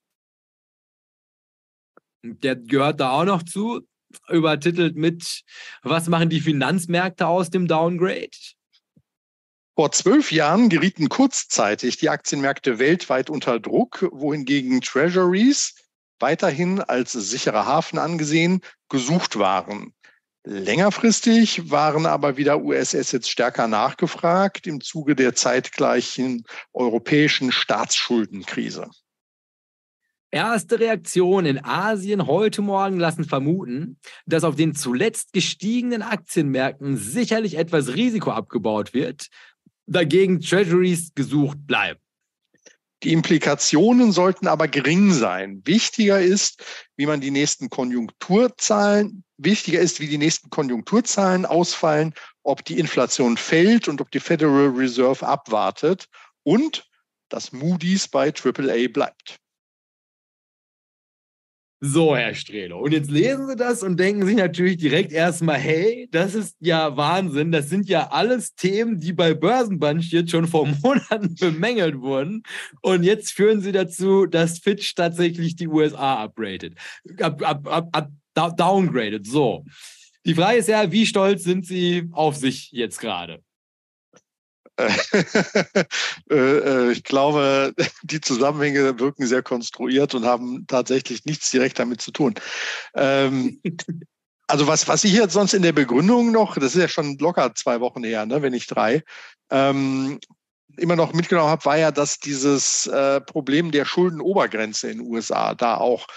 Der 2.24 2.56
gehört 2.56 3.00
da 3.00 3.12
auch 3.12 3.26
noch 3.26 3.44
zu, 3.44 3.82
übertitelt 4.30 4.96
mit, 4.96 5.44
was 5.84 6.08
machen 6.08 6.30
die 6.30 6.42
Finanzmärkte 6.42 7.28
aus 7.28 7.50
dem 7.50 7.68
Downgrade? 7.68 8.30
Vor 9.76 9.92
zwölf 9.92 10.32
Jahren 10.32 10.70
gerieten 10.70 11.10
kurzzeitig 11.10 11.98
die 11.98 12.10
Aktienmärkte 12.10 12.78
weltweit 12.78 13.30
unter 13.30 13.60
Druck, 13.60 14.08
wohingegen 14.12 14.82
Treasuries 14.82 15.76
weiterhin 16.20 16.82
als 16.82 17.14
sicherer 17.14 17.66
Hafen 17.66 17.98
angesehen 17.98 18.62
gesucht 18.90 19.40
waren. 19.40 19.94
Längerfristig 20.44 21.70
waren 21.70 22.08
aber 22.08 22.36
wieder 22.36 22.64
US-Assets 22.64 23.30
stärker 23.30 23.68
nachgefragt 23.68 24.66
im 24.66 24.82
Zuge 24.82 25.16
der 25.16 25.36
zeitgleichen 25.36 26.46
europäischen 26.74 27.52
Staatsschuldenkrise. 27.52 28.90
Erste 30.32 30.80
Reaktionen 30.80 31.58
in 31.58 31.64
Asien 31.64 32.26
heute 32.26 32.62
Morgen 32.62 32.98
lassen 32.98 33.26
vermuten, 33.26 34.00
dass 34.26 34.44
auf 34.44 34.56
den 34.56 34.74
zuletzt 34.74 35.34
gestiegenen 35.34 36.02
Aktienmärkten 36.02 36.98
sicherlich 36.98 37.56
etwas 37.56 37.90
Risiko 37.90 38.32
abgebaut 38.32 38.94
wird, 38.94 39.28
dagegen 39.86 40.40
Treasuries 40.40 41.14
gesucht 41.14 41.58
bleiben. 41.68 42.00
Die 43.04 43.14
Implikationen 43.14 44.12
sollten 44.12 44.48
aber 44.48 44.68
gering 44.68 45.12
sein. 45.12 45.62
Wichtiger 45.66 46.22
ist, 46.22 46.64
wie 46.96 47.08
man 47.08 47.20
die 47.20 47.32
nächsten 47.32 47.70
Konjunkturzahlen, 47.70 49.24
wichtiger 49.44 49.80
ist, 49.80 50.00
wie 50.00 50.08
die 50.08 50.18
nächsten 50.18 50.50
Konjunkturzahlen 50.50 51.46
ausfallen, 51.46 52.14
ob 52.44 52.66
die 52.66 52.80
Inflation 52.80 53.38
fällt 53.38 53.88
und 53.88 54.02
ob 54.02 54.12
die 54.12 54.20
Federal 54.20 54.70
Reserve 54.70 55.26
abwartet 55.26 56.08
und 56.44 56.88
dass 57.30 57.52
Moody's 57.52 58.08
bei 58.08 58.34
AAA 58.34 58.88
bleibt. 58.92 59.42
So, 61.84 62.16
Herr 62.16 62.36
Strelo. 62.36 62.80
Und 62.80 62.92
jetzt 62.92 63.10
lesen 63.10 63.48
Sie 63.48 63.56
das 63.56 63.82
und 63.82 64.00
denken 64.00 64.24
sich 64.24 64.36
natürlich 64.36 64.78
direkt 64.78 65.12
erstmal, 65.12 65.58
hey, 65.58 66.08
das 66.12 66.36
ist 66.36 66.56
ja 66.60 66.96
Wahnsinn. 66.96 67.52
Das 67.52 67.70
sind 67.70 67.90
ja 67.90 68.10
alles 68.12 68.54
Themen, 68.54 69.00
die 69.00 69.14
bei 69.14 69.34
Börsenbunch 69.34 70.12
jetzt 70.12 70.30
schon 70.30 70.48
vor 70.48 70.68
Monaten 70.84 71.34
bemängelt 71.34 72.00
wurden. 72.00 72.44
Und 72.82 73.02
jetzt 73.02 73.32
führen 73.32 73.62
Sie 73.62 73.72
dazu, 73.72 74.28
dass 74.28 74.60
Fitch 74.60 74.94
tatsächlich 74.94 75.56
die 75.56 75.68
USA 75.68 76.22
upgradet. 76.22 76.76
Up, 77.20 77.42
up, 77.42 77.68
up, 77.68 78.12
up, 78.36 78.58
downgradet. 78.58 79.26
So. 79.26 79.66
Die 80.26 80.36
Frage 80.36 80.60
ist 80.60 80.68
ja, 80.68 80.92
wie 80.92 81.06
stolz 81.06 81.44
sind 81.44 81.66
Sie 81.66 82.10
auf 82.12 82.36
sich 82.36 82.72
jetzt 82.72 83.00
gerade? 83.00 83.42
Äh, 86.30 86.36
äh, 86.36 86.92
ich 86.92 87.04
glaube, 87.04 87.74
die 88.04 88.22
Zusammenhänge 88.22 88.98
wirken 89.00 89.28
sehr 89.28 89.44
konstruiert 89.44 90.16
und 90.16 90.24
haben 90.24 90.66
tatsächlich 90.68 91.26
nichts 91.26 91.52
direkt 91.52 91.78
damit 91.78 92.02
zu 92.02 92.12
tun. 92.12 92.36
Ähm, 92.96 93.60
also 94.48 94.68
was, 94.68 94.88
was 94.88 95.04
ich 95.04 95.14
jetzt 95.14 95.34
sonst 95.34 95.54
in 95.54 95.62
der 95.62 95.74
Begründung 95.74 96.32
noch, 96.32 96.56
das 96.56 96.76
ist 96.76 96.82
ja 96.82 96.88
schon 96.88 97.18
locker 97.18 97.54
zwei 97.56 97.82
Wochen 97.82 98.04
her, 98.04 98.26
ne, 98.26 98.42
wenn 98.42 98.54
nicht 98.54 98.68
drei, 98.68 99.04
ähm, 99.50 100.20
immer 100.78 100.96
noch 100.96 101.14
mitgenommen 101.14 101.50
habe, 101.50 101.66
war 101.66 101.78
ja, 101.78 101.92
dass 101.92 102.20
dieses 102.20 102.88
äh, 102.88 103.22
Problem 103.22 103.72
der 103.72 103.86
Schuldenobergrenze 103.86 104.90
in 104.90 105.00
den 105.00 105.08
USA 105.08 105.54
da 105.56 105.78
auch 105.78 106.08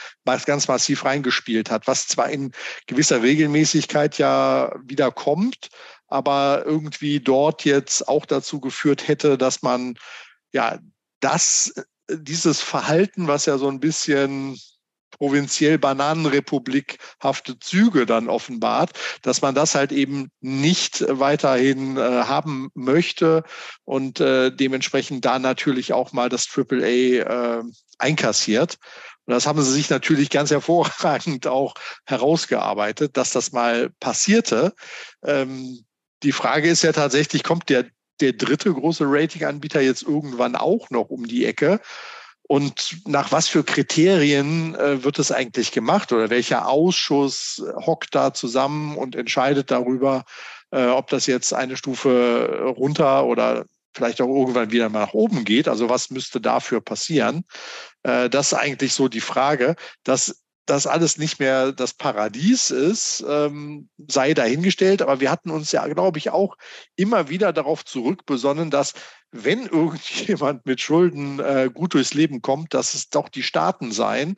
ganz 0.46 0.68
massiv 0.68 1.04
reingespielt 1.04 1.70
hat, 1.70 1.86
was 1.86 2.08
zwar 2.08 2.30
in 2.30 2.52
gewisser 2.86 3.22
Regelmäßigkeit 3.22 4.18
ja 4.18 4.72
wieder 4.84 5.10
kommt, 5.10 5.68
aber 6.08 6.62
irgendwie 6.66 7.20
dort 7.20 7.64
jetzt 7.64 8.08
auch 8.08 8.26
dazu 8.26 8.60
geführt 8.60 9.08
hätte, 9.08 9.38
dass 9.38 9.62
man 9.62 9.96
ja 10.52 10.78
das 11.20 11.72
dieses 12.08 12.60
Verhalten, 12.60 13.28
was 13.28 13.46
ja 13.46 13.58
so 13.58 13.68
ein 13.68 13.80
bisschen 13.80 14.58
provinziell 15.18 15.78
Bananenrepublikhafte 15.78 17.58
Züge 17.58 18.06
dann 18.06 18.28
offenbart, 18.28 18.90
dass 19.22 19.42
man 19.42 19.54
das 19.54 19.74
halt 19.74 19.92
eben 19.92 20.30
nicht 20.40 21.04
weiterhin 21.08 21.96
äh, 21.96 22.00
haben 22.00 22.70
möchte 22.74 23.44
und 23.84 24.20
äh, 24.20 24.50
dementsprechend 24.50 25.24
da 25.24 25.38
natürlich 25.38 25.92
auch 25.92 26.12
mal 26.12 26.28
das 26.28 26.48
AAA 26.54 27.58
äh, 27.58 27.62
einkassiert. 27.98 28.78
Und 29.26 29.32
das 29.32 29.46
haben 29.46 29.62
sie 29.62 29.72
sich 29.72 29.88
natürlich 29.90 30.30
ganz 30.30 30.50
hervorragend 30.50 31.46
auch 31.46 31.74
herausgearbeitet, 32.06 33.16
dass 33.16 33.30
das 33.30 33.52
mal 33.52 33.90
passierte. 34.00 34.74
Ähm, 35.24 35.84
die 36.22 36.32
Frage 36.32 36.68
ist 36.68 36.82
ja 36.82 36.92
tatsächlich, 36.92 37.42
kommt 37.42 37.68
der, 37.68 37.86
der 38.20 38.32
dritte 38.32 38.72
große 38.72 39.04
Ratinganbieter 39.06 39.80
jetzt 39.80 40.02
irgendwann 40.02 40.56
auch 40.56 40.90
noch 40.90 41.10
um 41.10 41.26
die 41.26 41.44
Ecke? 41.44 41.80
Und 42.46 42.98
nach 43.06 43.32
was 43.32 43.48
für 43.48 43.64
Kriterien 43.64 44.74
äh, 44.74 45.02
wird 45.02 45.18
es 45.18 45.32
eigentlich 45.32 45.72
gemacht 45.72 46.12
oder 46.12 46.28
welcher 46.28 46.68
Ausschuss 46.68 47.64
hockt 47.86 48.14
da 48.14 48.34
zusammen 48.34 48.96
und 48.96 49.16
entscheidet 49.16 49.70
darüber, 49.70 50.24
äh, 50.70 50.86
ob 50.88 51.08
das 51.08 51.26
jetzt 51.26 51.54
eine 51.54 51.76
Stufe 51.76 52.74
runter 52.76 53.24
oder 53.24 53.64
vielleicht 53.94 54.20
auch 54.20 54.28
irgendwann 54.28 54.72
wieder 54.72 54.88
mal 54.88 55.00
nach 55.00 55.14
oben 55.14 55.44
geht. 55.44 55.68
Also 55.68 55.88
was 55.88 56.10
müsste 56.10 56.40
dafür 56.40 56.80
passieren? 56.80 57.44
Äh, 58.02 58.28
das 58.28 58.52
ist 58.52 58.58
eigentlich 58.58 58.92
so 58.92 59.08
die 59.08 59.20
Frage. 59.20 59.76
Dass 60.02 60.43
das 60.66 60.86
alles 60.86 61.18
nicht 61.18 61.40
mehr 61.40 61.72
das 61.72 61.94
Paradies 61.94 62.70
ist, 62.70 63.24
ähm, 63.28 63.88
sei 64.08 64.34
dahingestellt. 64.34 65.02
Aber 65.02 65.20
wir 65.20 65.30
hatten 65.30 65.50
uns 65.50 65.72
ja, 65.72 65.86
glaube 65.88 66.18
ich, 66.18 66.30
auch 66.30 66.56
immer 66.96 67.28
wieder 67.28 67.52
darauf 67.52 67.84
zurückbesonnen, 67.84 68.70
dass 68.70 68.94
wenn 69.30 69.66
irgendjemand 69.66 70.66
mit 70.66 70.80
Schulden 70.80 71.40
äh, 71.40 71.70
gut 71.72 71.94
durchs 71.94 72.14
Leben 72.14 72.42
kommt, 72.42 72.74
dass 72.74 72.94
es 72.94 73.10
doch 73.10 73.28
die 73.28 73.42
Staaten 73.42 73.92
seien, 73.92 74.36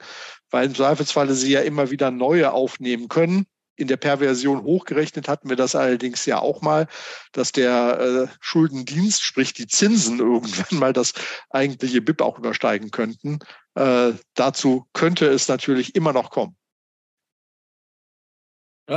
weil 0.51 0.67
im 0.67 0.75
Zweifelsfalle 0.75 1.35
sie 1.35 1.53
ja 1.53 1.61
immer 1.61 1.91
wieder 1.91 2.11
neue 2.11 2.53
aufnehmen 2.53 3.09
können 3.09 3.47
in 3.77 3.89
der 3.89 3.99
Perversion 3.99 4.63
hochgerechnet 4.63 5.29
hatten 5.29 5.49
wir 5.49 5.57
das 5.57 5.75
allerdings 5.75 6.25
ja 6.27 6.39
auch 6.39 6.63
mal, 6.63 6.89
dass 7.33 7.53
der 7.53 8.01
äh, 8.01 8.35
Schuldendienst, 8.41 9.23
sprich 9.23 9.53
die 9.53 9.67
Zinsen 9.67 10.19
irgendwann 10.21 10.79
mal 10.79 10.93
das 10.93 11.13
eigentliche 11.51 12.01
BIP 12.01 12.23
auch 12.23 12.39
übersteigen 12.39 12.91
könnten. 12.91 13.39
Äh, 13.77 14.15
dazu 14.35 14.87
könnte 14.93 15.27
es 15.27 15.49
natürlich 15.49 15.95
immer 15.95 16.13
noch 16.13 16.31
kommen. 16.31 16.57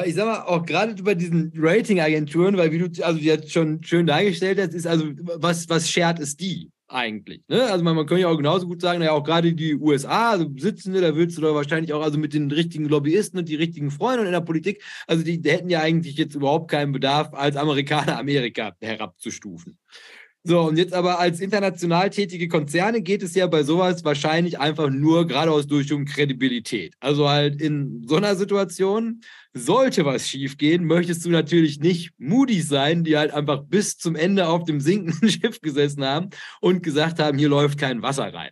Ich 0.05 0.13
sag 0.15 0.25
mal, 0.25 0.43
auch 0.43 0.65
gerade 0.65 0.93
über 0.99 1.15
diesen 1.15 1.51
Ratingagenturen, 1.55 2.57
weil 2.57 2.71
wie 2.71 2.77
du 2.77 3.03
also 3.03 3.19
jetzt 3.19 3.51
schon 3.51 3.83
schön 3.83 4.05
dargestellt 4.05 4.59
hast, 4.59 4.75
ist 4.75 4.85
also, 4.85 5.05
was, 5.15 5.67
was 5.67 5.89
schert 5.89 6.19
es 6.19 6.37
die? 6.37 6.71
eigentlich. 6.89 7.43
Ne? 7.47 7.63
Also 7.63 7.83
man, 7.83 7.95
man 7.95 8.05
könnte 8.05 8.21
ja 8.21 8.27
auch 8.29 8.37
genauso 8.37 8.67
gut 8.67 8.81
sagen, 8.81 9.01
ja 9.01 9.11
auch 9.11 9.23
gerade 9.23 9.53
die 9.53 9.75
USA, 9.75 10.31
also 10.31 10.49
Sitzende, 10.57 11.01
da 11.01 11.15
willst 11.15 11.37
du 11.37 11.41
da 11.41 11.53
wahrscheinlich 11.53 11.93
auch 11.93 12.01
also 12.01 12.17
mit 12.17 12.33
den 12.33 12.51
richtigen 12.51 12.85
Lobbyisten 12.85 13.39
und 13.39 13.47
die 13.47 13.55
richtigen 13.55 13.91
Freunden 13.91 14.25
in 14.25 14.31
der 14.31 14.41
Politik, 14.41 14.83
also 15.07 15.23
die, 15.23 15.41
die 15.41 15.51
hätten 15.51 15.69
ja 15.69 15.81
eigentlich 15.81 16.17
jetzt 16.17 16.35
überhaupt 16.35 16.69
keinen 16.71 16.91
Bedarf, 16.91 17.33
als 17.33 17.55
Amerikaner 17.55 18.17
Amerika 18.17 18.75
herabzustufen. 18.81 19.77
So, 20.43 20.61
und 20.61 20.77
jetzt 20.77 20.93
aber 20.93 21.19
als 21.19 21.41
international 21.41 22.09
tätige 22.09 22.47
Konzerne 22.47 23.01
geht 23.01 23.23
es 23.23 23.35
ja 23.35 23.45
bei 23.47 23.63
sowas 23.63 24.05
wahrscheinlich 24.05 24.57
einfach 24.57 24.89
nur 24.89 25.27
geradeaus 25.27 25.67
durch 25.67 25.91
um 25.91 26.05
Kredibilität. 26.05 26.93
Also 27.01 27.27
halt 27.27 27.61
in 27.61 28.05
so 28.07 28.15
einer 28.15 28.35
Situation 28.37 29.19
sollte 29.53 30.05
was 30.05 30.29
schiefgehen, 30.29 30.85
möchtest 30.85 31.25
du 31.25 31.29
natürlich 31.29 31.79
nicht 31.81 32.11
Moody's 32.17 32.69
sein, 32.69 33.03
die 33.03 33.17
halt 33.17 33.31
einfach 33.31 33.63
bis 33.65 33.97
zum 33.97 34.15
Ende 34.15 34.47
auf 34.47 34.63
dem 34.63 34.79
sinkenden 34.79 35.29
Schiff 35.29 35.59
gesessen 35.59 36.05
haben 36.05 36.29
und 36.61 36.83
gesagt 36.83 37.19
haben, 37.19 37.37
hier 37.37 37.49
läuft 37.49 37.77
kein 37.77 38.01
Wasser 38.01 38.33
rein. 38.33 38.51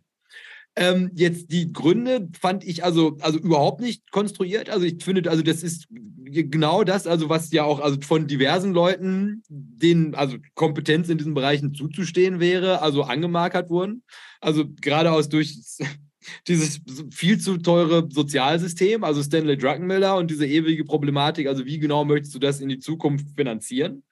Ähm, 0.76 1.10
jetzt 1.16 1.52
die 1.52 1.72
Gründe 1.72 2.28
fand 2.40 2.64
ich 2.64 2.84
also, 2.84 3.18
also 3.22 3.40
überhaupt 3.40 3.82
nicht 3.82 4.12
konstruiert. 4.12 4.70
Also 4.70 4.86
ich 4.86 5.04
finde, 5.04 5.28
also 5.32 5.42
das 5.42 5.64
ist 5.64 5.88
genau 6.30 6.84
das, 6.84 7.08
also 7.08 7.30
was 7.30 7.52
ja 7.52 7.64
auch 7.64 7.80
also 7.80 7.98
von 8.02 8.28
diversen 8.28 8.74
Leuten, 8.74 9.44
denen 9.50 10.16
also 10.16 10.38
Kompetenz 10.56 11.10
in 11.10 11.18
diesen 11.18 11.34
Bereichen 11.34 11.74
zuzustehen 11.74 12.40
wäre, 12.40 12.82
also 12.82 13.04
angemarkert 13.04 13.70
wurden. 13.70 14.04
Also 14.42 14.66
gerade 14.82 15.12
aus 15.12 15.30
durch 15.30 15.58
dieses 16.48 16.82
viel 17.12 17.40
zu 17.40 17.58
teure 17.58 18.08
Sozialsystem, 18.10 19.04
also 19.04 19.24
Stanley 19.24 19.58
Druckenmiller 19.58 20.18
und 20.18 20.32
diese 20.32 20.46
ewige 20.46 20.84
Problematik, 20.84 21.48
also 21.48 21.66
wie 21.66 21.80
genau 21.80 22.06
möchtest 22.06 22.36
du 22.36 22.40
das 22.40 22.60
in 22.60 22.70
die 22.70 22.80
Zukunft 22.80 23.28
finanzieren? 23.36 24.04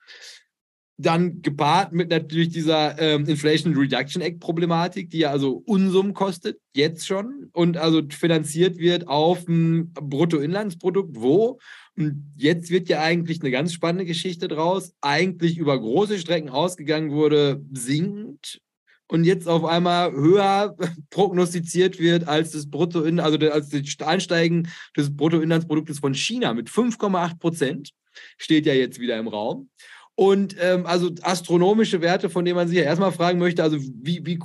Dann 0.98 1.42
gepaart 1.42 1.92
mit 1.92 2.08
natürlich 2.08 2.48
dieser 2.48 2.98
ähm, 2.98 3.26
Inflation 3.26 3.76
Reduction 3.76 4.22
Act 4.22 4.40
Problematik, 4.40 5.10
die 5.10 5.18
ja 5.18 5.30
also 5.30 5.62
Unsummen 5.66 6.14
kostet, 6.14 6.58
jetzt 6.74 7.06
schon, 7.06 7.50
und 7.52 7.76
also 7.76 8.00
finanziert 8.08 8.78
wird 8.78 9.06
auf 9.06 9.46
ein 9.46 9.92
Bruttoinlandsprodukt, 9.92 11.10
wo, 11.14 11.58
und 11.96 12.32
jetzt 12.36 12.70
wird 12.70 12.88
ja 12.88 13.00
eigentlich 13.00 13.40
eine 13.40 13.50
ganz 13.50 13.72
spannende 13.72 14.04
Geschichte 14.04 14.48
draus, 14.48 14.94
eigentlich 15.00 15.56
über 15.56 15.78
große 15.78 16.18
Strecken 16.18 16.50
ausgegangen 16.50 17.10
wurde, 17.10 17.62
sinkend 17.72 18.60
und 19.08 19.24
jetzt 19.24 19.48
auf 19.48 19.64
einmal 19.64 20.12
höher 20.12 20.76
prognostiziert 21.10 21.98
wird 21.98 22.28
als 22.28 22.50
das 22.50 22.68
Brutto, 22.68 23.00
also 23.00 23.38
als 23.50 23.70
das 23.70 24.00
Ansteigen 24.00 24.68
des 24.96 25.16
Bruttoinlandsproduktes 25.16 26.00
von 26.00 26.14
China 26.14 26.54
mit 26.54 26.68
5,8 26.68 27.38
Prozent, 27.38 27.90
steht 28.36 28.66
ja 28.66 28.74
jetzt 28.74 28.98
wieder 28.98 29.18
im 29.18 29.28
Raum. 29.28 29.70
Und 30.14 30.56
ähm, 30.60 30.86
also 30.86 31.10
astronomische 31.22 32.00
Werte, 32.00 32.30
von 32.30 32.44
denen 32.44 32.56
man 32.56 32.68
sich 32.68 32.78
ja 32.78 32.84
erstmal 32.84 33.12
fragen 33.12 33.38
möchte, 33.38 33.62
also 33.62 33.78
wie, 33.78 34.24
wie, 34.24 34.38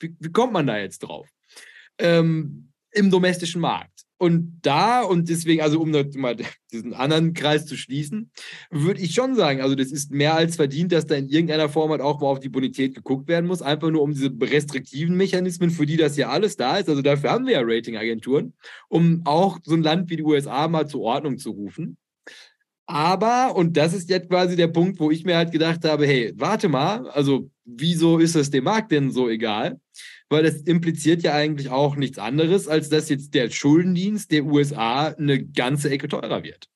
wie, 0.00 0.16
wie 0.18 0.32
kommt 0.32 0.52
man 0.52 0.66
da 0.66 0.78
jetzt 0.78 0.98
drauf? 1.00 1.28
Ähm, 1.98 2.72
Im 2.90 3.10
domestischen 3.10 3.60
Markt. 3.60 3.91
Und 4.22 4.60
da, 4.62 5.02
und 5.02 5.28
deswegen, 5.28 5.62
also 5.62 5.80
um 5.80 5.90
mal 5.90 6.36
diesen 6.70 6.94
anderen 6.94 7.34
Kreis 7.34 7.66
zu 7.66 7.76
schließen, 7.76 8.30
würde 8.70 9.00
ich 9.00 9.14
schon 9.14 9.34
sagen, 9.34 9.60
also 9.60 9.74
das 9.74 9.90
ist 9.90 10.12
mehr 10.12 10.36
als 10.36 10.54
verdient, 10.54 10.92
dass 10.92 11.06
da 11.06 11.16
in 11.16 11.28
irgendeiner 11.28 11.68
Form 11.68 11.90
halt 11.90 12.02
auch 12.02 12.20
mal 12.20 12.28
auf 12.28 12.38
die 12.38 12.48
Bonität 12.48 12.94
geguckt 12.94 13.26
werden 13.26 13.46
muss, 13.46 13.62
einfach 13.62 13.90
nur 13.90 14.00
um 14.00 14.12
diese 14.12 14.30
restriktiven 14.40 15.16
Mechanismen, 15.16 15.70
für 15.70 15.86
die 15.86 15.96
das 15.96 16.16
ja 16.16 16.28
alles 16.28 16.56
da 16.56 16.76
ist. 16.76 16.88
Also 16.88 17.02
dafür 17.02 17.30
haben 17.30 17.46
wir 17.46 17.54
ja 17.54 17.62
Ratingagenturen, 17.64 18.54
um 18.88 19.22
auch 19.24 19.58
so 19.64 19.74
ein 19.74 19.82
Land 19.82 20.08
wie 20.08 20.18
die 20.18 20.22
USA 20.22 20.68
mal 20.68 20.86
zur 20.86 21.00
Ordnung 21.00 21.36
zu 21.38 21.50
rufen. 21.50 21.96
Aber, 22.86 23.56
und 23.56 23.76
das 23.76 23.92
ist 23.92 24.08
jetzt 24.08 24.30
quasi 24.30 24.54
der 24.54 24.68
Punkt, 24.68 25.00
wo 25.00 25.10
ich 25.10 25.24
mir 25.24 25.34
halt 25.36 25.50
gedacht 25.50 25.84
habe, 25.84 26.06
hey, 26.06 26.32
warte 26.36 26.68
mal, 26.68 27.08
also 27.08 27.50
wieso 27.64 28.18
ist 28.18 28.36
es 28.36 28.50
dem 28.50 28.62
Markt 28.62 28.92
denn 28.92 29.10
so 29.10 29.28
egal? 29.28 29.80
Weil 30.32 30.44
das 30.44 30.62
impliziert 30.62 31.22
ja 31.22 31.34
eigentlich 31.34 31.68
auch 31.68 31.94
nichts 31.94 32.18
anderes, 32.18 32.66
als 32.66 32.88
dass 32.88 33.08
jetzt 33.08 33.34
der 33.34 33.50
Schuldendienst 33.50 34.32
der 34.32 34.44
USA 34.44 35.08
eine 35.08 35.44
ganze 35.44 35.90
Ecke 35.90 36.08
teurer 36.08 36.42
wird. 36.42 36.68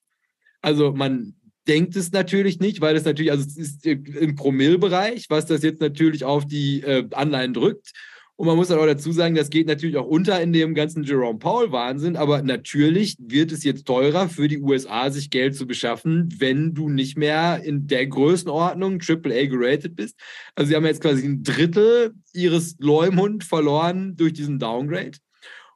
Also 0.61 0.93
man 0.93 1.35
denkt 1.67 1.97
es 1.97 2.13
natürlich 2.13 2.61
nicht, 2.61 2.81
weil 2.81 2.97
es 2.97 3.05
natürlich, 3.05 3.33
also 3.33 3.45
es 3.45 3.57
ist 3.57 3.87
im 3.87 4.35
Promillbereich, 4.35 5.27
was 5.31 5.47
das 5.47 5.63
jetzt 5.63 5.81
natürlich 5.81 6.25
auf 6.25 6.47
die 6.47 6.83
äh, 6.83 7.09
Anleihen 7.13 7.55
drückt. 7.55 7.93
Und 8.39 8.47
man 8.47 8.57
muss 8.57 8.69
dann 8.69 8.79
auch 8.79 8.87
dazu 8.87 9.13
sagen, 9.13 9.35
das 9.35 9.49
geht 9.49 9.67
natürlich 9.67 9.97
auch 9.97 10.07
unter 10.07 10.41
in 10.43 10.53
dem 10.53 10.75
ganzen 10.75 11.05
Jerome 11.05 11.39
Powell-Wahnsinn, 11.39 12.17
aber 12.17 12.43
natürlich 12.43 13.17
wird 13.19 13.51
es 13.51 13.65
jetzt 13.65 13.87
teurer 13.87 14.29
für 14.29 14.47
die 14.47 14.61
USA, 14.61 15.11
sich 15.11 15.31
Geld 15.31 15.57
zu 15.57 15.67
beschaffen, 15.67 16.29
wenn 16.39 16.75
du 16.75 16.91
nicht 16.91 17.17
mehr 17.17 17.63
in 17.65 17.87
der 17.87 18.07
Größenordnung 18.07 19.01
AAA 19.01 19.47
geratet 19.47 19.97
bist. 19.97 20.19
Also 20.55 20.69
sie 20.69 20.77
haben 20.77 20.85
jetzt 20.85 21.01
quasi 21.01 21.27
ein 21.27 21.43
Drittel 21.45 22.13
ihres 22.35 22.77
Leumund 22.79 23.43
verloren 23.43 24.17
durch 24.17 24.35
diesen 24.35 24.59
Downgrade. 24.59 25.19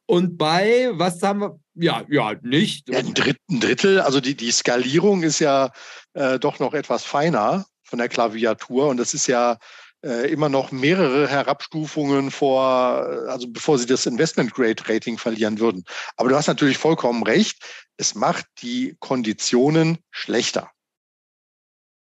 Und 0.04 0.36
bei, 0.36 0.90
was 0.92 1.22
haben 1.22 1.40
wir? 1.40 1.60
Ja, 1.76 2.04
ja, 2.10 2.34
nicht. 2.42 2.90
Ja, 2.90 2.98
ein 2.98 3.14
Drittel, 3.14 4.00
also 4.00 4.20
die, 4.20 4.34
die 4.34 4.50
Skalierung 4.50 5.22
ist 5.22 5.38
ja 5.38 5.72
äh, 6.12 6.38
doch 6.38 6.58
noch 6.58 6.74
etwas 6.74 7.04
feiner 7.04 7.64
von 7.84 7.98
der 7.98 8.08
Klaviatur 8.08 8.88
und 8.88 8.98
das 8.98 9.14
ist 9.14 9.28
ja 9.28 9.56
äh, 10.04 10.30
immer 10.30 10.48
noch 10.48 10.72
mehrere 10.72 11.28
Herabstufungen 11.28 12.30
vor, 12.30 13.06
also 13.28 13.48
bevor 13.48 13.78
sie 13.78 13.86
das 13.86 14.06
Investment 14.06 14.54
Grade 14.54 14.82
Rating 14.86 15.18
verlieren 15.18 15.58
würden. 15.58 15.84
Aber 16.16 16.28
du 16.28 16.36
hast 16.36 16.46
natürlich 16.46 16.78
vollkommen 16.78 17.22
recht. 17.22 17.62
Es 17.96 18.14
macht 18.14 18.46
die 18.62 18.96
Konditionen 18.98 19.98
schlechter. 20.10 20.70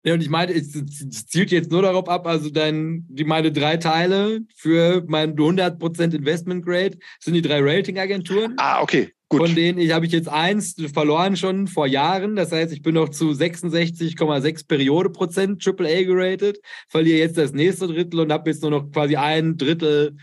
Ja, 0.06 0.14
und 0.14 0.22
ich 0.22 0.30
meine, 0.30 0.54
es, 0.54 0.76
es 0.76 1.28
zielt 1.28 1.52
jetzt 1.52 1.72
nur 1.72 1.82
darauf 1.82 2.10
ab, 2.10 2.28
also 2.28 2.50
dein, 2.50 3.06
die 3.08 3.24
meine 3.24 3.54
drei 3.54 3.78
Teile 3.78 4.42
für 4.56 5.04
mein 5.08 5.36
100% 5.36 6.14
Investment 6.14 6.66
Grade 6.66 6.98
sind 7.20 7.36
die 7.36 7.42
drei 7.42 7.60
Ratingagenturen. 7.62 8.56
Ah, 8.58 8.82
okay. 8.82 9.14
Gut. 9.30 9.48
Von 9.48 9.56
denen 9.56 9.80
ich, 9.80 9.92
habe 9.92 10.06
ich 10.06 10.12
jetzt 10.12 10.28
eins 10.28 10.76
verloren 10.94 11.38
schon 11.38 11.68
vor 11.68 11.88
Jahren. 11.88 12.36
Das 12.36 12.52
heißt, 12.52 12.72
ich 12.72 12.82
bin 12.82 12.96
noch 12.96 13.10
zu 13.10 13.32
66,6 13.32 14.68
Periode 14.68 15.10
Prozent 15.10 15.66
AAA 15.66 16.04
geratet, 16.04 16.60
verliere 16.90 17.20
jetzt 17.20 17.38
das 17.38 17.54
nächste 17.54 17.88
Drittel 17.88 18.20
und 18.20 18.32
habe 18.32 18.50
jetzt 18.50 18.62
nur 18.62 18.72
noch 18.72 18.92
quasi 18.92 19.16
ein 19.16 19.58
Drittel 19.58 20.18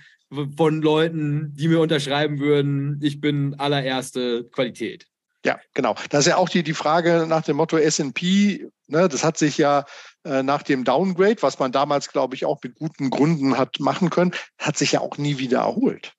von 0.56 0.80
Leuten, 0.80 1.54
die 1.54 1.68
mir 1.68 1.80
unterschreiben 1.80 2.38
würden, 2.38 3.00
ich 3.02 3.20
bin 3.20 3.54
allererste 3.54 4.44
Qualität. 4.52 5.06
Ja, 5.44 5.58
genau. 5.74 5.96
Das 6.10 6.20
ist 6.20 6.26
ja 6.26 6.36
auch 6.36 6.48
die, 6.48 6.62
die 6.62 6.74
Frage 6.74 7.26
nach 7.28 7.42
dem 7.42 7.56
Motto 7.56 7.78
SP. 7.80 8.68
Ne, 8.90 9.08
das 9.08 9.22
hat 9.22 9.38
sich 9.38 9.56
ja 9.56 9.84
äh, 10.24 10.42
nach 10.42 10.64
dem 10.64 10.82
Downgrade, 10.82 11.40
was 11.42 11.60
man 11.60 11.70
damals, 11.70 12.10
glaube 12.10 12.34
ich, 12.34 12.44
auch 12.44 12.58
mit 12.62 12.74
guten 12.74 13.08
Gründen 13.08 13.56
hat 13.56 13.78
machen 13.78 14.10
können, 14.10 14.32
hat 14.58 14.76
sich 14.76 14.92
ja 14.92 15.00
auch 15.00 15.16
nie 15.16 15.38
wieder 15.38 15.60
erholt. 15.60 16.12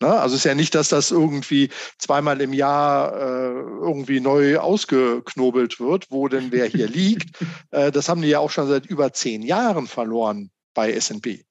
Ne? 0.00 0.08
Also 0.08 0.36
es 0.36 0.42
ist 0.42 0.44
ja 0.44 0.54
nicht, 0.54 0.76
dass 0.76 0.88
das 0.88 1.10
irgendwie 1.10 1.68
zweimal 1.98 2.40
im 2.40 2.52
Jahr 2.52 3.12
äh, 3.12 3.60
irgendwie 3.82 4.20
neu 4.20 4.58
ausgeknobelt 4.58 5.80
wird, 5.80 6.12
wo 6.12 6.28
denn 6.28 6.52
wer 6.52 6.66
hier 6.66 6.86
liegt. 6.88 7.44
Äh, 7.72 7.90
das 7.90 8.08
haben 8.08 8.22
die 8.22 8.28
ja 8.28 8.38
auch 8.38 8.50
schon 8.50 8.68
seit 8.68 8.86
über 8.86 9.12
zehn 9.12 9.42
Jahren 9.42 9.88
verloren 9.88 10.52
bei 10.72 10.92
S&P. 10.92 11.44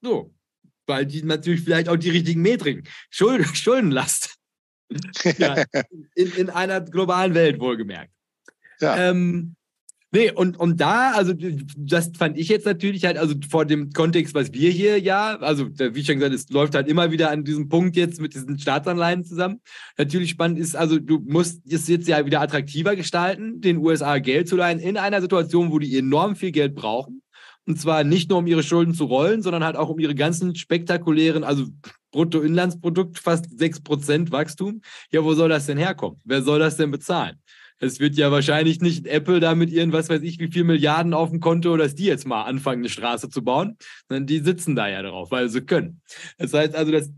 So, 0.00 0.32
weil 0.86 1.04
die 1.04 1.24
natürlich 1.24 1.62
vielleicht 1.62 1.88
auch 1.88 1.96
die 1.96 2.10
richtigen 2.10 2.42
Metriken, 2.42 2.88
Schuld, 3.10 3.44
Schuldenlast. 3.56 4.36
ja, 5.36 5.64
in, 6.14 6.32
in 6.32 6.48
einer 6.48 6.80
globalen 6.80 7.34
Welt 7.34 7.60
wohlgemerkt. 7.60 8.12
Ja. 8.80 9.10
Ähm, 9.10 9.56
Nee, 10.10 10.30
und, 10.30 10.58
und 10.58 10.80
da, 10.80 11.10
also 11.10 11.34
das 11.76 12.12
fand 12.16 12.38
ich 12.38 12.48
jetzt 12.48 12.64
natürlich 12.64 13.04
halt, 13.04 13.18
also 13.18 13.34
vor 13.50 13.66
dem 13.66 13.92
Kontext, 13.92 14.34
was 14.34 14.54
wir 14.54 14.70
hier 14.70 14.98
ja, 14.98 15.36
also 15.40 15.68
wie 15.68 16.02
schon 16.02 16.14
gesagt, 16.14 16.34
es 16.34 16.48
läuft 16.48 16.74
halt 16.74 16.88
immer 16.88 17.10
wieder 17.10 17.30
an 17.30 17.44
diesem 17.44 17.68
Punkt 17.68 17.94
jetzt 17.94 18.18
mit 18.18 18.32
diesen 18.32 18.58
Staatsanleihen 18.58 19.22
zusammen. 19.22 19.60
Natürlich 19.98 20.30
spannend 20.30 20.58
ist, 20.60 20.74
also 20.76 20.98
du 20.98 21.18
musst 21.18 21.60
es 21.70 21.88
jetzt 21.88 22.08
ja 22.08 22.24
wieder 22.24 22.40
attraktiver 22.40 22.96
gestalten, 22.96 23.60
den 23.60 23.76
USA 23.76 24.16
Geld 24.16 24.48
zu 24.48 24.56
leihen 24.56 24.78
in 24.78 24.96
einer 24.96 25.20
Situation, 25.20 25.72
wo 25.72 25.78
die 25.78 25.98
enorm 25.98 26.36
viel 26.36 26.52
Geld 26.52 26.74
brauchen. 26.74 27.20
Und 27.66 27.78
zwar 27.78 28.02
nicht 28.02 28.30
nur, 28.30 28.38
um 28.38 28.46
ihre 28.46 28.62
Schulden 28.62 28.94
zu 28.94 29.04
rollen, 29.04 29.42
sondern 29.42 29.62
halt 29.62 29.76
auch 29.76 29.90
um 29.90 29.98
ihre 29.98 30.14
ganzen 30.14 30.54
spektakulären, 30.54 31.44
also 31.44 31.66
Bruttoinlandsprodukt, 32.12 33.18
fast 33.18 33.44
6% 33.44 34.32
Wachstum. 34.32 34.80
Ja, 35.12 35.22
wo 35.22 35.34
soll 35.34 35.50
das 35.50 35.66
denn 35.66 35.76
herkommen? 35.76 36.18
Wer 36.24 36.40
soll 36.40 36.60
das 36.60 36.78
denn 36.78 36.90
bezahlen? 36.90 37.36
Es 37.78 38.00
wird 38.00 38.16
ja 38.16 38.30
wahrscheinlich 38.30 38.80
nicht 38.80 39.06
Apple 39.06 39.40
da 39.40 39.54
mit 39.54 39.70
ihren, 39.70 39.92
was 39.92 40.08
weiß 40.08 40.22
ich, 40.22 40.38
wie 40.38 40.50
viel 40.50 40.64
Milliarden 40.64 41.14
auf 41.14 41.30
dem 41.30 41.40
Konto, 41.40 41.76
dass 41.76 41.94
die 41.94 42.04
jetzt 42.04 42.26
mal 42.26 42.42
anfangen, 42.42 42.82
eine 42.82 42.88
Straße 42.88 43.28
zu 43.28 43.42
bauen, 43.42 43.76
sondern 44.08 44.26
die 44.26 44.40
sitzen 44.40 44.74
da 44.74 44.88
ja 44.88 45.02
drauf, 45.02 45.30
weil 45.30 45.48
sie 45.48 45.62
können. 45.62 46.00
Das 46.38 46.52
heißt 46.52 46.74
also, 46.74 46.90
das 46.90 47.10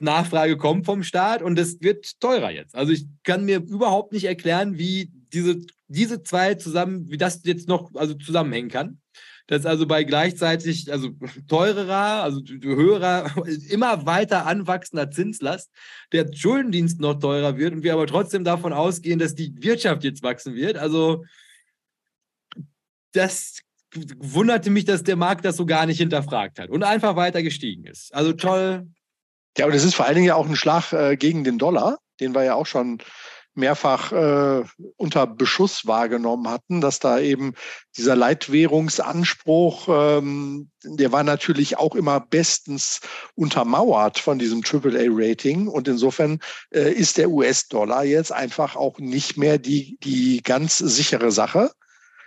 Nachfrage 0.00 0.56
kommt 0.56 0.86
vom 0.86 1.02
Staat 1.02 1.42
und 1.42 1.58
es 1.58 1.80
wird 1.80 2.20
teurer 2.20 2.50
jetzt. 2.50 2.74
Also 2.74 2.92
ich 2.92 3.06
kann 3.22 3.44
mir 3.44 3.58
überhaupt 3.58 4.12
nicht 4.12 4.24
erklären, 4.24 4.76
wie 4.76 5.10
diese, 5.32 5.60
diese 5.88 6.22
zwei 6.22 6.54
zusammen, 6.54 7.10
wie 7.10 7.16
das 7.16 7.40
jetzt 7.44 7.68
noch 7.68 7.90
also 7.94 8.14
zusammenhängen 8.14 8.70
kann 8.70 8.98
dass 9.46 9.66
also 9.66 9.86
bei 9.86 10.04
gleichzeitig, 10.04 10.90
also 10.90 11.10
teurerer, 11.48 12.22
also 12.22 12.40
höherer, 12.62 13.30
immer 13.68 14.06
weiter 14.06 14.46
anwachsender 14.46 15.10
Zinslast, 15.10 15.70
der 16.12 16.32
Schuldendienst 16.32 17.00
noch 17.00 17.18
teurer 17.18 17.56
wird 17.58 17.74
und 17.74 17.82
wir 17.82 17.92
aber 17.92 18.06
trotzdem 18.06 18.44
davon 18.44 18.72
ausgehen, 18.72 19.18
dass 19.18 19.34
die 19.34 19.54
Wirtschaft 19.62 20.04
jetzt 20.04 20.22
wachsen 20.22 20.54
wird. 20.54 20.78
Also 20.78 21.24
das 23.12 23.60
wunderte 23.94 24.70
mich, 24.70 24.84
dass 24.86 25.02
der 25.02 25.16
Markt 25.16 25.44
das 25.44 25.56
so 25.56 25.66
gar 25.66 25.86
nicht 25.86 25.98
hinterfragt 25.98 26.58
hat 26.58 26.70
und 26.70 26.82
einfach 26.82 27.16
weiter 27.16 27.42
gestiegen 27.42 27.84
ist. 27.84 28.14
Also 28.14 28.32
toll. 28.32 28.88
Ja, 29.56 29.66
und 29.66 29.74
es 29.74 29.84
ist 29.84 29.94
vor 29.94 30.06
allen 30.06 30.16
Dingen 30.16 30.26
ja 30.26 30.34
auch 30.34 30.48
ein 30.48 30.56
Schlag 30.56 30.92
äh, 30.92 31.16
gegen 31.16 31.44
den 31.44 31.58
Dollar, 31.58 31.98
den 32.18 32.34
wir 32.34 32.42
ja 32.42 32.54
auch 32.54 32.66
schon 32.66 32.98
mehrfach 33.56 34.12
äh, 34.12 34.64
unter 34.96 35.26
Beschuss 35.26 35.86
wahrgenommen 35.86 36.48
hatten, 36.48 36.80
dass 36.80 36.98
da 36.98 37.18
eben 37.18 37.54
dieser 37.96 38.16
Leitwährungsanspruch, 38.16 39.88
ähm, 39.88 40.70
der 40.82 41.12
war 41.12 41.22
natürlich 41.22 41.78
auch 41.78 41.94
immer 41.94 42.20
bestens 42.20 43.00
untermauert 43.34 44.18
von 44.18 44.38
diesem 44.38 44.62
AAA-Rating. 44.62 45.68
Und 45.68 45.88
insofern 45.88 46.40
äh, 46.70 46.92
ist 46.92 47.16
der 47.16 47.30
US-Dollar 47.30 48.04
jetzt 48.04 48.32
einfach 48.32 48.76
auch 48.76 48.98
nicht 48.98 49.36
mehr 49.36 49.58
die, 49.58 49.98
die 50.02 50.42
ganz 50.42 50.78
sichere 50.78 51.30
Sache. 51.30 51.70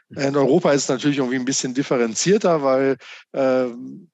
In 0.09 0.37
Europa 0.37 0.71
ist 0.71 0.83
es 0.83 0.89
natürlich 0.89 1.17
irgendwie 1.17 1.35
ein 1.35 1.43
bisschen 1.43 1.73
differenzierter, 1.73 2.63
weil 2.63 2.95
äh, 3.33 3.65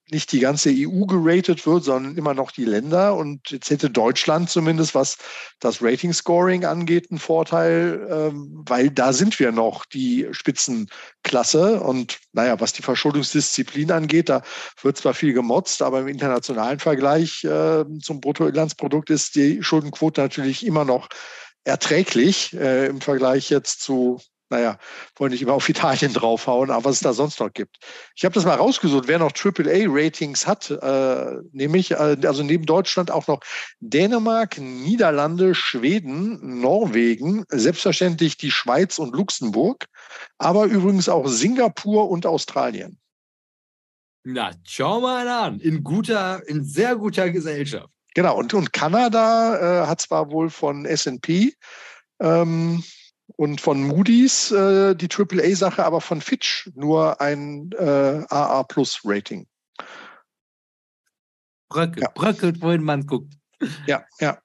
nicht 0.09 0.31
die 0.31 0.39
ganze 0.39 0.71
EU 0.71 1.05
geratet 1.05 1.67
wird, 1.67 1.83
sondern 1.83 2.17
immer 2.17 2.33
noch 2.33 2.49
die 2.49 2.65
Länder. 2.65 3.15
Und 3.15 3.51
jetzt 3.51 3.69
hätte 3.69 3.91
Deutschland 3.91 4.49
zumindest, 4.49 4.95
was 4.95 5.17
das 5.59 5.83
Rating-Scoring 5.83 6.65
angeht, 6.65 7.11
einen 7.11 7.19
Vorteil, 7.19 8.07
ähm, 8.09 8.63
weil 8.65 8.89
da 8.89 9.13
sind 9.13 9.37
wir 9.39 9.51
noch 9.51 9.85
die 9.85 10.27
Spitzenklasse. 10.31 11.79
Und 11.81 12.17
naja, 12.31 12.59
was 12.59 12.73
die 12.73 12.81
Verschuldungsdisziplin 12.81 13.91
angeht, 13.91 14.29
da 14.29 14.41
wird 14.81 14.97
zwar 14.97 15.13
viel 15.13 15.33
gemotzt, 15.33 15.83
aber 15.83 15.99
im 15.99 16.07
internationalen 16.07 16.79
Vergleich 16.79 17.43
äh, 17.43 17.85
zum 18.01 18.19
Bruttoinlandsprodukt 18.19 19.11
ist 19.11 19.35
die 19.35 19.61
Schuldenquote 19.61 20.21
natürlich 20.21 20.65
immer 20.65 20.85
noch 20.85 21.09
erträglich 21.65 22.51
äh, 22.53 22.87
im 22.87 22.99
Vergleich 22.99 23.51
jetzt 23.51 23.81
zu 23.81 24.19
naja, 24.53 24.77
wollen 25.15 25.31
nicht 25.31 25.41
immer 25.41 25.53
auf 25.53 25.67
Italien 25.75 26.13
draufhauen, 26.13 26.69
aber 26.69 26.85
was 26.85 26.95
es 26.95 27.01
da 27.01 27.13
sonst 27.13 27.39
noch 27.39 27.51
gibt. 27.51 27.77
Ich 28.15 28.23
habe 28.23 28.33
das 28.33 28.45
mal 28.45 28.55
rausgesucht, 28.55 29.07
wer 29.07 29.19
noch 29.19 29.31
AAA-Ratings 29.33 30.47
hat, 30.47 30.69
äh, 30.69 31.37
nämlich 31.51 31.91
äh, 31.91 32.17
also 32.23 32.43
neben 32.43 32.65
Deutschland 32.65 33.11
auch 33.11 33.27
noch 33.27 33.41
Dänemark, 33.79 34.57
Niederlande, 34.59 35.55
Schweden, 35.55 36.61
Norwegen, 36.61 37.43
selbstverständlich 37.49 38.37
die 38.37 38.51
Schweiz 38.51 38.99
und 38.99 39.15
Luxemburg, 39.15 39.85
aber 40.37 40.65
übrigens 40.65 41.09
auch 41.09 41.27
Singapur 41.27 42.09
und 42.09 42.25
Australien. 42.25 42.99
Na, 44.25 44.51
schau 44.63 45.01
mal 45.01 45.27
an, 45.27 45.59
in 45.59 45.83
guter, 45.83 46.47
in 46.47 46.63
sehr 46.63 46.95
guter 46.95 47.29
Gesellschaft. 47.29 47.89
Genau, 48.15 48.37
und, 48.37 48.53
und 48.53 48.71
Kanada 48.71 49.83
äh, 49.83 49.87
hat 49.87 49.99
zwar 49.99 50.31
wohl 50.31 50.49
von 50.49 50.85
SP 50.85 51.57
ähm, 52.21 52.83
und 53.35 53.61
von 53.61 53.83
Moody's 53.83 54.51
äh, 54.51 54.95
die 54.95 55.09
AAA-Sache, 55.09 55.83
aber 55.83 56.01
von 56.01 56.21
Fitch 56.21 56.69
nur 56.75 57.19
ein 57.21 57.71
äh, 57.77 58.23
AA-Plus-Rating. 58.29 59.47
Bröckelt, 61.69 62.01
ja. 62.03 62.09
bröckelt, 62.13 62.61
wohin 62.61 62.83
man 62.83 63.07
guckt. 63.07 63.33
Ja, 63.87 64.03
ja. 64.19 64.39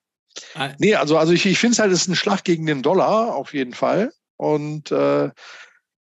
Ah. 0.54 0.70
Nee, 0.78 0.94
also, 0.94 1.18
also 1.18 1.32
ich, 1.32 1.44
ich 1.46 1.58
finde 1.58 1.72
es 1.72 1.78
halt, 1.78 1.92
es 1.92 2.02
ist 2.02 2.08
ein 2.08 2.16
Schlag 2.16 2.44
gegen 2.44 2.66
den 2.66 2.82
Dollar 2.82 3.34
auf 3.34 3.52
jeden 3.52 3.74
Fall. 3.74 4.12
Und 4.36 4.92
äh, 4.92 5.30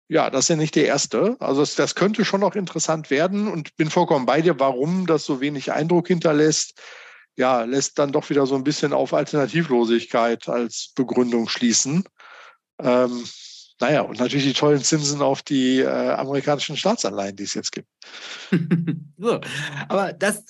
ja, 0.08 0.30
das 0.30 0.44
ist 0.44 0.48
ja 0.48 0.56
nicht 0.56 0.74
der 0.76 0.86
erste. 0.86 1.36
Also 1.40 1.60
das, 1.60 1.74
das 1.74 1.94
könnte 1.94 2.24
schon 2.24 2.40
noch 2.40 2.56
interessant 2.56 3.10
werden 3.10 3.48
und 3.48 3.76
bin 3.76 3.90
vollkommen 3.90 4.26
bei 4.26 4.40
dir, 4.40 4.58
warum 4.58 5.06
das 5.06 5.24
so 5.24 5.40
wenig 5.40 5.72
Eindruck 5.72 6.08
hinterlässt. 6.08 6.80
Ja, 7.36 7.62
lässt 7.62 7.98
dann 7.98 8.12
doch 8.12 8.28
wieder 8.28 8.46
so 8.46 8.54
ein 8.54 8.64
bisschen 8.64 8.92
auf 8.92 9.14
Alternativlosigkeit 9.14 10.48
als 10.48 10.92
Begründung 10.94 11.48
schließen. 11.48 12.04
Ähm, 12.82 13.24
naja, 13.80 14.02
und 14.02 14.18
natürlich 14.18 14.44
die 14.44 14.52
tollen 14.52 14.82
Zinsen 14.82 15.22
auf 15.22 15.40
die 15.42 15.78
äh, 15.78 15.86
amerikanischen 15.86 16.76
Staatsanleihen, 16.76 17.34
die 17.34 17.44
es 17.44 17.54
jetzt 17.54 17.72
gibt. 17.72 17.88
so, 19.16 19.40
aber 19.88 20.12
das, 20.12 20.44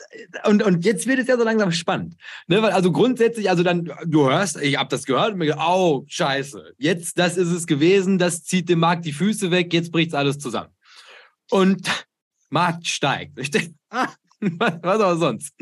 und, 0.46 0.64
und 0.64 0.84
jetzt 0.84 1.06
wird 1.06 1.20
es 1.20 1.28
ja 1.28 1.36
so 1.36 1.44
langsam 1.44 1.70
spannend. 1.70 2.16
Ne? 2.48 2.60
Weil 2.60 2.72
also 2.72 2.90
grundsätzlich, 2.90 3.48
also 3.48 3.62
dann, 3.62 3.92
du 4.04 4.28
hörst, 4.28 4.60
ich 4.60 4.76
habe 4.76 4.88
das 4.88 5.04
gehört 5.04 5.32
und 5.32 5.38
mir 5.38 5.46
gedacht, 5.46 5.64
oh, 5.64 6.04
scheiße, 6.08 6.74
jetzt, 6.76 7.20
das 7.20 7.36
ist 7.36 7.50
es 7.50 7.68
gewesen, 7.68 8.18
das 8.18 8.42
zieht 8.42 8.68
dem 8.68 8.80
Markt 8.80 9.04
die 9.04 9.12
Füße 9.12 9.52
weg, 9.52 9.72
jetzt 9.72 9.92
bricht 9.92 10.12
alles 10.12 10.38
zusammen. 10.38 10.74
Und 11.50 11.88
Markt 12.50 12.88
steigt. 12.88 13.38
Ich 13.38 13.52
denke, 13.52 13.74
ah, 13.90 14.08
was, 14.40 14.72
was 14.82 15.00
auch 15.00 15.16
sonst. 15.16 15.54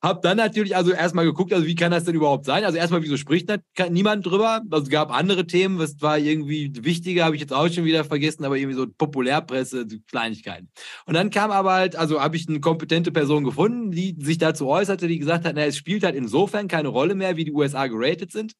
Hab 0.00 0.22
dann 0.22 0.36
natürlich 0.36 0.76
also 0.76 0.92
erstmal 0.92 1.24
geguckt, 1.24 1.52
also 1.52 1.66
wie 1.66 1.74
kann 1.74 1.90
das 1.90 2.04
denn 2.04 2.14
überhaupt 2.14 2.44
sein? 2.44 2.64
Also 2.64 2.78
erstmal, 2.78 3.02
wieso 3.02 3.16
spricht 3.16 3.50
niemand 3.90 4.24
drüber? 4.24 4.62
Also 4.70 4.84
es 4.84 4.90
gab 4.90 5.12
andere 5.12 5.44
Themen, 5.44 5.80
was 5.80 6.00
war 6.00 6.18
irgendwie 6.18 6.72
wichtiger, 6.80 7.24
habe 7.24 7.34
ich 7.34 7.40
jetzt 7.40 7.52
auch 7.52 7.68
schon 7.68 7.84
wieder 7.84 8.04
vergessen, 8.04 8.44
aber 8.44 8.56
irgendwie 8.56 8.76
so 8.76 8.86
Populärpresse, 8.86 9.88
Kleinigkeiten. 10.08 10.68
Und 11.06 11.14
dann 11.14 11.30
kam 11.30 11.50
aber 11.50 11.72
halt, 11.72 11.96
also 11.96 12.20
habe 12.20 12.36
ich 12.36 12.48
eine 12.48 12.60
kompetente 12.60 13.10
Person 13.10 13.42
gefunden, 13.42 13.90
die 13.90 14.14
sich 14.20 14.38
dazu 14.38 14.68
äußerte, 14.68 15.08
die 15.08 15.18
gesagt 15.18 15.44
hat, 15.44 15.56
na, 15.56 15.64
es 15.64 15.76
spielt 15.76 16.04
halt 16.04 16.14
insofern 16.14 16.68
keine 16.68 16.88
Rolle 16.88 17.16
mehr, 17.16 17.36
wie 17.36 17.44
die 17.44 17.52
USA 17.52 17.88
geratet 17.88 18.30
sind, 18.30 18.52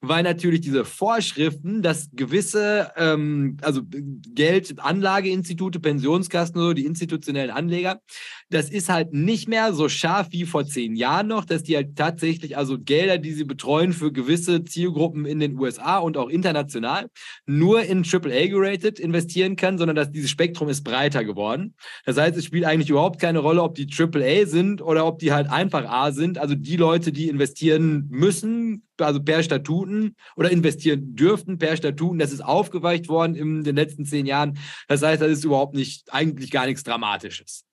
weil 0.00 0.22
natürlich 0.22 0.62
diese 0.62 0.86
Vorschriften, 0.86 1.82
dass 1.82 2.08
gewisse, 2.12 2.90
ähm, 2.96 3.58
also 3.60 3.82
Geld, 3.84 4.80
Anlageinstitute, 4.80 5.78
Pensionskassen, 5.78 6.58
so 6.58 6.72
die 6.72 6.86
institutionellen 6.86 7.50
Anleger, 7.50 8.00
das 8.48 8.70
ist 8.70 8.88
halt 8.88 9.12
nicht 9.12 9.46
mehr 9.46 9.74
so 9.74 9.90
scharf 9.90 10.28
wie 10.30 10.44
vor 10.44 10.64
zehn 10.64 10.85
Jahren 10.94 11.26
noch, 11.26 11.44
dass 11.44 11.62
die 11.62 11.74
halt 11.74 11.96
tatsächlich 11.96 12.56
also 12.56 12.78
Gelder, 12.78 13.18
die 13.18 13.32
sie 13.32 13.44
betreuen 13.44 13.92
für 13.92 14.12
gewisse 14.12 14.62
Zielgruppen 14.62 15.24
in 15.24 15.40
den 15.40 15.58
USA 15.58 15.98
und 15.98 16.16
auch 16.16 16.28
international, 16.28 17.10
nur 17.46 17.82
in 17.82 18.04
AAA 18.04 18.48
gerated 18.48 19.00
investieren 19.00 19.56
kann, 19.56 19.78
sondern 19.78 19.96
dass 19.96 20.12
dieses 20.12 20.30
Spektrum 20.30 20.68
ist 20.68 20.84
breiter 20.84 21.24
geworden. 21.24 21.74
Das 22.04 22.16
heißt, 22.16 22.36
es 22.36 22.44
spielt 22.44 22.64
eigentlich 22.64 22.90
überhaupt 22.90 23.20
keine 23.20 23.40
Rolle, 23.40 23.62
ob 23.62 23.74
die 23.74 23.88
AAA 23.90 24.46
sind 24.46 24.82
oder 24.82 25.06
ob 25.06 25.18
die 25.18 25.32
halt 25.32 25.50
einfach 25.50 25.84
A 25.90 26.12
sind. 26.12 26.38
Also 26.38 26.54
die 26.54 26.76
Leute, 26.76 27.10
die 27.10 27.28
investieren 27.28 28.06
müssen, 28.10 28.86
also 28.98 29.22
per 29.22 29.42
Statuten 29.42 30.14
oder 30.36 30.50
investieren 30.50 31.14
dürften 31.14 31.58
per 31.58 31.76
Statuten, 31.76 32.18
das 32.18 32.32
ist 32.32 32.44
aufgeweicht 32.44 33.08
worden 33.08 33.34
in 33.34 33.64
den 33.64 33.76
letzten 33.76 34.04
zehn 34.04 34.26
Jahren. 34.26 34.58
Das 34.88 35.02
heißt, 35.02 35.20
das 35.20 35.30
ist 35.30 35.44
überhaupt 35.44 35.74
nicht, 35.74 36.12
eigentlich 36.12 36.50
gar 36.50 36.66
nichts 36.66 36.84
Dramatisches. 36.84 37.65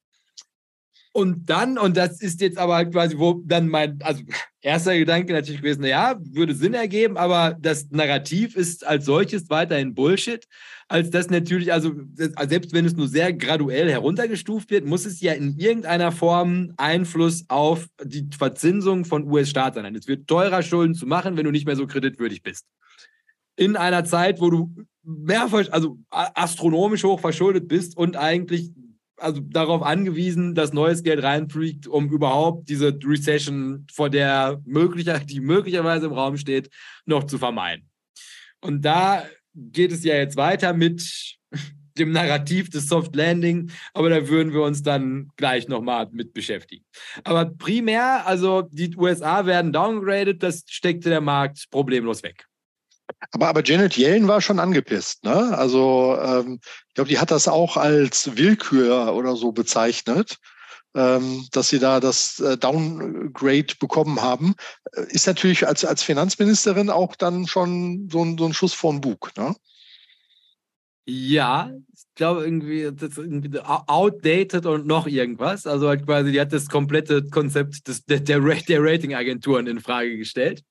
Und 1.16 1.48
dann, 1.48 1.78
und 1.78 1.96
das 1.96 2.22
ist 2.22 2.42
jetzt 2.42 2.58
aber 2.58 2.84
quasi, 2.86 3.20
wo 3.20 3.40
dann 3.46 3.68
mein, 3.68 4.00
also 4.02 4.24
erster 4.62 4.98
Gedanke 4.98 5.32
natürlich 5.32 5.62
gewesen, 5.62 5.84
ja, 5.86 6.20
würde 6.20 6.56
Sinn 6.56 6.74
ergeben, 6.74 7.18
aber 7.18 7.56
das 7.62 7.92
Narrativ 7.92 8.56
ist 8.56 8.86
als 8.86 9.06
solches 9.06 9.48
weiterhin 9.52 9.94
Bullshit, 9.94 10.48
als 10.88 11.12
das 11.12 11.30
natürlich, 11.30 11.72
also 11.72 11.92
selbst 12.16 12.74
wenn 12.74 12.86
es 12.86 12.96
nur 12.96 13.08
sehr 13.08 13.32
graduell 13.32 13.92
heruntergestuft 13.92 14.72
wird, 14.72 14.88
muss 14.88 15.06
es 15.06 15.22
ja 15.22 15.34
in 15.34 15.56
irgendeiner 15.60 16.12
Form 16.12 16.74
Einfluss 16.78 17.46
auf 17.48 17.88
die 18.04 18.28
Verzinsung 18.36 19.06
von 19.06 19.30
US-Staatsern 19.32 19.86
haben. 19.86 19.96
Es 19.96 20.08
wird 20.08 20.28
teurer, 20.28 20.64
Schulden 20.64 20.96
zu 20.96 21.06
machen, 21.06 21.38
wenn 21.38 21.46
du 21.46 21.52
nicht 21.52 21.68
mehr 21.68 21.76
so 21.76 21.86
kreditwürdig 21.86 22.42
bist. 22.42 22.66
In 23.56 23.76
einer 23.76 24.04
Zeit, 24.04 24.42
wo 24.42 24.50
du 24.50 24.74
mehrfach, 25.04 25.66
also 25.70 26.00
astronomisch 26.10 27.04
hoch 27.04 27.20
verschuldet 27.20 27.68
bist 27.68 27.96
und 27.96 28.18
eigentlich 28.18 28.72
also 29.18 29.42
darauf 29.42 29.84
angewiesen, 29.84 30.56
dass 30.56 30.74
neues 30.74 31.04
Geld 31.04 31.24
reinfliegt, 31.24 31.88
um 31.88 32.10
überhaupt 32.10 32.70
diese 32.70 32.98
Recession, 33.04 33.86
vor 33.92 34.10
der 34.10 34.62
möglicher, 34.66 35.20
die 35.26 35.40
möglicherweise 35.40 36.08
im 36.08 36.14
Raum 36.14 36.38
steht, 36.38 36.70
noch 37.06 37.24
zu 37.26 37.38
vermeiden. 37.38 37.90
Und 38.62 38.84
da 38.84 39.24
geht 39.54 39.92
es 39.92 40.04
ja 40.04 40.16
jetzt 40.16 40.38
weiter 40.38 40.74
mit 40.74 41.38
dem 41.98 42.12
Narrativ 42.12 42.70
des 42.70 42.88
Soft 42.88 43.16
Landing, 43.16 43.70
aber 43.94 44.10
da 44.10 44.28
würden 44.28 44.52
wir 44.52 44.64
uns 44.64 44.82
dann 44.82 45.30
gleich 45.36 45.68
nochmal 45.68 46.10
mit 46.12 46.34
beschäftigen. 46.34 46.84
Aber 47.24 47.46
primär, 47.46 48.26
also 48.26 48.64
die 48.64 48.96
USA 48.96 49.46
werden 49.46 49.72
downgraded, 49.72 50.42
das 50.42 50.64
steckte 50.68 51.10
der 51.10 51.22
Markt 51.22 51.68
problemlos 51.70 52.24
weg. 52.24 52.48
Aber, 53.32 53.48
aber 53.48 53.64
Janet 53.64 53.98
Yellen 53.98 54.28
war 54.28 54.42
schon 54.42 54.60
angepisst. 54.60 55.24
Ne? 55.24 55.58
Also 55.58 56.18
ähm, 56.22 56.60
ich 56.88 56.94
glaube, 56.94 57.10
die 57.10 57.20
hat 57.20 57.32
das 57.32 57.48
auch 57.48 57.78
als 57.78 58.38
Willkür 58.38 59.14
oder 59.14 59.36
so 59.36 59.52
bezeichnet, 59.52 60.38
ähm, 60.96 61.46
dass 61.52 61.70
sie 61.70 61.80
da 61.80 62.00
das 62.00 62.40
äh, 62.40 62.58
Downgrade 62.58 63.76
bekommen 63.80 64.22
haben. 64.22 64.56
Äh, 64.94 65.06
ist 65.10 65.28
natürlich 65.28 65.68
als, 65.68 65.86
als 65.86 66.04
Finanzministerin 66.04 66.90
auch 66.90 67.16
dann 67.16 67.48
schon 67.48 68.10
so 68.12 68.24
ein, 68.24 68.38
so 68.38 68.46
ein 68.46 68.54
Schuss 68.54 68.74
vor 68.74 68.92
den 68.92 69.02
Bug. 69.02 69.32
Ne? 69.38 69.56
Ja, 71.06 71.70
ich 71.94 72.04
glaube 72.16 72.46
irgendwie, 72.46 72.90
das 72.94 73.10
ist 73.10 73.18
irgendwie 73.18 73.60
outdated 73.60 74.66
und 74.66 74.86
noch 74.86 75.06
irgendwas. 75.06 75.68
Also 75.68 75.90
halt 75.90 76.06
quasi, 76.06 76.32
die 76.32 76.40
hat 76.40 76.54
das 76.54 76.70
komplette 76.70 77.26
Konzept 77.26 77.88
des, 77.88 78.06
der, 78.06 78.22
der 78.22 78.40
Ratingagenturen 78.42 79.68
in 79.68 79.82
Frage 79.82 80.18
gestellt. 80.18 80.64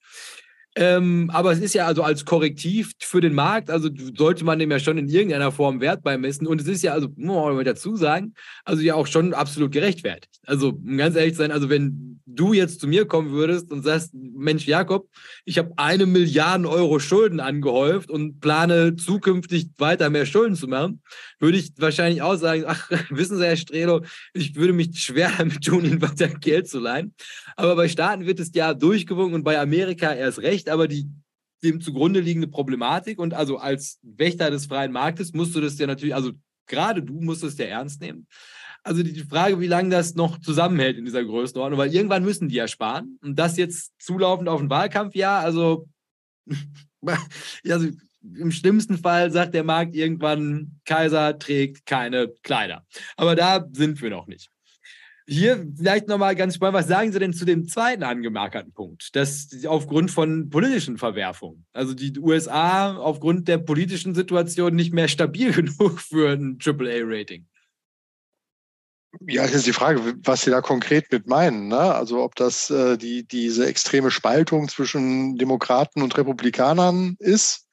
Ähm, 0.74 1.30
aber 1.32 1.52
es 1.52 1.58
ist 1.58 1.74
ja 1.74 1.86
also 1.86 2.02
als 2.02 2.24
Korrektiv 2.24 2.92
für 2.98 3.20
den 3.20 3.34
Markt, 3.34 3.70
also 3.70 3.90
sollte 4.16 4.44
man 4.44 4.58
dem 4.58 4.70
ja 4.70 4.78
schon 4.78 4.96
in 4.96 5.08
irgendeiner 5.08 5.52
Form 5.52 5.80
Wert 5.80 6.02
beimessen. 6.02 6.46
Und 6.46 6.60
es 6.62 6.66
ist 6.66 6.82
ja, 6.82 6.92
also 6.92 7.08
muss 7.16 7.44
man 7.44 7.56
mal 7.56 7.64
dazu 7.64 7.96
sagen, 7.96 8.34
also 8.64 8.82
ja 8.82 8.94
auch 8.94 9.06
schon 9.06 9.34
absolut 9.34 9.72
gerechtfertigt. 9.72 10.40
Also 10.46 10.70
um 10.70 10.96
ganz 10.96 11.14
ehrlich 11.14 11.34
zu 11.34 11.38
sein, 11.38 11.52
also 11.52 11.68
wenn 11.68 12.20
du 12.26 12.52
jetzt 12.52 12.80
zu 12.80 12.86
mir 12.86 13.06
kommen 13.06 13.32
würdest 13.32 13.70
und 13.70 13.82
sagst, 13.82 14.12
Mensch 14.14 14.66
Jakob, 14.66 15.08
ich 15.44 15.58
habe 15.58 15.72
eine 15.76 16.06
Milliarde 16.06 16.68
Euro 16.68 16.98
Schulden 16.98 17.40
angehäuft 17.40 18.10
und 18.10 18.40
plane 18.40 18.96
zukünftig 18.96 19.68
weiter 19.78 20.10
mehr 20.10 20.26
Schulden 20.26 20.56
zu 20.56 20.68
machen, 20.68 21.02
würde 21.38 21.58
ich 21.58 21.72
wahrscheinlich 21.78 22.22
auch 22.22 22.36
sagen, 22.36 22.64
ach, 22.66 22.90
wissen 23.10 23.38
Sie, 23.38 23.44
Herr 23.44 23.56
Strelo, 23.56 24.02
ich 24.32 24.54
würde 24.54 24.72
mich 24.72 24.98
schwer 24.98 25.30
damit 25.36 25.64
tun, 25.64 25.84
Ihnen 25.84 26.02
weiter 26.02 26.28
Geld 26.28 26.68
zu 26.68 26.78
leihen. 26.78 27.14
Aber 27.56 27.76
bei 27.76 27.88
Staaten 27.88 28.26
wird 28.26 28.40
es 28.40 28.50
ja 28.54 28.74
durchgewunken 28.74 29.34
und 29.34 29.44
bei 29.44 29.60
Amerika 29.60 30.12
erst 30.14 30.40
recht 30.40 30.61
nicht, 30.62 30.68
aber 30.72 30.88
die 30.88 31.10
dem 31.62 31.80
zugrunde 31.80 32.20
liegende 32.20 32.48
Problematik 32.48 33.18
und 33.18 33.34
also 33.34 33.58
als 33.58 33.98
Wächter 34.02 34.50
des 34.50 34.66
freien 34.66 34.92
Marktes 34.92 35.32
musst 35.32 35.54
du 35.54 35.60
das 35.60 35.78
ja 35.78 35.86
natürlich, 35.86 36.14
also 36.14 36.32
gerade 36.66 37.02
du 37.02 37.20
musst 37.20 37.44
es 37.44 37.58
ja 37.58 37.66
ernst 37.66 38.00
nehmen. 38.00 38.26
Also 38.82 39.04
die 39.04 39.20
Frage, 39.20 39.60
wie 39.60 39.68
lange 39.68 39.90
das 39.90 40.16
noch 40.16 40.40
zusammenhält 40.40 40.98
in 40.98 41.04
dieser 41.04 41.24
Größenordnung, 41.24 41.78
weil 41.78 41.94
irgendwann 41.94 42.24
müssen 42.24 42.48
die 42.48 42.56
ja 42.56 42.66
sparen 42.66 43.18
und 43.22 43.38
das 43.38 43.56
jetzt 43.56 43.92
zulaufend 44.00 44.48
auf 44.48 44.60
ein 44.60 44.70
Wahlkampfjahr, 44.70 45.40
also, 45.40 45.88
also 47.68 47.88
im 48.22 48.50
schlimmsten 48.50 48.98
Fall 48.98 49.30
sagt 49.30 49.54
der 49.54 49.64
Markt 49.64 49.94
irgendwann, 49.94 50.80
Kaiser 50.84 51.38
trägt 51.38 51.86
keine 51.86 52.32
Kleider. 52.42 52.84
Aber 53.16 53.36
da 53.36 53.66
sind 53.72 54.00
wir 54.02 54.10
noch 54.10 54.26
nicht. 54.26 54.51
Hier 55.26 55.64
vielleicht 55.76 56.08
nochmal 56.08 56.34
ganz 56.34 56.56
spannend, 56.56 56.74
was 56.74 56.88
sagen 56.88 57.12
Sie 57.12 57.18
denn 57.18 57.32
zu 57.32 57.44
dem 57.44 57.68
zweiten 57.68 58.02
angemarkerten 58.02 58.72
Punkt, 58.72 59.14
dass 59.14 59.48
aufgrund 59.66 60.10
von 60.10 60.50
politischen 60.50 60.98
Verwerfungen, 60.98 61.64
also 61.72 61.94
die 61.94 62.18
USA 62.18 62.96
aufgrund 62.96 63.46
der 63.46 63.58
politischen 63.58 64.14
Situation 64.14 64.74
nicht 64.74 64.92
mehr 64.92 65.08
stabil 65.08 65.52
genug 65.52 66.00
für 66.00 66.32
ein 66.32 66.58
AAA-Rating? 66.64 67.46
Ja, 69.26 69.42
das 69.42 69.56
ist 69.56 69.66
die 69.66 69.74
Frage, 69.74 70.14
was 70.24 70.42
Sie 70.42 70.50
da 70.50 70.62
konkret 70.62 71.12
mit 71.12 71.26
meinen. 71.26 71.68
Ne? 71.68 71.78
Also 71.78 72.22
ob 72.22 72.34
das 72.34 72.70
äh, 72.70 72.96
die, 72.96 73.26
diese 73.26 73.66
extreme 73.66 74.10
Spaltung 74.10 74.68
zwischen 74.68 75.36
Demokraten 75.36 76.02
und 76.02 76.16
Republikanern 76.16 77.16
ist 77.18 77.68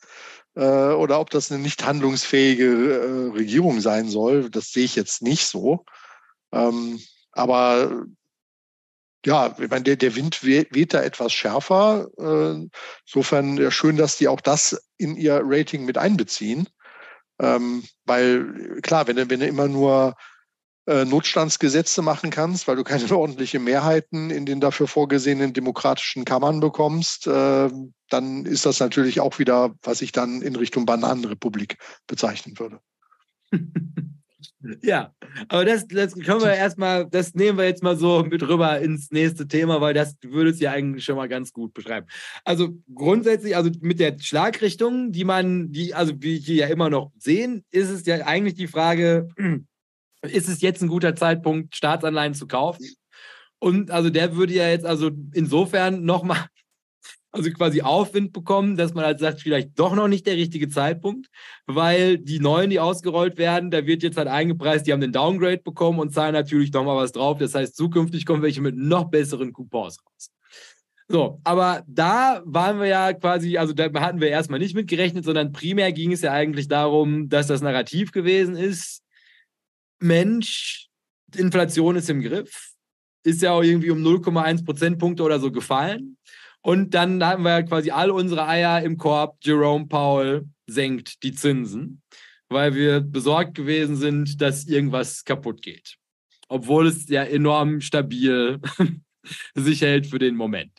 äh, 0.55 0.61
oder 0.61 1.19
ob 1.19 1.29
das 1.29 1.49
eine 1.49 1.61
nicht 1.61 1.85
handlungsfähige 1.85 2.65
äh, 2.65 3.37
Regierung 3.37 3.79
sein 3.79 4.09
soll, 4.09 4.49
das 4.49 4.71
sehe 4.73 4.83
ich 4.83 4.97
jetzt 4.97 5.21
nicht 5.21 5.47
so. 5.47 5.85
Ähm, 6.51 6.99
aber 7.39 8.05
ja, 9.25 9.55
ich 9.59 9.69
meine, 9.69 9.83
der, 9.83 9.95
der 9.97 10.15
Wind 10.15 10.43
weht 10.43 10.93
da 10.93 11.01
etwas 11.01 11.33
schärfer. 11.33 12.07
Äh, 12.17 12.67
insofern 13.05 13.57
ja, 13.57 13.69
schön, 13.71 13.97
dass 13.97 14.17
die 14.17 14.27
auch 14.27 14.41
das 14.41 14.81
in 14.97 15.15
ihr 15.17 15.41
Rating 15.43 15.85
mit 15.85 15.97
einbeziehen. 15.97 16.69
Ähm, 17.41 17.83
weil 18.05 18.79
klar, 18.81 19.07
wenn 19.07 19.17
du, 19.17 19.29
wenn 19.29 19.39
du 19.39 19.47
immer 19.47 19.67
nur 19.67 20.15
äh, 20.87 21.05
Notstandsgesetze 21.05 22.01
machen 22.01 22.29
kannst, 22.29 22.67
weil 22.67 22.77
du 22.77 22.83
keine 22.83 23.05
ordentliche 23.17 23.59
Mehrheiten 23.59 24.29
in 24.29 24.45
den 24.45 24.61
dafür 24.61 24.87
vorgesehenen 24.87 25.53
demokratischen 25.53 26.23
Kammern 26.23 26.61
bekommst, 26.61 27.27
äh, 27.27 27.69
dann 28.09 28.45
ist 28.45 28.65
das 28.65 28.79
natürlich 28.79 29.19
auch 29.19 29.37
wieder, 29.37 29.75
was 29.83 30.01
ich 30.01 30.11
dann 30.13 30.41
in 30.41 30.55
Richtung 30.55 30.85
Bananenrepublik 30.85 31.77
bezeichnen 32.07 32.57
würde. 32.57 32.79
Ja, 34.81 35.13
aber 35.47 35.65
das, 35.65 35.87
das 35.87 36.13
können 36.13 36.41
wir 36.41 36.53
erstmal, 36.53 37.07
das 37.09 37.33
nehmen 37.33 37.57
wir 37.57 37.65
jetzt 37.65 37.83
mal 37.83 37.97
so 37.97 38.23
mit 38.23 38.41
rüber 38.47 38.79
ins 38.79 39.11
nächste 39.11 39.47
Thema, 39.47 39.81
weil 39.81 39.93
das 39.93 40.15
würde 40.21 40.51
es 40.51 40.59
ja 40.59 40.71
eigentlich 40.71 41.03
schon 41.03 41.15
mal 41.15 41.27
ganz 41.27 41.51
gut 41.51 41.73
beschreiben. 41.73 42.07
Also 42.45 42.69
grundsätzlich, 42.93 43.55
also 43.55 43.69
mit 43.81 43.99
der 43.99 44.17
Schlagrichtung, 44.19 45.11
die 45.11 45.25
man, 45.25 45.71
die, 45.71 45.93
also 45.93 46.13
wie 46.19 46.45
wir 46.45 46.55
ja 46.55 46.67
immer 46.67 46.89
noch 46.89 47.11
sehen, 47.17 47.65
ist 47.71 47.89
es 47.89 48.05
ja 48.05 48.25
eigentlich 48.25 48.55
die 48.55 48.67
Frage, 48.67 49.27
ist 50.21 50.49
es 50.49 50.61
jetzt 50.61 50.81
ein 50.81 50.89
guter 50.89 51.15
Zeitpunkt, 51.15 51.75
Staatsanleihen 51.75 52.33
zu 52.33 52.47
kaufen? 52.47 52.85
Und 53.59 53.91
also 53.91 54.09
der 54.09 54.35
würde 54.35 54.53
ja 54.53 54.69
jetzt 54.69 54.85
also 54.85 55.11
insofern 55.33 56.05
nochmal 56.05 56.45
also 57.31 57.51
quasi 57.51 57.81
Aufwind 57.81 58.33
bekommen, 58.33 58.75
dass 58.75 58.93
man 58.93 59.05
halt 59.05 59.19
sagt, 59.19 59.41
vielleicht 59.41 59.77
doch 59.77 59.95
noch 59.95 60.07
nicht 60.07 60.25
der 60.25 60.35
richtige 60.35 60.67
Zeitpunkt, 60.67 61.27
weil 61.67 62.17
die 62.17 62.39
neuen, 62.39 62.69
die 62.69 62.79
ausgerollt 62.79 63.37
werden, 63.37 63.69
da 63.69 63.85
wird 63.85 64.01
jetzt 64.03 64.17
halt 64.17 64.27
eingepreist, 64.27 64.87
die 64.87 64.93
haben 64.93 65.01
den 65.01 65.11
Downgrade 65.11 65.59
bekommen 65.59 65.99
und 65.99 66.13
zahlen 66.13 66.33
natürlich 66.33 66.71
noch 66.73 66.83
mal 66.83 66.95
was 66.95 67.11
drauf. 67.11 67.37
Das 67.37 67.53
heißt, 67.53 67.75
zukünftig 67.75 68.25
kommen 68.25 68.41
welche 68.41 68.61
mit 68.61 68.75
noch 68.75 69.05
besseren 69.05 69.53
Coupons 69.53 69.97
raus. 70.05 70.31
So, 71.11 71.41
aber 71.43 71.83
da 71.87 72.43
waren 72.45 72.79
wir 72.79 72.85
ja 72.85 73.13
quasi, 73.13 73.57
also 73.57 73.73
da 73.73 73.91
hatten 73.99 74.21
wir 74.21 74.29
erstmal 74.29 74.59
nicht 74.59 74.75
mitgerechnet, 74.75 75.25
sondern 75.25 75.51
primär 75.51 75.91
ging 75.91 76.11
es 76.11 76.21
ja 76.21 76.31
eigentlich 76.31 76.67
darum, 76.67 77.29
dass 77.29 77.47
das 77.47 77.61
Narrativ 77.61 78.11
gewesen 78.11 78.55
ist, 78.55 79.01
Mensch, 79.99 80.87
Inflation 81.35 81.95
ist 81.95 82.11
im 82.11 82.21
Griff, 82.21 82.73
ist 83.23 83.41
ja 83.41 83.51
auch 83.51 83.63
irgendwie 83.63 83.89
um 83.89 83.99
0,1 83.99 84.63
Prozentpunkte 84.63 85.23
oder 85.23 85.39
so 85.39 85.51
gefallen. 85.51 86.17
Und 86.61 86.93
dann 86.93 87.23
hatten 87.23 87.43
wir 87.43 87.63
quasi 87.63 87.91
all 87.91 88.11
unsere 88.11 88.47
Eier 88.47 88.81
im 88.81 88.97
Korb. 88.97 89.37
Jerome 89.41 89.87
Powell 89.87 90.45
senkt 90.67 91.23
die 91.23 91.33
Zinsen, 91.33 92.01
weil 92.49 92.75
wir 92.75 92.99
besorgt 93.01 93.55
gewesen 93.55 93.95
sind, 93.95 94.41
dass 94.41 94.67
irgendwas 94.67 95.23
kaputt 95.23 95.61
geht. 95.61 95.95
Obwohl 96.49 96.87
es 96.87 97.07
ja 97.07 97.23
enorm 97.23 97.81
stabil 97.81 98.59
sich 99.55 99.81
hält 99.81 100.07
für 100.07 100.19
den 100.19 100.35
Moment. 100.35 100.71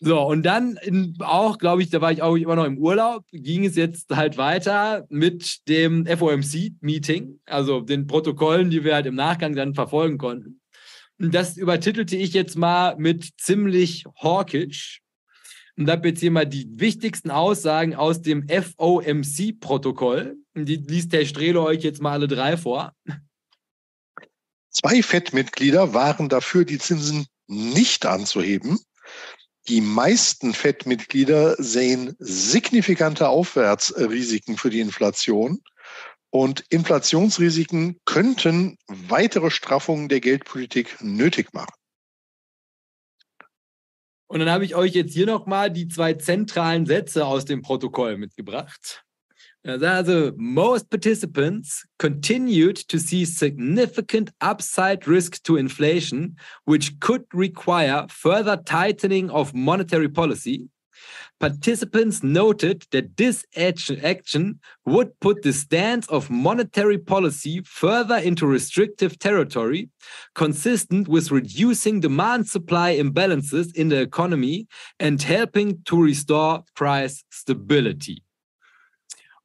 So, 0.00 0.20
und 0.20 0.42
dann 0.42 0.76
in, 0.82 1.16
auch, 1.20 1.56
glaube 1.58 1.82
ich, 1.82 1.88
da 1.88 2.00
war 2.00 2.12
ich 2.12 2.20
auch 2.20 2.36
immer 2.36 2.56
noch 2.56 2.64
im 2.66 2.78
Urlaub, 2.78 3.24
ging 3.32 3.64
es 3.64 3.76
jetzt 3.76 4.14
halt 4.14 4.36
weiter 4.36 5.06
mit 5.08 5.66
dem 5.68 6.04
FOMC-Meeting, 6.04 7.40
also 7.46 7.80
den 7.80 8.06
Protokollen, 8.06 8.70
die 8.70 8.84
wir 8.84 8.94
halt 8.94 9.06
im 9.06 9.14
Nachgang 9.14 9.54
dann 9.54 9.74
verfolgen 9.74 10.18
konnten. 10.18 10.60
Und 11.18 11.34
das 11.34 11.56
übertitelte 11.56 12.16
ich 12.16 12.34
jetzt 12.34 12.56
mal 12.56 12.96
mit 12.98 13.30
ziemlich 13.38 14.04
hawkisch 14.20 15.00
und 15.76 15.90
habe 15.90 16.08
jetzt 16.08 16.20
hier 16.20 16.30
mal 16.30 16.46
die 16.46 16.68
wichtigsten 16.78 17.30
Aussagen 17.30 17.94
aus 17.94 18.22
dem 18.22 18.46
FOMC-Protokoll. 18.48 20.36
Die 20.54 20.76
liest 20.76 21.12
Herr 21.12 21.26
Strelo 21.26 21.64
euch 21.64 21.82
jetzt 21.82 22.00
mal 22.00 22.12
alle 22.12 22.28
drei 22.28 22.56
vor. 22.56 22.92
Zwei 24.70 25.02
FED-Mitglieder 25.02 25.94
waren 25.94 26.28
dafür, 26.28 26.64
die 26.64 26.78
Zinsen 26.78 27.26
nicht 27.46 28.06
anzuheben. 28.06 28.78
Die 29.68 29.80
meisten 29.80 30.52
FED-Mitglieder 30.52 31.56
sehen 31.58 32.14
signifikante 32.18 33.28
Aufwärtsrisiken 33.28 34.56
für 34.56 34.70
die 34.70 34.80
Inflation. 34.80 35.60
Und 36.30 36.64
Inflationsrisiken 36.68 38.00
könnten 38.04 38.76
weitere 38.88 39.50
Straffungen 39.50 40.08
der 40.08 40.20
Geldpolitik 40.20 40.96
nötig 41.00 41.54
machen. 41.54 41.72
Und 44.34 44.40
dann 44.40 44.50
habe 44.50 44.64
ich 44.64 44.74
euch 44.74 44.94
jetzt 44.94 45.14
hier 45.14 45.26
nochmal 45.26 45.70
die 45.70 45.86
zwei 45.86 46.14
zentralen 46.14 46.86
Sätze 46.86 47.24
aus 47.24 47.44
dem 47.44 47.62
Protokoll 47.62 48.16
mitgebracht. 48.16 49.04
Also, 49.62 50.32
most 50.36 50.90
participants 50.90 51.86
continued 51.98 52.88
to 52.88 52.98
see 52.98 53.24
significant 53.24 54.32
upside 54.40 55.06
risk 55.06 55.40
to 55.44 55.56
inflation, 55.56 56.36
which 56.66 56.98
could 56.98 57.22
require 57.32 58.08
further 58.10 58.60
tightening 58.64 59.30
of 59.30 59.54
monetary 59.54 60.08
policy. 60.08 60.68
Participants 61.38 62.22
noted 62.22 62.86
that 62.90 63.16
this 63.16 63.44
action 63.56 64.60
would 64.86 65.20
put 65.20 65.42
the 65.42 65.52
stance 65.52 66.08
of 66.08 66.30
monetary 66.30 66.98
policy 66.98 67.60
further 67.64 68.16
into 68.16 68.46
restrictive 68.46 69.18
territory, 69.18 69.90
consistent 70.34 71.06
with 71.06 71.30
reducing 71.30 72.00
demand 72.00 72.48
supply 72.48 72.96
imbalances 72.96 73.74
in 73.76 73.88
the 73.88 74.00
economy 74.00 74.66
and 74.98 75.22
helping 75.22 75.82
to 75.84 76.02
restore 76.02 76.64
price 76.74 77.22
stability. 77.30 78.23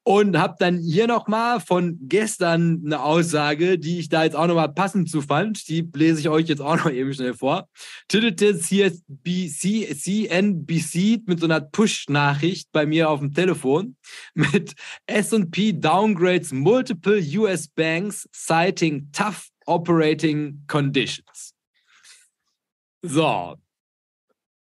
Und 0.09 0.39
habe 0.39 0.55
dann 0.57 0.79
hier 0.79 1.05
nochmal 1.05 1.59
von 1.59 1.99
gestern 2.01 2.81
eine 2.83 3.03
Aussage, 3.03 3.77
die 3.77 3.99
ich 3.99 4.09
da 4.09 4.23
jetzt 4.23 4.35
auch 4.35 4.47
nochmal 4.47 4.73
passend 4.73 5.07
zu 5.07 5.21
fand. 5.21 5.69
Die 5.69 5.87
lese 5.93 6.19
ich 6.19 6.29
euch 6.29 6.47
jetzt 6.47 6.63
auch 6.63 6.77
noch 6.83 6.89
eben 6.89 7.13
schnell 7.13 7.35
vor. 7.35 7.69
Titelte 8.07 8.57
CSBC, 8.57 9.95
CNBC 9.95 11.21
mit 11.27 11.39
so 11.39 11.45
einer 11.45 11.61
Push-Nachricht 11.61 12.71
bei 12.71 12.87
mir 12.87 13.07
auf 13.07 13.19
dem 13.19 13.35
Telefon 13.35 13.97
mit 14.33 14.73
S&P 15.05 15.73
downgrades 15.73 16.53
multiple 16.53 17.21
US 17.37 17.67
banks 17.67 18.27
citing 18.33 19.11
tough 19.11 19.49
operating 19.67 20.63
conditions. 20.65 21.53
So, 23.03 23.57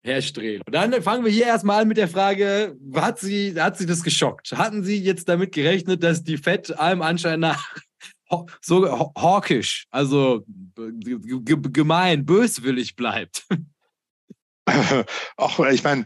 Herr 0.03 0.21
Strehl. 0.21 0.61
Dann 0.71 1.01
fangen 1.01 1.25
wir 1.25 1.31
hier 1.31 1.45
erstmal 1.45 1.81
an 1.81 1.87
mit 1.87 1.97
der 1.97 2.07
Frage, 2.07 2.77
hat 2.95 3.19
Sie, 3.19 3.59
hat 3.59 3.77
Sie 3.77 3.85
das 3.85 4.03
geschockt? 4.03 4.53
Hatten 4.53 4.83
Sie 4.83 4.97
jetzt 4.97 5.27
damit 5.27 5.51
gerechnet, 5.51 6.03
dass 6.03 6.23
die 6.23 6.37
FED 6.37 6.77
allem 6.77 7.01
Anschein 7.01 7.41
nach 7.41 7.75
so 8.61 8.87
hawkisch, 9.15 9.87
also 9.89 10.45
gemein, 10.75 12.25
böswillig 12.25 12.95
bleibt? 12.95 13.45
Ach, 15.37 15.59
ich 15.71 15.83
meine, 15.83 16.05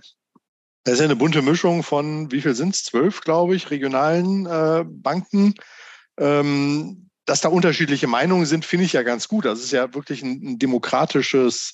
das 0.84 0.96
ist 0.96 1.00
ja 1.00 1.06
eine 1.06 1.16
bunte 1.16 1.42
Mischung 1.42 1.84
von, 1.84 2.32
wie 2.32 2.42
viel 2.42 2.56
sind 2.56 2.76
es? 2.76 2.84
Zwölf, 2.84 3.22
glaube 3.22 3.56
ich, 3.56 3.70
regionalen 3.70 4.46
äh, 4.46 4.84
Banken. 4.88 5.54
Ähm, 6.18 7.10
dass 7.26 7.42
da 7.42 7.50
unterschiedliche 7.50 8.08
Meinungen 8.08 8.46
sind, 8.46 8.66
finde 8.66 8.86
ich 8.86 8.94
ja 8.94 9.04
ganz 9.04 9.28
gut. 9.28 9.46
Das 9.46 9.60
ist 9.60 9.72
ja 9.72 9.94
wirklich 9.94 10.24
ein, 10.24 10.42
ein 10.44 10.60
demokratisches 10.60 11.74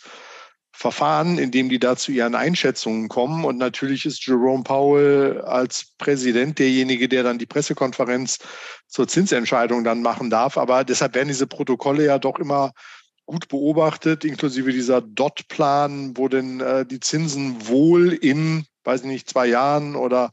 Verfahren, 0.79 1.37
in 1.37 1.51
dem 1.51 1.67
die 1.67 1.77
da 1.77 1.97
zu 1.97 2.13
ihren 2.13 2.35
Einschätzungen 2.35 3.09
kommen. 3.09 3.43
Und 3.43 3.57
natürlich 3.57 4.05
ist 4.05 4.25
Jerome 4.25 4.63
Powell 4.63 5.41
als 5.41 5.87
Präsident 5.97 6.57
derjenige, 6.57 7.09
der 7.09 7.23
dann 7.23 7.37
die 7.37 7.45
Pressekonferenz 7.45 8.37
zur 8.87 9.05
Zinsentscheidung 9.05 9.83
dann 9.83 10.01
machen 10.01 10.29
darf. 10.29 10.57
Aber 10.57 10.85
deshalb 10.85 11.15
werden 11.15 11.27
diese 11.27 11.47
Protokolle 11.47 12.05
ja 12.05 12.17
doch 12.17 12.39
immer 12.39 12.71
gut 13.25 13.49
beobachtet, 13.49 14.23
inklusive 14.23 14.71
dieser 14.71 15.01
Dot-Plan, 15.01 16.15
wo 16.15 16.29
denn 16.29 16.61
äh, 16.61 16.85
die 16.85 17.01
Zinsen 17.01 17.67
wohl 17.67 18.13
in, 18.13 18.65
weiß 18.85 19.01
ich 19.01 19.07
nicht, 19.07 19.29
zwei 19.29 19.47
Jahren 19.47 19.97
oder 19.97 20.31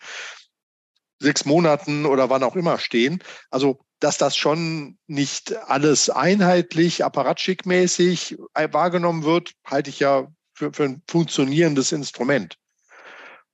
sechs 1.18 1.44
Monaten 1.44 2.06
oder 2.06 2.30
wann 2.30 2.44
auch 2.44 2.54
immer 2.54 2.78
stehen. 2.78 3.18
Also 3.50 3.80
dass 4.00 4.18
das 4.18 4.36
schon 4.36 4.98
nicht 5.06 5.56
alles 5.68 6.10
einheitlich, 6.10 7.04
apparatschickmäßig 7.04 8.36
wahrgenommen 8.54 9.24
wird, 9.24 9.52
halte 9.64 9.90
ich 9.90 10.00
ja 10.00 10.28
für, 10.54 10.72
für 10.72 10.84
ein 10.84 11.02
funktionierendes 11.08 11.92
Instrument. 11.92 12.56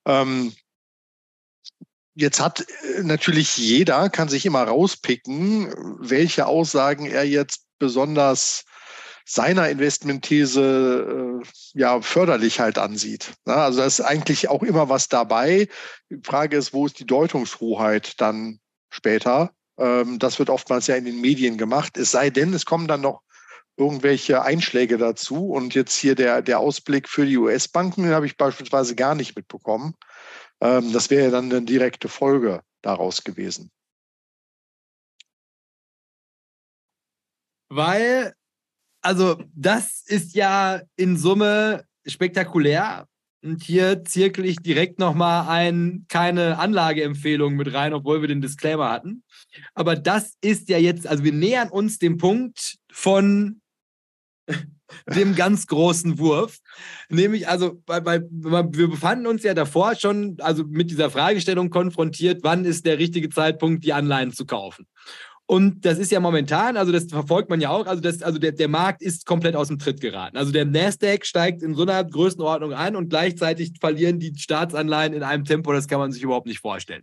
Ähm, 0.05 0.53
jetzt 2.14 2.40
hat 2.40 2.61
äh, 2.61 3.03
natürlich 3.03 3.57
jeder, 3.57 4.11
kann 4.11 4.28
sich 4.28 4.47
immer 4.47 4.62
rauspicken, 4.64 5.72
welche 6.01 6.47
Aussagen 6.47 7.07
er 7.07 7.26
jetzt 7.26 7.64
besonders 7.78 8.64
seiner 9.24 9.68
Investmentthese 9.68 11.40
äh, 11.43 11.47
ja 11.74 12.01
förderlich 12.01 12.61
halt 12.61 12.78
ansieht. 12.78 13.32
Ja, 13.47 13.64
also 13.64 13.80
da 13.80 13.86
ist 13.86 14.01
eigentlich 14.01 14.49
auch 14.49 14.62
immer 14.62 14.88
was 14.88 15.09
dabei. 15.09 15.68
Die 16.11 16.20
Frage 16.22 16.57
ist, 16.57 16.72
wo 16.72 16.86
ist 16.86 16.99
die 16.99 17.07
Deutungshoheit 17.07 18.20
dann 18.20 18.61
später? 18.90 19.53
Ähm, 19.78 20.18
das 20.18 20.38
wird 20.38 20.50
oftmals 20.50 20.86
ja 20.86 20.96
in 20.96 21.04
den 21.04 21.20
Medien 21.20 21.58
gemacht. 21.58 21.96
Es 21.96 22.10
sei 22.10 22.30
denn, 22.30 22.54
es 22.54 22.66
kommen 22.66 22.88
dann 22.88 23.00
noch 23.00 23.22
irgendwelche 23.76 24.42
Einschläge 24.42 24.98
dazu. 24.98 25.50
Und 25.50 25.74
jetzt 25.74 25.96
hier 25.96 26.14
der, 26.14 26.42
der 26.42 26.60
Ausblick 26.60 27.08
für 27.08 27.26
die 27.26 27.38
US-Banken, 27.38 28.04
den 28.04 28.12
habe 28.12 28.26
ich 28.26 28.36
beispielsweise 28.36 28.94
gar 28.94 29.14
nicht 29.14 29.36
mitbekommen. 29.36 29.94
Ähm, 30.60 30.92
das 30.92 31.10
wäre 31.10 31.30
dann 31.30 31.50
eine 31.50 31.62
direkte 31.62 32.08
Folge 32.08 32.62
daraus 32.82 33.24
gewesen. 33.24 33.70
Weil, 37.68 38.34
also 39.00 39.42
das 39.54 40.02
ist 40.06 40.34
ja 40.34 40.82
in 40.96 41.16
Summe 41.16 41.86
spektakulär. 42.06 43.08
Und 43.43 43.64
hier 43.64 44.05
zirkel 44.05 44.45
ich 44.45 44.57
direkt 44.59 45.01
nochmal 45.01 45.49
ein, 45.49 46.07
keine 46.09 46.59
Anlageempfehlung 46.59 47.55
mit 47.55 47.74
rein, 47.74 47.93
obwohl 47.93 48.20
wir 48.20 48.28
den 48.28 48.40
Disclaimer 48.40 48.90
hatten. 48.90 49.24
Aber 49.74 49.97
das 49.97 50.36
ist 50.40 50.68
ja 50.68 50.78
jetzt, 50.78 51.09
also 51.09 51.24
wir 51.24 51.32
nähern 51.32 51.68
uns 51.68 51.99
dem 51.99 52.18
Punkt 52.18 52.76
von 52.93 53.61
dem 55.16 55.34
ganz 55.34 55.66
großen 55.66 56.20
Wurf. 56.20 56.59
Nämlich, 57.09 57.49
also, 57.49 57.82
weil, 57.86 58.05
weil, 58.05 58.28
wir 58.30 58.88
befanden 58.88 59.26
uns 59.26 59.43
ja 59.43 59.55
davor 59.55 59.97
schon, 59.97 60.36
also 60.40 60.64
mit 60.64 60.90
dieser 60.90 61.11
Fragestellung 61.11 61.70
konfrontiert, 61.70 62.40
wann 62.45 62.64
ist 62.64 62.86
der 62.86 62.99
richtige 62.99 63.28
Zeitpunkt, 63.28 63.84
die 63.84 63.93
Anleihen 63.93 64.32
zu 64.32 64.47
kaufen. 64.47 64.86
Und 65.53 65.84
das 65.84 65.98
ist 65.98 66.11
ja 66.11 66.18
momentan, 66.18 66.78
also 66.78 66.92
das 66.92 67.11
verfolgt 67.11 67.50
man 67.50 67.61
ja 67.61 67.68
auch, 67.68 67.86
also, 67.86 68.00
das, 68.00 68.22
also 68.22 68.38
der, 68.38 68.53
der 68.53 68.68
Markt 68.68 69.03
ist 69.03 69.26
komplett 69.26 69.55
aus 69.55 69.68
dem 69.68 69.78
Tritt 69.78 70.00
geraten. 70.00 70.38
Also 70.38 70.50
der 70.50 70.64
Nasdaq 70.64 71.26
steigt 71.26 71.62
in 71.62 71.74
so 71.74 71.82
einer 71.82 72.03
Größenordnung 72.03 72.72
an 72.72 72.96
und 72.96 73.11
gleichzeitig 73.11 73.74
verlieren 73.78 74.18
die 74.18 74.32
Staatsanleihen 74.34 75.12
in 75.12 75.22
einem 75.22 75.44
Tempo, 75.44 75.70
das 75.74 75.88
kann 75.88 75.98
man 75.98 76.11
sich 76.11 76.22
überhaupt 76.22 76.46
nicht 76.46 76.61
vorstellen. 76.61 77.03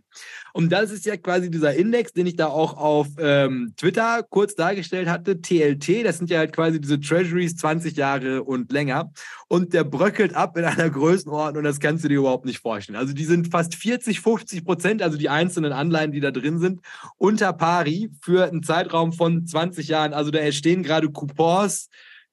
Und 0.52 0.72
das 0.72 0.90
ist 0.90 1.06
ja 1.06 1.16
quasi 1.16 1.48
dieser 1.48 1.74
Index, 1.74 2.12
den 2.12 2.26
ich 2.26 2.34
da 2.34 2.48
auch 2.48 2.76
auf 2.76 3.06
ähm, 3.20 3.72
Twitter 3.76 4.24
kurz 4.28 4.56
dargestellt 4.56 5.08
hatte, 5.08 5.40
TLT, 5.40 6.04
das 6.04 6.18
sind 6.18 6.28
ja 6.28 6.38
halt 6.38 6.52
quasi 6.52 6.80
diese 6.80 6.98
Treasuries 6.98 7.54
20 7.54 7.96
Jahre 7.96 8.42
und 8.42 8.72
länger. 8.72 9.12
Und 9.52 9.74
der 9.74 9.82
bröckelt 9.82 10.34
ab 10.34 10.56
in 10.56 10.64
einer 10.64 10.88
Größenordnung, 10.90 11.64
das 11.64 11.80
kannst 11.80 12.04
du 12.04 12.08
dir 12.08 12.18
überhaupt 12.18 12.44
nicht 12.44 12.60
vorstellen. 12.60 12.96
Also 12.96 13.12
die 13.12 13.24
sind 13.24 13.50
fast 13.50 13.74
40, 13.74 14.20
50 14.20 14.64
Prozent, 14.64 15.02
also 15.02 15.18
die 15.18 15.28
einzelnen 15.28 15.72
Anleihen, 15.72 16.12
die 16.12 16.20
da 16.20 16.30
drin 16.30 16.60
sind, 16.60 16.82
unter 17.16 17.52
pari 17.52 18.12
für 18.20 18.44
einen 18.44 18.62
Zeitraum 18.62 19.12
von 19.12 19.44
20 19.44 19.88
Jahren. 19.88 20.14
Also 20.14 20.30
da 20.30 20.38
entstehen 20.38 20.84
gerade 20.84 21.10
Coupons. 21.10 21.88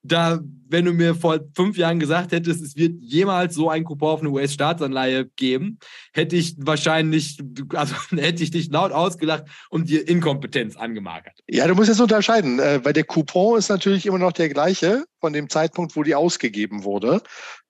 Da, 0.07 0.39
wenn 0.69 0.85
du 0.85 0.93
mir 0.93 1.15
vor 1.15 1.39
fünf 1.55 1.77
Jahren 1.77 1.99
gesagt 1.99 2.31
hättest, 2.31 2.61
es 2.61 2.75
wird 2.75 2.95
jemals 3.01 3.55
so 3.55 3.69
ein 3.69 3.83
Coupon 3.83 4.09
auf 4.09 4.19
eine 4.21 4.29
US-Staatsanleihe 4.29 5.25
geben, 5.35 5.79
hätte 6.13 6.35
ich 6.35 6.55
wahrscheinlich, 6.57 7.37
also 7.73 7.95
hätte 8.15 8.43
ich 8.43 8.51
dich 8.51 8.69
laut 8.69 8.91
ausgelacht 8.91 9.45
und 9.69 9.89
dir 9.89 10.07
Inkompetenz 10.07 10.75
angemarkert. 10.75 11.39
Ja, 11.47 11.67
du 11.67 11.75
musst 11.75 11.89
jetzt 11.89 12.01
unterscheiden, 12.01 12.59
äh, 12.59 12.83
weil 12.83 12.93
der 12.93 13.03
Coupon 13.03 13.57
ist 13.57 13.69
natürlich 13.69 14.05
immer 14.05 14.19
noch 14.19 14.31
der 14.31 14.49
gleiche 14.49 15.05
von 15.19 15.33
dem 15.33 15.49
Zeitpunkt, 15.49 15.95
wo 15.95 16.03
die 16.03 16.15
ausgegeben 16.15 16.83
wurde. 16.83 17.21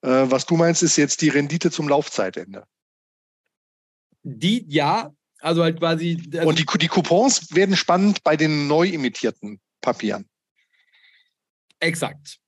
Äh, 0.01 0.25
was 0.25 0.45
du 0.45 0.55
meinst, 0.55 0.83
ist 0.83 0.97
jetzt 0.97 1.21
die 1.21 1.29
Rendite 1.29 1.71
zum 1.71 1.87
Laufzeitende. 1.87 2.63
Die, 4.23 4.65
ja, 4.67 5.11
also 5.39 5.63
halt 5.63 5.79
quasi. 5.79 6.21
Also 6.33 6.49
und 6.49 6.59
die, 6.59 6.65
die 6.79 6.87
Coupons 6.87 7.55
werden 7.55 7.75
spannend 7.75 8.23
bei 8.23 8.35
den 8.35 8.67
neu 8.67 8.87
imitierten 8.87 9.59
Papieren. 9.81 10.25
Exakt. 11.79 12.39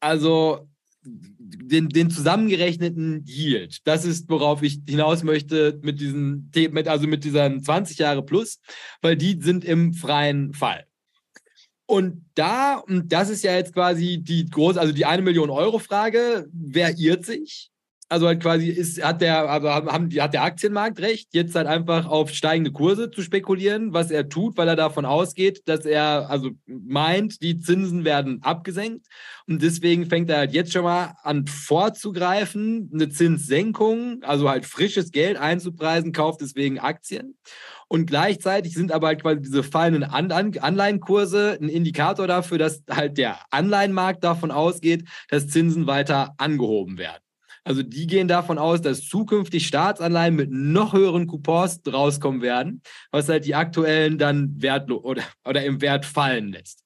Also 0.00 0.68
den, 1.02 1.88
den 1.88 2.10
zusammengerechneten 2.10 3.24
Yield. 3.26 3.86
Das 3.86 4.04
ist, 4.04 4.28
worauf 4.28 4.62
ich 4.62 4.80
hinaus 4.86 5.22
möchte 5.22 5.78
mit 5.82 6.00
diesen, 6.00 6.50
mit, 6.54 6.88
also 6.88 7.06
mit 7.06 7.24
diesen 7.24 7.62
20 7.62 7.98
Jahre 7.98 8.22
plus, 8.22 8.60
weil 9.00 9.16
die 9.16 9.40
sind 9.40 9.64
im 9.64 9.94
freien 9.94 10.52
Fall. 10.52 10.86
Und 11.86 12.24
da, 12.34 12.76
und 12.76 13.12
das 13.12 13.30
ist 13.30 13.42
ja 13.42 13.54
jetzt 13.54 13.72
quasi 13.72 14.18
die 14.22 14.46
große, 14.46 14.80
also 14.80 14.92
die 14.92 15.06
eine 15.06 15.22
Million 15.22 15.50
Euro 15.50 15.78
Frage, 15.78 16.46
wer 16.52 16.96
irrt 16.98 17.24
sich? 17.24 17.70
Also 18.12 18.26
halt 18.26 18.42
quasi 18.42 18.66
ist, 18.68 19.00
hat 19.04 19.20
der, 19.20 19.48
also 19.48 19.68
haben, 19.70 20.10
hat 20.20 20.34
der 20.34 20.42
Aktienmarkt 20.42 20.98
recht, 20.98 21.28
jetzt 21.32 21.54
halt 21.54 21.68
einfach 21.68 22.06
auf 22.06 22.30
steigende 22.30 22.72
Kurse 22.72 23.08
zu 23.12 23.22
spekulieren, 23.22 23.92
was 23.92 24.10
er 24.10 24.28
tut, 24.28 24.56
weil 24.56 24.66
er 24.66 24.74
davon 24.74 25.04
ausgeht, 25.04 25.62
dass 25.66 25.86
er 25.86 26.28
also 26.28 26.50
meint, 26.66 27.40
die 27.40 27.60
Zinsen 27.60 28.04
werden 28.04 28.42
abgesenkt. 28.42 29.06
Und 29.46 29.62
deswegen 29.62 30.06
fängt 30.06 30.28
er 30.28 30.38
halt 30.38 30.52
jetzt 30.52 30.72
schon 30.72 30.82
mal 30.82 31.14
an 31.22 31.46
vorzugreifen, 31.46 32.90
eine 32.92 33.10
Zinssenkung, 33.10 34.24
also 34.24 34.50
halt 34.50 34.66
frisches 34.66 35.12
Geld 35.12 35.36
einzupreisen, 35.36 36.10
kauft 36.10 36.40
deswegen 36.40 36.80
Aktien. 36.80 37.38
Und 37.86 38.06
gleichzeitig 38.06 38.74
sind 38.74 38.90
aber 38.90 39.06
halt 39.06 39.22
quasi 39.22 39.40
diese 39.40 39.62
fallenden 39.62 40.02
An 40.02 40.32
An 40.32 40.58
Anleihenkurse 40.58 41.58
ein 41.60 41.68
Indikator 41.68 42.26
dafür, 42.26 42.58
dass 42.58 42.82
halt 42.90 43.18
der 43.18 43.38
Anleihenmarkt 43.52 44.24
davon 44.24 44.50
ausgeht, 44.50 45.04
dass 45.28 45.46
Zinsen 45.46 45.86
weiter 45.86 46.34
angehoben 46.38 46.98
werden. 46.98 47.22
Also 47.64 47.82
die 47.82 48.06
gehen 48.06 48.28
davon 48.28 48.58
aus, 48.58 48.80
dass 48.80 49.06
zukünftig 49.08 49.66
Staatsanleihen 49.66 50.34
mit 50.34 50.50
noch 50.50 50.92
höheren 50.92 51.26
Coupons 51.26 51.80
rauskommen 51.90 52.42
werden, 52.42 52.82
was 53.10 53.28
halt 53.28 53.44
die 53.44 53.54
aktuellen 53.54 54.18
dann 54.18 54.60
wertlos 54.60 55.04
oder, 55.04 55.22
oder 55.44 55.64
im 55.64 55.80
Wert 55.80 56.06
fallen 56.06 56.52
lässt. 56.52 56.84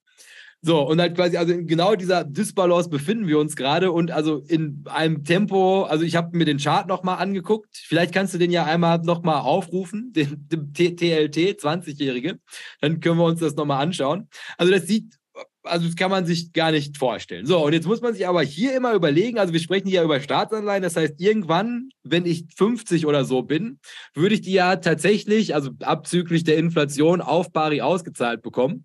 So, 0.66 0.81
und 0.81 0.99
halt 0.99 1.14
quasi, 1.14 1.37
also 1.37 1.53
in 1.53 1.66
genau 1.66 1.95
dieser 1.95 2.25
Disbalance 2.25 2.89
befinden 2.89 3.27
wir 3.27 3.39
uns 3.39 3.55
gerade 3.55 3.93
und 3.93 4.11
also 4.11 4.39
in 4.49 4.83
einem 4.87 5.22
Tempo, 5.22 5.83
also 5.83 6.07
ich 6.07 6.16
habe 6.16 6.35
mir 6.35 6.47
den 6.47 6.57
Chart 6.57 6.89
nochmal 6.89 7.18
angeguckt, 7.18 7.68
vielleicht 7.87 8.14
kannst 8.14 8.33
du 8.33 8.39
den 8.39 8.51
ja 8.51 8.64
einmal 8.64 8.99
nochmal 9.01 9.43
aufrufen, 9.43 10.14
den, 10.14 10.49
den 10.49 10.72
TLT, 10.72 11.61
20-Jährige, 11.61 12.39
dann 12.81 13.01
können 13.01 13.18
wir 13.18 13.27
uns 13.27 13.41
das 13.41 13.57
nochmal 13.57 13.83
anschauen. 13.83 14.31
Also 14.57 14.72
das 14.72 14.87
sieht 14.87 15.18
also 15.64 15.86
das 15.86 15.96
kann 15.96 16.10
man 16.10 16.26
sich 16.26 16.52
gar 16.52 16.70
nicht 16.70 16.96
vorstellen. 16.96 17.46
So, 17.46 17.64
und 17.64 17.72
jetzt 17.72 17.86
muss 17.86 18.00
man 18.00 18.12
sich 18.12 18.28
aber 18.28 18.42
hier 18.42 18.76
immer 18.76 18.92
überlegen, 18.92 19.38
also 19.38 19.52
wir 19.52 19.60
sprechen 19.60 19.88
hier 19.88 20.02
über 20.02 20.20
Staatsanleihen, 20.20 20.82
das 20.82 20.96
heißt, 20.96 21.14
irgendwann, 21.18 21.88
wenn 22.02 22.26
ich 22.26 22.44
50 22.56 23.06
oder 23.06 23.24
so 23.24 23.42
bin, 23.42 23.78
würde 24.14 24.34
ich 24.34 24.42
die 24.42 24.52
ja 24.52 24.76
tatsächlich, 24.76 25.54
also 25.54 25.70
abzüglich 25.80 26.44
der 26.44 26.58
Inflation, 26.58 27.20
auf 27.20 27.52
Bari 27.52 27.80
ausgezahlt 27.80 28.42
bekommen. 28.42 28.84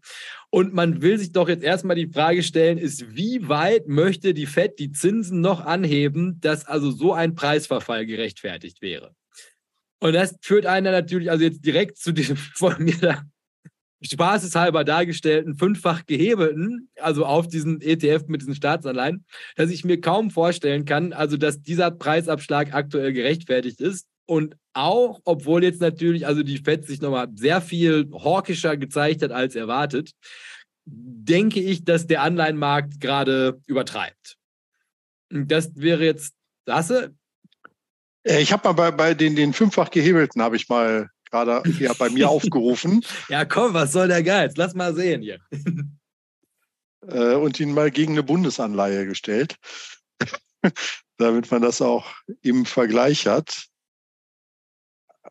Und 0.50 0.74
man 0.74 1.02
will 1.02 1.20
sich 1.20 1.32
doch 1.32 1.48
jetzt 1.48 1.64
erstmal 1.64 1.96
die 1.96 2.08
Frage 2.08 2.42
stellen, 2.42 2.78
ist, 2.78 3.16
wie 3.16 3.48
weit 3.48 3.88
möchte 3.88 4.34
die 4.34 4.48
FED 4.48 4.80
die 4.80 4.92
Zinsen 4.92 5.42
noch 5.42 5.64
anheben, 5.66 6.40
dass 6.42 6.66
also 6.66 6.90
so 6.90 7.14
ein 7.14 7.36
Preisverfall 7.36 8.06
gerechtfertigt 8.06 8.82
wäre? 8.82 9.14
Und 10.00 10.14
das 10.14 10.36
führt 10.42 10.66
einer 10.66 10.92
natürlich 10.92 11.30
also 11.30 11.44
jetzt 11.44 11.66
direkt 11.66 11.98
zu 11.98 12.14
diesem 12.14 12.38
von 12.56 12.82
mir 12.84 12.98
da 13.00 13.24
spaßeshalber 14.02 14.84
dargestellten 14.84 15.56
fünffach 15.56 16.06
gehebelten, 16.06 16.90
also 17.00 17.26
auf 17.26 17.48
diesen 17.48 17.82
ETF 17.82 18.28
mit 18.28 18.42
diesen 18.42 18.56
Staatsanleihen, 18.56 19.26
dass 19.56 19.70
ich 19.70 19.84
mir 19.84 20.00
kaum 20.00 20.32
vorstellen 20.32 20.86
kann, 20.86 21.14
also 21.14 21.38
dass 21.38 21.62
dieser 21.62 21.92
Preisabschlag 21.92 22.74
aktuell 22.74 23.14
gerechtfertigt 23.14 23.82
ist. 23.82 24.08
Und 24.26 24.56
auch, 24.74 25.20
obwohl 25.26 25.64
jetzt 25.64 25.82
natürlich, 25.82 26.28
also 26.28 26.44
die 26.44 26.60
FED 26.60 26.86
sich 26.86 27.02
nochmal 27.02 27.28
sehr 27.36 27.62
viel 27.62 28.10
hawkischer 28.14 28.78
gezeigt 28.78 29.24
hat 29.24 29.32
als 29.32 29.56
erwartet, 29.56 30.12
denke 30.86 31.60
ich, 31.60 31.84
dass 31.84 32.08
der 32.08 32.22
Anleihenmarkt 32.22 33.02
gerade 33.02 33.60
übertreibt. 33.66 34.38
Und 35.32 35.52
das 35.52 35.72
wäre 35.76 36.06
jetzt, 36.06 36.34
Lasse? 36.66 37.16
Äh, 38.24 38.42
ich 38.42 38.52
habe 38.52 38.68
mal 38.68 38.74
bei, 38.74 38.92
bei 38.92 39.14
den, 39.14 39.36
den 39.36 39.54
fünffach 39.54 39.90
gehebelten, 39.90 40.42
habe 40.42 40.56
ich 40.56 40.70
mal 40.70 41.10
gerade 41.30 41.64
ja, 41.80 41.94
bei 41.94 42.10
mir 42.10 42.30
aufgerufen. 42.30 43.04
Ja, 43.30 43.46
komm, 43.46 43.74
was 43.74 43.92
soll 43.92 44.08
der 44.08 44.24
Geiz? 44.24 44.54
Lass 44.58 44.74
mal 44.74 44.94
sehen 44.96 45.22
hier. 45.22 45.40
Äh, 47.08 47.36
und 47.36 47.58
ihn 47.62 47.74
mal 47.74 47.92
gegen 47.92 48.12
eine 48.12 48.24
Bundesanleihe 48.24 49.06
gestellt, 49.06 49.56
damit 51.18 51.50
man 51.50 51.62
das 51.62 51.82
auch 51.82 52.14
im 52.42 52.66
Vergleich 52.66 53.26
hat. 53.26 53.68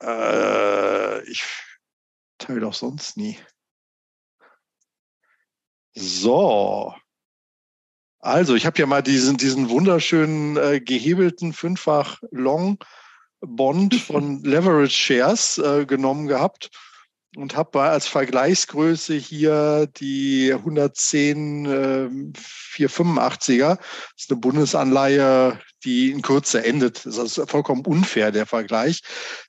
Äh, 0.00 1.22
ich 1.28 1.44
teile 2.38 2.60
doch 2.60 2.72
sonst 2.72 3.18
nie. 3.18 3.38
So. 5.94 6.94
Also, 8.20 8.54
ich 8.54 8.64
habe 8.64 8.78
ja 8.78 8.86
mal 8.86 9.02
diesen, 9.02 9.36
diesen 9.36 9.68
wunderschönen 9.68 10.56
äh, 10.56 10.80
gehebelten 10.80 11.52
fünffach 11.52 12.18
Long 12.30 12.82
Bond 13.40 13.94
von 13.94 14.42
Leverage 14.42 14.90
Shares 14.96 15.58
äh, 15.58 15.86
genommen 15.86 16.26
gehabt 16.26 16.70
und 17.36 17.56
habe 17.56 17.82
als 17.82 18.06
Vergleichsgröße 18.06 19.14
hier 19.14 19.86
die 19.98 20.52
110 20.52 21.66
äh, 21.66 22.08
485er. 22.34 23.76
Das 23.76 23.78
ist 24.16 24.30
eine 24.30 24.40
Bundesanleihe, 24.40 25.60
die 25.84 26.10
in 26.10 26.22
Kürze 26.22 26.64
endet. 26.64 27.04
Das 27.04 27.18
ist 27.18 27.50
vollkommen 27.50 27.84
unfair, 27.84 28.32
der 28.32 28.46
Vergleich. 28.46 29.02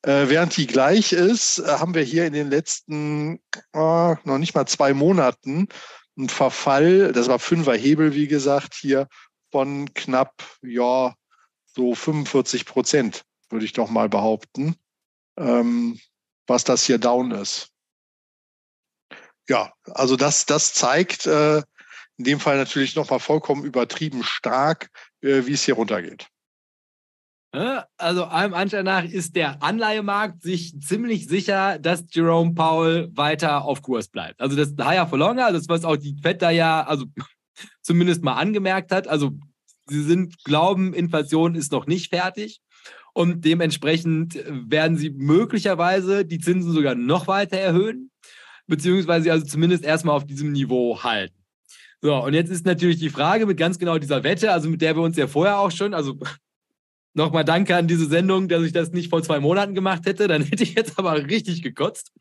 Äh, 0.04 0.26
während 0.28 0.56
die 0.58 0.68
gleich 0.68 1.14
ist, 1.14 1.60
äh, 1.60 1.68
haben 1.68 1.96
wir 1.96 2.04
hier 2.04 2.26
in 2.26 2.34
den 2.34 2.50
letzten 2.50 3.40
äh, 3.74 4.16
noch 4.24 4.38
nicht 4.38 4.56
mal 4.56 4.66
zwei 4.66 4.94
Monaten 4.94 5.68
einen 6.18 6.30
Verfall, 6.30 7.14
das 7.14 7.30
war 7.30 7.40
Fünfer 7.40 7.76
Hebel, 7.76 8.14
wie 8.14 8.28
gesagt, 8.28 8.76
hier 8.76 9.08
von 9.52 9.94
knapp, 9.94 10.44
ja, 10.62 11.16
so 11.66 11.96
45 11.96 12.66
Prozent 12.66 13.24
würde 13.50 13.66
ich 13.66 13.74
doch 13.74 13.90
mal 13.90 14.10
behaupten, 14.10 14.76
ähm, 15.38 16.00
was 16.48 16.64
das 16.64 16.86
hier 16.86 16.98
down 16.98 17.32
ist. 17.32 17.72
Ja, 19.48 19.74
also 19.86 20.16
das, 20.16 20.46
das 20.46 20.74
zeigt 20.74 21.26
äh, 21.26 21.58
in 22.18 22.26
dem 22.26 22.40
Fall 22.40 22.58
natürlich 22.58 22.96
nochmal 22.96 23.20
vollkommen 23.20 23.64
übertrieben 23.64 24.24
stark, 24.24 24.90
äh, 25.22 25.46
wie 25.46 25.54
es 25.54 25.64
hier 25.64 25.76
runtergeht. 25.76 26.28
Also 27.52 28.26
allem 28.26 28.54
Anschein 28.54 28.86
nach 28.86 29.04
ist 29.04 29.36
der 29.36 29.64
Anleihemarkt 29.64 30.44
sich 30.44 30.80
ziemlich 30.82 31.28
sicher, 31.28 31.80
dass 31.80 32.04
Jerome 32.12 32.54
Powell 32.54 33.10
weiter 33.16 33.64
auf 33.66 33.82
Kurs 33.82 34.08
bleibt. 34.08 34.40
Also 34.40 34.56
das 34.56 34.76
Higher 34.80 35.08
for 35.08 35.18
Longer, 35.18 35.52
das 35.52 35.68
was 35.68 35.84
auch 35.84 35.98
die 35.98 36.16
Fed 36.22 36.44
da 36.44 36.52
ja 36.52 36.84
also 36.84 37.06
zumindest 37.82 38.22
mal 38.22 38.36
angemerkt 38.36 38.92
hat. 38.92 39.08
Also 39.08 39.32
sie 39.88 40.04
sind 40.04 40.44
glauben, 40.44 40.94
Inflation 40.94 41.56
ist 41.56 41.72
noch 41.72 41.88
nicht 41.88 42.10
fertig. 42.10 42.62
Und 43.14 43.44
dementsprechend 43.44 44.40
werden 44.48 44.98
sie 44.98 45.10
möglicherweise 45.10 46.26
die 46.26 46.40
Zinsen 46.40 46.72
sogar 46.72 46.96
noch 46.96 47.28
weiter 47.28 47.58
erhöhen, 47.58 48.12
beziehungsweise 48.68 49.32
also 49.32 49.46
zumindest 49.46 49.84
erstmal 49.84 50.16
auf 50.16 50.26
diesem 50.26 50.52
Niveau 50.52 51.04
halten. 51.04 51.36
So, 52.02 52.16
und 52.16 52.34
jetzt 52.34 52.50
ist 52.50 52.66
natürlich 52.66 52.98
die 52.98 53.10
Frage 53.10 53.46
mit 53.46 53.58
ganz 53.58 53.78
genau 53.78 53.98
dieser 53.98 54.24
Wette, 54.24 54.52
also 54.52 54.70
mit 54.70 54.82
der 54.82 54.96
wir 54.96 55.04
uns 55.04 55.18
ja 55.18 55.28
vorher 55.28 55.60
auch 55.60 55.72
schon, 55.72 55.94
also 55.94 56.18
nochmal 57.14 57.44
danke 57.44 57.76
an 57.76 57.88
diese 57.88 58.06
Sendung, 58.06 58.48
dass 58.48 58.64
ich 58.64 58.72
das 58.72 58.92
nicht 58.92 59.10
vor 59.10 59.22
zwei 59.22 59.40
Monaten 59.40 59.74
gemacht 59.74 60.06
hätte, 60.06 60.28
dann 60.28 60.44
hätte 60.44 60.64
ich 60.64 60.76
jetzt 60.76 60.98
aber 60.98 61.16
richtig 61.28 61.62
gekotzt 61.62 62.12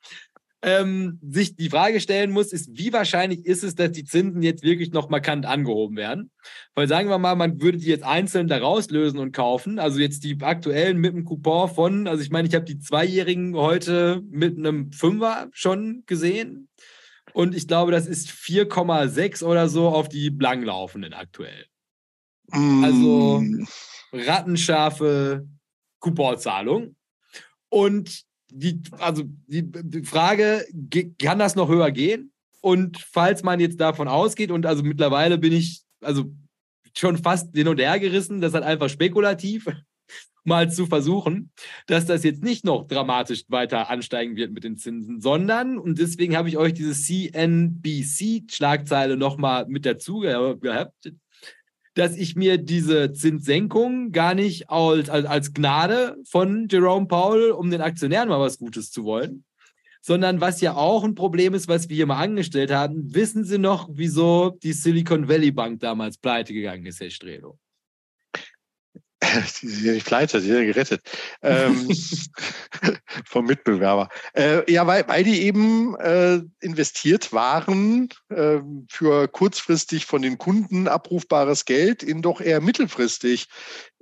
ähm, 0.63 1.21
sich 1.23 1.55
die 1.55 1.71
Frage 1.71 2.01
stellen 2.01 2.31
muss, 2.31 2.53
ist, 2.53 2.77
wie 2.77 2.93
wahrscheinlich 2.93 3.47
ist 3.47 3.63
es, 3.63 3.77
dass 3.77 3.93
die 3.93 4.05
Zinsen 4.05 4.43
jetzt 4.43 4.65
wirklich 4.65 4.93
noch 4.93 5.09
markant 5.09 5.47
angehoben 5.47 5.97
werden? 5.97 6.31
Weil 6.75 6.89
sagen 6.89 7.09
wir 7.09 7.19
mal, 7.19 7.37
man 7.37 7.61
würde 7.61 7.79
die 7.79 7.87
jetzt 7.87 8.05
einzeln 8.05 8.49
da 8.49 8.59
rauslösen 8.59 9.21
und 9.21 9.33
kaufen. 9.33 9.79
Also 9.79 10.01
jetzt 10.01 10.25
die 10.25 10.41
aktuellen 10.41 10.99
mit 10.99 11.13
einem 11.13 11.25
Coupon 11.25 11.69
von, 11.69 12.09
also 12.09 12.23
ich 12.23 12.31
meine, 12.31 12.49
ich 12.49 12.55
habe 12.55 12.65
die 12.65 12.79
Zweijährigen 12.79 13.55
heute 13.55 14.23
mit 14.31 14.59
einem 14.59 14.91
Fünfer 14.93 15.49
schon 15.53 16.03
gesehen. 16.07 16.69
Und 17.33 17.55
ich 17.55 17.69
glaube, 17.69 17.93
das 17.93 18.07
ist 18.07 18.31
4,6 18.31 19.45
oder 19.45 19.69
so 19.69 19.89
auf 19.89 20.09
die 20.09 20.31
langlaufenden 20.31 21.15
aktuell. 21.15 21.67
Mm. 22.49 22.85
Also 22.85 23.45
rattenscharfe 24.13 25.47
Couponzahlung. 26.01 26.97
Und 27.69 28.28
die, 28.51 28.81
also 28.99 29.25
die, 29.47 29.63
die 29.65 30.05
Frage, 30.05 30.65
kann 31.21 31.39
das 31.39 31.55
noch 31.55 31.69
höher 31.69 31.91
gehen? 31.91 32.33
Und 32.61 32.99
falls 32.99 33.43
man 33.43 33.61
jetzt 33.61 33.81
davon 33.81 34.09
ausgeht, 34.09 34.51
und 34.51 34.67
also 34.67 34.83
mittlerweile 34.83 35.39
bin 35.39 35.53
ich 35.53 35.83
also 36.01 36.25
schon 36.97 37.19
fast 37.19 37.55
hin 37.55 37.69
und 37.69 37.79
her 37.79 38.01
gerissen, 38.01 38.41
das 38.41 38.55
hat 38.55 38.65
einfach 38.65 38.89
spekulativ 38.89 39.69
mal 40.45 40.71
zu 40.71 40.87
versuchen, 40.87 41.51
dass 41.87 42.07
das 42.07 42.25
jetzt 42.25 42.43
nicht 42.43 42.65
noch 42.65 42.89
dramatisch 42.89 43.45
weiter 43.49 43.91
ansteigen 43.91 44.37
wird 44.37 44.53
mit 44.53 44.65
den 44.65 44.77
Zinsen, 44.77 45.21
sondern, 45.21 45.79
und 45.79 45.99
deswegen 45.99 46.37
habe 46.37 46.49
ich 46.49 46.57
euch 46.57 46.73
diese 46.73 46.95
CNBC-Schlagzeile 46.95 49.17
nochmal 49.17 49.67
mit 49.69 49.87
dazu 49.87 50.21
gehabt, 50.21 51.13
dass 51.99 52.17
ich 52.17 52.37
mir 52.37 52.59
diese 52.59 53.13
Zinssenkung 53.13 54.13
gar 54.13 54.35
nicht 54.35 54.71
als, 54.71 55.11
als, 55.11 55.27
als 55.27 55.53
Gnade 55.53 56.17
von 56.25 56.69
Jerome 56.71 57.07
Powell, 57.07 57.51
um 57.51 57.73
den 57.73 57.81
Aktionären 57.81 58.29
mal 58.29 58.39
was 58.39 58.59
Gutes 58.59 58.93
zu 58.93 59.03
wollen, 59.03 59.45
sondern 60.01 60.41
was 60.41 60.61
ja 60.61 60.75
auch 60.75 61.03
ein 61.03 61.17
Problem 61.17 61.55
ist, 61.55 61.67
was 61.67 61.89
wir 61.89 61.97
hier 61.97 62.07
mal 62.07 62.23
angestellt 62.23 62.71
haben. 62.71 63.13
Wissen 63.15 63.43
Sie 63.43 63.59
noch, 63.59 63.89
wieso 63.91 64.51
die 64.63 64.75
Silicon 64.75 65.29
Valley 65.29 65.51
Bank 65.51 65.81
damals 65.81 66.19
pleite 66.19 66.53
gegangen 66.53 66.87
ist, 66.87 67.01
Herr 67.01 67.11
Strelo? 67.11 67.59
Die 69.63 69.69
sind 69.69 69.85
ja 69.85 69.93
nicht 69.93 70.07
pleite, 70.07 70.41
die 70.41 70.47
sind 70.47 70.57
ja 70.57 70.65
gerettet. 70.65 71.03
Ähm, 71.43 71.89
vom 73.25 73.47
Mitbewerber. 73.47 74.09
Äh, 74.35 74.71
ja, 74.71 74.87
weil, 74.87 75.07
weil 75.09 75.25
die 75.25 75.43
eben 75.43 75.97
äh, 75.97 76.41
investiert 76.61 77.33
waren 77.33 78.09
äh, 78.29 78.59
für 78.89 79.29
kurzfristig 79.29 80.07
von 80.07 80.23
den 80.23 80.39
Kunden 80.39 80.89
abrufbares 80.89 81.65
Geld 81.65 82.03
in 82.03 82.23
doch 82.23 82.41
eher 82.41 82.61
mittelfristig 82.61 83.49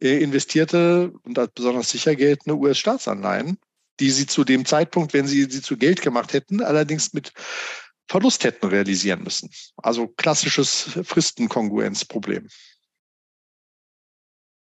äh, 0.00 0.22
investierte 0.22 1.12
und 1.24 1.38
als 1.38 1.52
besonders 1.54 1.90
sicher 1.90 2.14
geltende 2.14 2.56
US-Staatsanleihen, 2.56 3.58
die 4.00 4.10
sie 4.10 4.26
zu 4.26 4.44
dem 4.44 4.64
Zeitpunkt, 4.64 5.14
wenn 5.14 5.26
sie 5.26 5.44
sie 5.44 5.62
zu 5.62 5.76
Geld 5.76 6.02
gemacht 6.02 6.32
hätten, 6.32 6.62
allerdings 6.62 7.12
mit 7.12 7.32
Verlust 8.08 8.44
hätten 8.44 8.66
realisieren 8.66 9.24
müssen. 9.24 9.50
Also 9.76 10.06
klassisches 10.06 10.98
Fristenkongruenzproblem. 11.02 12.48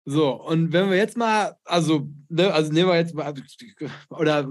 So, 0.07 0.33
und 0.33 0.73
wenn 0.73 0.91
wir 0.91 0.97
jetzt 0.97 1.17
mal, 1.17 1.57
also, 1.65 2.09
ne, 2.29 2.53
also 2.53 2.71
nehmen 2.73 2.91
wir 2.91 2.97
jetzt 2.97 3.15
mal, 3.15 3.33
oder 4.11 4.49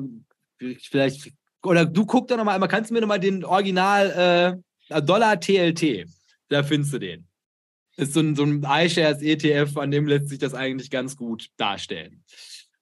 vielleicht, 0.82 1.32
oder 1.64 1.86
du 1.86 2.06
guck 2.06 2.28
doch 2.28 2.38
nochmal, 2.38 2.60
kannst 2.68 2.90
du 2.90 2.96
mir 2.96 3.02
nochmal 3.02 3.20
den 3.20 3.46
Original 3.46 4.60
äh, 4.90 5.02
Dollar 5.02 5.40
TLT, 5.40 6.08
da 6.50 6.64
findest 6.64 6.94
du 6.94 7.00
den. 7.00 7.28
Ist 7.96 8.14
so 8.14 8.22
ein, 8.22 8.36
so 8.36 8.44
ein 8.44 8.64
iShares 8.64 9.22
ETF, 9.22 9.78
an 9.78 9.92
dem 9.92 10.08
lässt 10.08 10.30
sich 10.30 10.40
das 10.40 10.56
eigentlich 10.56 10.90
ganz 10.90 11.16
gut 11.16 11.50
darstellen. 11.58 12.24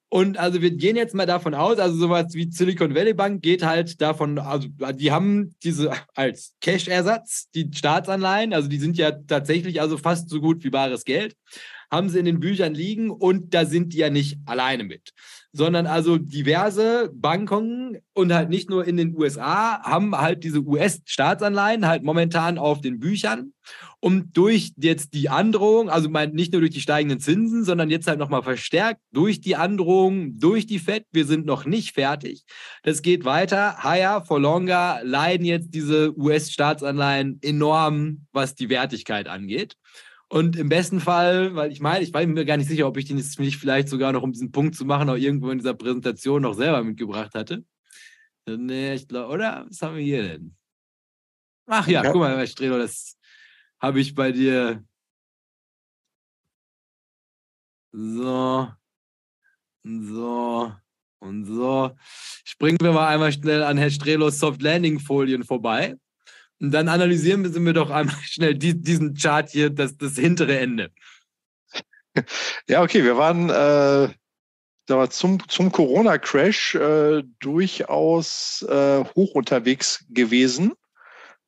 Und 0.08 0.38
also 0.38 0.60
wir 0.60 0.70
gehen 0.70 0.96
jetzt 0.96 1.14
mal 1.14 1.26
davon 1.26 1.54
aus, 1.54 1.78
also 1.78 1.96
sowas 1.96 2.34
wie 2.34 2.50
Silicon 2.50 2.94
Valley 2.94 3.14
Bank 3.14 3.42
geht 3.42 3.62
halt 3.62 4.00
davon, 4.00 4.38
also 4.38 4.68
die 4.94 5.10
haben 5.10 5.54
diese 5.62 5.92
als 6.14 6.54
Cash-Ersatz, 6.60 7.50
die 7.54 7.70
Staatsanleihen, 7.72 8.52
also 8.52 8.68
die 8.68 8.78
sind 8.78 8.98
ja 8.98 9.10
tatsächlich 9.10 9.80
also 9.80 9.96
fast 9.96 10.28
so 10.28 10.40
gut 10.40 10.64
wie 10.64 10.70
bares 10.70 11.04
Geld 11.04 11.34
haben 11.92 12.08
sie 12.08 12.18
in 12.18 12.24
den 12.24 12.40
Büchern 12.40 12.74
liegen 12.74 13.10
und 13.10 13.52
da 13.52 13.66
sind 13.66 13.92
die 13.92 13.98
ja 13.98 14.08
nicht 14.08 14.38
alleine 14.46 14.82
mit, 14.82 15.12
sondern 15.52 15.86
also 15.86 16.16
diverse 16.16 17.10
Banken 17.14 17.98
und 18.14 18.32
halt 18.32 18.48
nicht 18.48 18.70
nur 18.70 18.86
in 18.86 18.96
den 18.96 19.14
USA 19.14 19.82
haben 19.82 20.16
halt 20.16 20.42
diese 20.42 20.60
US-Staatsanleihen 20.60 21.86
halt 21.86 22.02
momentan 22.02 22.56
auf 22.56 22.80
den 22.80 22.98
Büchern 22.98 23.52
und 24.00 24.36
durch 24.38 24.72
jetzt 24.78 25.12
die 25.12 25.28
Androhung, 25.28 25.90
also 25.90 26.08
nicht 26.08 26.52
nur 26.52 26.62
durch 26.62 26.72
die 26.72 26.80
steigenden 26.80 27.20
Zinsen, 27.20 27.62
sondern 27.62 27.90
jetzt 27.90 28.08
halt 28.08 28.18
nochmal 28.18 28.42
verstärkt 28.42 29.02
durch 29.12 29.42
die 29.42 29.54
Androhung, 29.54 30.38
durch 30.38 30.66
die 30.66 30.78
FED, 30.78 31.04
wir 31.12 31.26
sind 31.26 31.44
noch 31.44 31.66
nicht 31.66 31.92
fertig. 31.94 32.44
Das 32.82 33.02
geht 33.02 33.26
weiter. 33.26 33.84
Higher 33.84 34.24
for 34.24 34.40
longer 34.40 35.00
leiden 35.04 35.44
jetzt 35.44 35.74
diese 35.74 36.18
US-Staatsanleihen 36.18 37.38
enorm, 37.42 38.26
was 38.32 38.54
die 38.54 38.70
Wertigkeit 38.70 39.28
angeht. 39.28 39.76
Und 40.32 40.56
im 40.56 40.70
besten 40.70 40.98
Fall, 40.98 41.54
weil 41.56 41.70
ich 41.72 41.80
meine, 41.80 42.02
ich 42.02 42.14
war 42.14 42.26
mir 42.26 42.46
gar 42.46 42.56
nicht 42.56 42.66
sicher, 42.66 42.86
ob 42.86 42.96
ich 42.96 43.04
den 43.04 43.18
jetzt 43.18 43.38
nicht 43.38 43.58
vielleicht 43.58 43.90
sogar 43.90 44.12
noch, 44.12 44.22
um 44.22 44.32
diesen 44.32 44.50
Punkt 44.50 44.74
zu 44.74 44.86
machen, 44.86 45.10
auch 45.10 45.16
irgendwo 45.16 45.50
in 45.50 45.58
dieser 45.58 45.74
Präsentation 45.74 46.40
noch 46.40 46.54
selber 46.54 46.82
mitgebracht 46.82 47.34
hatte. 47.34 47.66
Nee, 48.48 48.94
ich 48.94 49.06
glaube, 49.06 49.30
oder? 49.30 49.66
Was 49.68 49.82
haben 49.82 49.96
wir 49.96 50.02
hier 50.02 50.22
denn? 50.22 50.56
Ach 51.66 51.86
ja, 51.86 52.02
ja. 52.02 52.10
guck 52.10 52.22
mal, 52.22 52.34
Herr 52.34 52.46
Strelo, 52.46 52.78
das 52.78 53.18
habe 53.78 54.00
ich 54.00 54.14
bei 54.14 54.32
dir. 54.32 54.82
So. 57.92 58.72
So. 59.82 60.72
Und 61.18 61.44
so. 61.44 61.90
Springen 62.46 62.78
wir 62.80 62.92
mal 62.92 63.08
einmal 63.08 63.32
schnell 63.32 63.62
an 63.62 63.76
Herr 63.76 63.90
Strelos 63.90 64.38
Soft 64.38 64.62
Landing 64.62 64.98
Folien 64.98 65.44
vorbei. 65.44 65.94
Dann 66.64 66.88
analysieren 66.88 67.66
wir 67.66 67.72
doch 67.72 67.90
einmal 67.90 68.14
schnell 68.22 68.54
die, 68.54 68.80
diesen 68.80 69.14
Chart 69.14 69.50
hier, 69.50 69.68
das, 69.68 69.96
das 69.96 70.14
hintere 70.14 70.58
Ende. 70.58 70.92
Ja, 72.68 72.82
okay, 72.82 73.02
wir 73.02 73.16
waren 73.16 73.50
äh, 73.50 75.08
zum, 75.08 75.48
zum 75.48 75.72
Corona-Crash 75.72 76.74
äh, 76.76 77.22
durchaus 77.40 78.62
äh, 78.68 79.04
hoch 79.16 79.34
unterwegs 79.34 80.04
gewesen. 80.10 80.74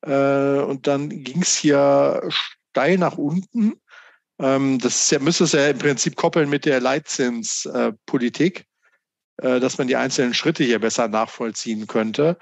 Äh, 0.01 0.61
und 0.61 0.87
dann 0.89 1.11
ging 1.11 1.43
es 1.43 1.57
hier 1.57 2.23
steil 2.29 2.99
nach 2.99 3.17
unten. 3.17 3.75
Ähm, 4.41 4.81
das 4.81 5.11
ja, 5.11 5.21
müsste 5.21 5.45
es 5.45 5.53
ja 5.53 5.69
im 5.69 5.79
Prinzip 5.79 6.17
koppeln 6.17 6.51
mit 6.51 6.65
der 6.65 6.81
Leitzinspolitik, 6.81 8.65
äh, 9.37 9.61
dass 9.61 9.79
man 9.79 9.87
die 9.87 9.97
einzelnen 9.97 10.35
Schritte 10.35 10.65
hier 10.65 10.81
besser 10.81 11.07
nachvollziehen 11.07 11.87
könnte. 11.87 12.37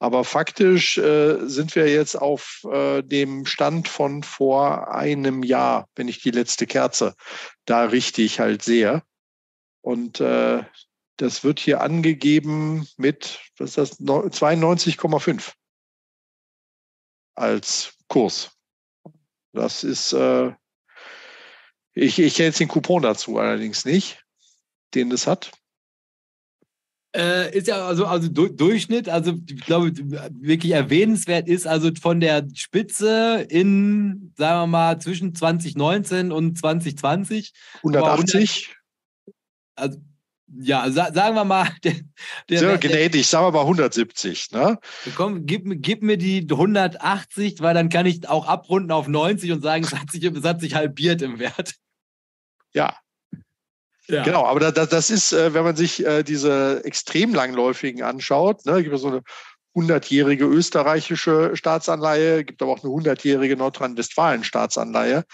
Aber 0.00 0.24
faktisch 0.24 0.96
äh, 0.98 1.38
sind 1.48 1.74
wir 1.74 1.88
jetzt 1.90 2.14
auf 2.14 2.64
äh, 2.70 3.02
dem 3.02 3.46
Stand 3.46 3.88
von 3.88 4.22
vor 4.22 4.94
einem 4.94 5.42
Jahr, 5.42 5.88
wenn 5.96 6.06
ich 6.06 6.22
die 6.22 6.30
letzte 6.30 6.66
Kerze 6.66 7.16
da 7.64 7.84
richtig 7.84 8.38
halt 8.38 8.62
sehe. 8.62 9.02
Und 9.80 10.20
äh, 10.20 10.62
das 11.16 11.42
wird 11.42 11.58
hier 11.58 11.80
angegeben 11.80 12.86
mit, 12.96 13.40
was 13.58 13.76
ist 13.76 13.98
das, 13.98 14.00
92,5 14.00 15.52
als 17.34 17.94
Kurs. 18.06 18.52
Das 19.52 19.82
ist, 19.82 20.12
äh, 20.12 20.52
ich, 21.92 22.18
ich 22.20 22.34
kenne 22.34 22.48
jetzt 22.48 22.60
den 22.60 22.68
Coupon 22.68 23.02
dazu 23.02 23.38
allerdings 23.38 23.84
nicht, 23.84 24.24
den 24.94 25.10
das 25.10 25.26
hat. 25.26 25.50
Äh, 27.18 27.52
ist 27.52 27.66
ja 27.66 27.84
also, 27.84 28.06
also 28.06 28.28
du 28.28 28.48
Durchschnitt, 28.48 29.08
also 29.08 29.34
ich 29.50 29.62
glaube, 29.62 29.92
wirklich 30.40 30.70
erwähnenswert 30.70 31.48
ist, 31.48 31.66
also 31.66 31.90
von 32.00 32.20
der 32.20 32.46
Spitze 32.54 33.44
in, 33.48 34.32
sagen 34.36 34.60
wir 34.60 34.66
mal, 34.68 35.00
zwischen 35.00 35.34
2019 35.34 36.30
und 36.30 36.56
2020. 36.56 37.52
180? 37.78 38.68
100, 38.68 39.36
also, 39.74 39.98
ja, 40.60 40.88
sa 40.92 41.12
sagen 41.12 41.34
wir 41.34 41.44
mal. 41.44 41.68
Der, 41.82 41.94
der, 42.48 42.58
Sehr 42.60 42.78
gnädig, 42.78 43.26
sagen 43.26 43.46
wir 43.46 43.52
mal 43.52 43.62
170. 43.62 44.52
Ne? 44.52 44.78
Komm, 45.16 45.44
gib, 45.44 45.64
gib 45.82 46.02
mir 46.02 46.16
die 46.16 46.46
180, 46.48 47.60
weil 47.60 47.74
dann 47.74 47.88
kann 47.88 48.06
ich 48.06 48.28
auch 48.28 48.46
abrunden 48.46 48.92
auf 48.92 49.08
90 49.08 49.52
und 49.52 49.60
sagen, 49.60 49.84
es 49.84 49.92
hat 49.92 50.10
sich, 50.10 50.22
es 50.22 50.44
hat 50.44 50.60
sich 50.60 50.74
halbiert 50.74 51.20
im 51.20 51.40
Wert. 51.40 51.74
Ja, 52.72 52.96
ja. 54.08 54.22
Genau, 54.22 54.46
aber 54.46 54.72
das, 54.72 54.88
das 54.88 55.10
ist, 55.10 55.32
äh, 55.32 55.52
wenn 55.52 55.64
man 55.64 55.76
sich 55.76 56.04
äh, 56.04 56.22
diese 56.22 56.82
extrem 56.84 57.34
langläufigen 57.34 58.02
anschaut, 58.02 58.64
ne, 58.64 58.82
gibt 58.82 58.94
es 58.94 59.02
so 59.02 59.08
eine 59.08 59.22
hundertjährige 59.74 60.44
österreichische 60.44 61.54
Staatsanleihe, 61.54 62.44
gibt 62.44 62.62
aber 62.62 62.72
auch 62.72 62.82
eine 62.82 62.92
hundertjährige 62.92 63.56
Nordrhein-Westfalen-Staatsanleihe. 63.56 65.24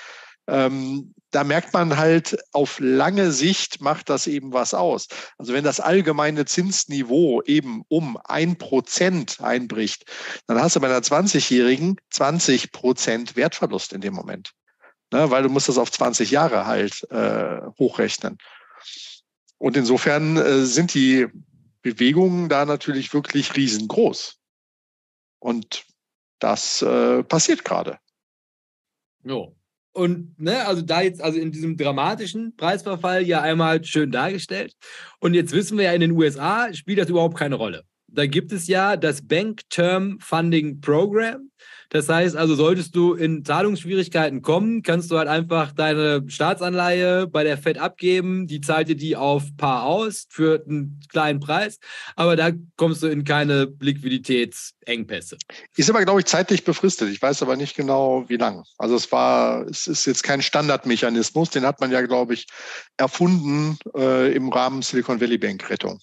Ähm, 0.46 1.14
da 1.30 1.42
merkt 1.42 1.72
man 1.72 1.96
halt, 1.96 2.36
auf 2.52 2.78
lange 2.78 3.32
Sicht 3.32 3.80
macht 3.80 4.10
das 4.10 4.26
eben 4.26 4.52
was 4.52 4.74
aus. 4.74 5.08
Also 5.38 5.52
wenn 5.52 5.64
das 5.64 5.80
allgemeine 5.80 6.44
Zinsniveau 6.44 7.42
eben 7.42 7.82
um 7.88 8.18
ein 8.24 8.56
Prozent 8.56 9.40
einbricht, 9.40 10.04
dann 10.46 10.60
hast 10.60 10.76
du 10.76 10.80
bei 10.80 10.88
einer 10.88 10.98
20-Jährigen 10.98 11.96
20 12.10 12.72
Prozent 12.72 13.36
Wertverlust 13.36 13.92
in 13.92 14.00
dem 14.00 14.14
Moment. 14.14 14.52
Ne, 15.12 15.30
weil 15.30 15.42
du 15.42 15.48
musst 15.48 15.68
das 15.68 15.78
auf 15.78 15.92
20 15.92 16.30
Jahre 16.30 16.66
halt 16.66 17.06
äh, 17.10 17.60
hochrechnen. 17.78 18.38
Und 19.64 19.78
insofern 19.78 20.36
äh, 20.36 20.66
sind 20.66 20.92
die 20.92 21.26
Bewegungen 21.80 22.50
da 22.50 22.66
natürlich 22.66 23.14
wirklich 23.14 23.56
riesengroß. 23.56 24.38
Und 25.38 25.86
das 26.38 26.82
äh, 26.82 27.22
passiert 27.22 27.64
gerade. 27.64 27.98
Jo. 29.22 29.56
Und 29.94 30.38
ne, 30.38 30.66
also 30.66 30.82
da 30.82 31.00
jetzt, 31.00 31.22
also 31.22 31.38
in 31.38 31.50
diesem 31.50 31.78
dramatischen 31.78 32.54
Preisverfall 32.56 33.22
ja 33.22 33.40
einmal 33.40 33.82
schön 33.82 34.12
dargestellt. 34.12 34.74
Und 35.18 35.32
jetzt 35.32 35.52
wissen 35.52 35.78
wir 35.78 35.84
ja, 35.84 35.92
in 35.94 36.02
den 36.02 36.12
USA 36.12 36.70
spielt 36.74 36.98
das 36.98 37.08
überhaupt 37.08 37.38
keine 37.38 37.54
Rolle. 37.54 37.84
Da 38.06 38.26
gibt 38.26 38.52
es 38.52 38.66
ja 38.66 38.98
das 38.98 39.26
Bank 39.26 39.62
Term 39.70 40.18
Funding 40.20 40.82
Program. 40.82 41.50
Das 41.94 42.08
heißt 42.08 42.34
also, 42.34 42.56
solltest 42.56 42.96
du 42.96 43.14
in 43.14 43.44
Zahlungsschwierigkeiten 43.44 44.42
kommen, 44.42 44.82
kannst 44.82 45.12
du 45.12 45.18
halt 45.18 45.28
einfach 45.28 45.70
deine 45.70 46.24
Staatsanleihe 46.26 47.28
bei 47.28 47.44
der 47.44 47.56
Fed 47.56 47.78
abgeben. 47.78 48.48
Die 48.48 48.60
zahlt 48.60 48.88
dir 48.88 48.96
die 48.96 49.14
auf 49.14 49.44
Paar 49.56 49.84
aus 49.84 50.26
für 50.28 50.64
einen 50.66 51.00
kleinen 51.08 51.38
Preis. 51.38 51.78
Aber 52.16 52.34
da 52.34 52.50
kommst 52.76 53.04
du 53.04 53.06
in 53.06 53.22
keine 53.22 53.72
Liquiditätsengpässe. 53.78 55.36
Ist 55.76 55.88
aber, 55.88 56.04
glaube 56.04 56.18
ich, 56.18 56.26
zeitlich 56.26 56.64
befristet. 56.64 57.10
Ich 57.10 57.22
weiß 57.22 57.42
aber 57.42 57.54
nicht 57.54 57.76
genau, 57.76 58.24
wie 58.28 58.38
lang. 58.38 58.64
Also 58.76 58.96
es 58.96 59.12
war, 59.12 59.64
es 59.68 59.86
ist 59.86 60.04
jetzt 60.06 60.24
kein 60.24 60.42
Standardmechanismus. 60.42 61.50
Den 61.50 61.64
hat 61.64 61.80
man 61.80 61.92
ja, 61.92 62.00
glaube 62.00 62.34
ich, 62.34 62.48
erfunden 62.96 63.78
äh, 63.96 64.34
im 64.34 64.48
Rahmen 64.48 64.82
Silicon 64.82 65.20
Valley 65.20 65.38
Bank 65.38 65.70
Rettung. 65.70 66.00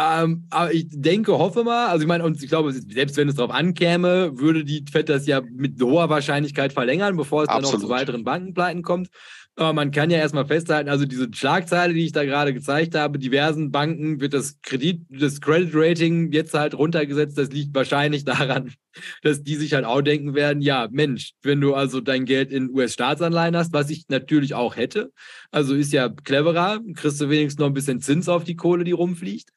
Ähm, 0.00 0.46
aber 0.50 0.72
ich 0.72 0.86
denke, 0.90 1.36
hoffe 1.36 1.64
mal, 1.64 1.88
also 1.88 2.02
ich 2.02 2.08
meine, 2.08 2.22
und 2.22 2.40
ich 2.40 2.48
glaube, 2.48 2.72
selbst 2.72 3.16
wenn 3.16 3.28
es 3.28 3.34
darauf 3.34 3.50
ankäme, 3.50 4.38
würde 4.38 4.64
die 4.64 4.84
FED 4.88 5.08
das 5.08 5.26
ja 5.26 5.40
mit 5.40 5.82
hoher 5.82 6.08
Wahrscheinlichkeit 6.08 6.72
verlängern, 6.72 7.16
bevor 7.16 7.42
es 7.42 7.48
Absolut. 7.48 7.66
dann 7.66 7.80
auch 7.80 7.82
zu 7.82 7.88
weiteren 7.88 8.22
Bankenpleiten 8.22 8.82
kommt. 8.82 9.08
Aber 9.56 9.72
man 9.72 9.90
kann 9.90 10.10
ja 10.10 10.18
erstmal 10.18 10.46
festhalten, 10.46 10.88
also 10.88 11.04
diese 11.04 11.28
Schlagzeile, 11.34 11.92
die 11.92 12.04
ich 12.04 12.12
da 12.12 12.24
gerade 12.24 12.54
gezeigt 12.54 12.94
habe, 12.94 13.18
diversen 13.18 13.72
Banken 13.72 14.20
wird 14.20 14.34
das 14.34 14.60
Kredit, 14.62 15.02
das 15.10 15.40
Credit 15.40 15.70
Rating 15.74 16.30
jetzt 16.30 16.54
halt 16.54 16.78
runtergesetzt. 16.78 17.36
Das 17.36 17.50
liegt 17.50 17.74
wahrscheinlich 17.74 18.24
daran, 18.24 18.72
dass 19.22 19.42
die 19.42 19.56
sich 19.56 19.72
halt 19.72 19.84
auch 19.84 20.02
denken 20.02 20.36
werden, 20.36 20.62
ja, 20.62 20.86
Mensch, 20.92 21.32
wenn 21.42 21.60
du 21.60 21.74
also 21.74 22.00
dein 22.00 22.24
Geld 22.24 22.52
in 22.52 22.70
US-Staatsanleihen 22.70 23.56
hast, 23.56 23.72
was 23.72 23.90
ich 23.90 24.04
natürlich 24.08 24.54
auch 24.54 24.76
hätte, 24.76 25.10
also 25.50 25.74
ist 25.74 25.92
ja 25.92 26.08
cleverer, 26.08 26.78
kriegst 26.94 27.20
du 27.20 27.28
wenigstens 27.28 27.58
noch 27.58 27.66
ein 27.66 27.74
bisschen 27.74 28.00
Zins 28.00 28.28
auf 28.28 28.44
die 28.44 28.54
Kohle, 28.54 28.84
die 28.84 28.92
rumfliegt. 28.92 29.50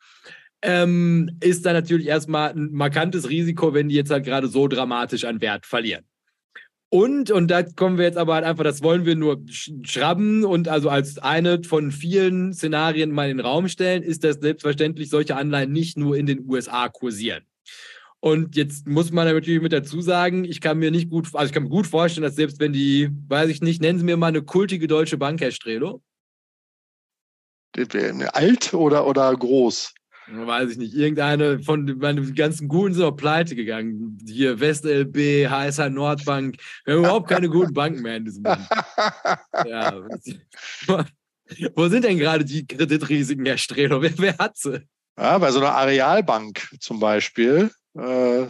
Ähm, 0.64 1.38
ist 1.42 1.66
da 1.66 1.74
natürlich 1.74 2.08
erstmal 2.08 2.52
ein 2.52 2.72
markantes 2.72 3.30
Risiko, 3.30 3.74
wenn 3.74 3.90
die 3.90 3.96
jetzt 3.96 4.12
halt 4.12 4.26
gerade 4.26 4.48
so 4.48 4.68
dramatisch 4.68 5.26
an 5.26 5.42
Wert 5.42 5.66
verlieren. 5.66 6.06
Und, 6.94 7.32
und 7.32 7.50
da 7.50 7.64
kommen 7.64 7.98
wir 7.98 8.04
jetzt 8.04 8.18
aber 8.18 8.34
halt 8.36 8.44
einfach, 8.44 8.66
das 8.66 8.84
wollen 8.84 9.06
wir 9.06 9.16
nur 9.16 9.42
schrubben 9.52 10.44
und 10.44 10.68
also 10.68 10.90
als 10.90 11.18
eine 11.20 11.64
von 11.64 11.90
vielen 11.90 12.54
Szenarien 12.54 13.12
mal 13.12 13.30
in 13.30 13.38
den 13.38 13.46
Raum 13.46 13.70
stellen, 13.70 14.04
ist, 14.04 14.26
dass 14.26 14.36
selbstverständlich 14.36 15.10
solche 15.10 15.38
Anleihen 15.38 15.72
nicht 15.72 15.98
nur 15.98 16.18
in 16.18 16.26
den 16.26 16.50
USA 16.50 16.90
kursieren. 16.90 17.46
Und 18.20 18.58
jetzt 18.58 18.88
muss 18.88 19.12
man 19.12 19.26
natürlich 19.26 19.62
mit 19.62 19.72
dazu 19.72 20.02
sagen, 20.02 20.44
ich 20.44 20.60
kann 20.60 20.80
mir 20.80 20.92
nicht 20.92 21.10
gut, 21.10 21.30
also 21.34 21.46
ich 21.46 21.54
kann 21.54 21.64
mir 21.64 21.70
gut 21.70 21.88
vorstellen, 21.88 22.24
dass 22.24 22.36
selbst 22.36 22.60
wenn 22.60 22.74
die, 22.74 23.10
weiß 23.30 23.50
ich 23.50 23.62
nicht, 23.62 23.82
nennen 23.82 23.98
Sie 23.98 24.06
mir 24.06 24.18
mal 24.18 24.28
eine 24.28 24.44
kultige 24.44 24.88
deutsche 24.88 25.18
Bank, 25.18 25.40
Herr 25.40 25.52
Strelo. 25.52 26.04
Alt 28.34 28.74
oder, 28.74 29.08
oder 29.08 29.34
groß? 29.34 29.94
Weiß 30.28 30.72
ich 30.72 30.78
nicht, 30.78 30.94
irgendeine 30.94 31.60
von 31.60 31.98
meinen 31.98 32.34
ganzen 32.36 32.68
Guten 32.68 32.94
sind 32.94 33.04
auch 33.04 33.12
pleite 33.16 33.56
gegangen. 33.56 34.18
Hier 34.26 34.60
WestLB, 34.60 35.50
HSH 35.50 35.90
Nordbank. 35.90 36.58
Wir 36.86 36.94
haben 36.94 37.02
überhaupt 37.02 37.30
keine 37.30 37.50
guten 37.50 37.74
Banken 37.74 38.02
mehr 38.02 38.18
in 38.18 38.26
diesem 38.26 38.44
Land. 38.44 38.68
ja. 39.66 40.08
Wo 41.76 41.88
sind 41.90 42.06
denn 42.06 42.18
gerade 42.18 42.46
die 42.46 42.66
Kreditrisiken, 42.66 43.46
Herr 43.46 43.58
Strelo? 43.58 44.02
Wer, 44.02 44.18
wer 44.18 44.38
hat 44.38 44.58
sie? 44.58 44.88
Ja, 45.18 45.38
bei 45.38 45.52
so 45.52 45.60
einer 45.60 45.74
Arealbank 45.74 46.70
zum 46.80 47.00
Beispiel, 47.00 47.72
äh, 47.98 48.46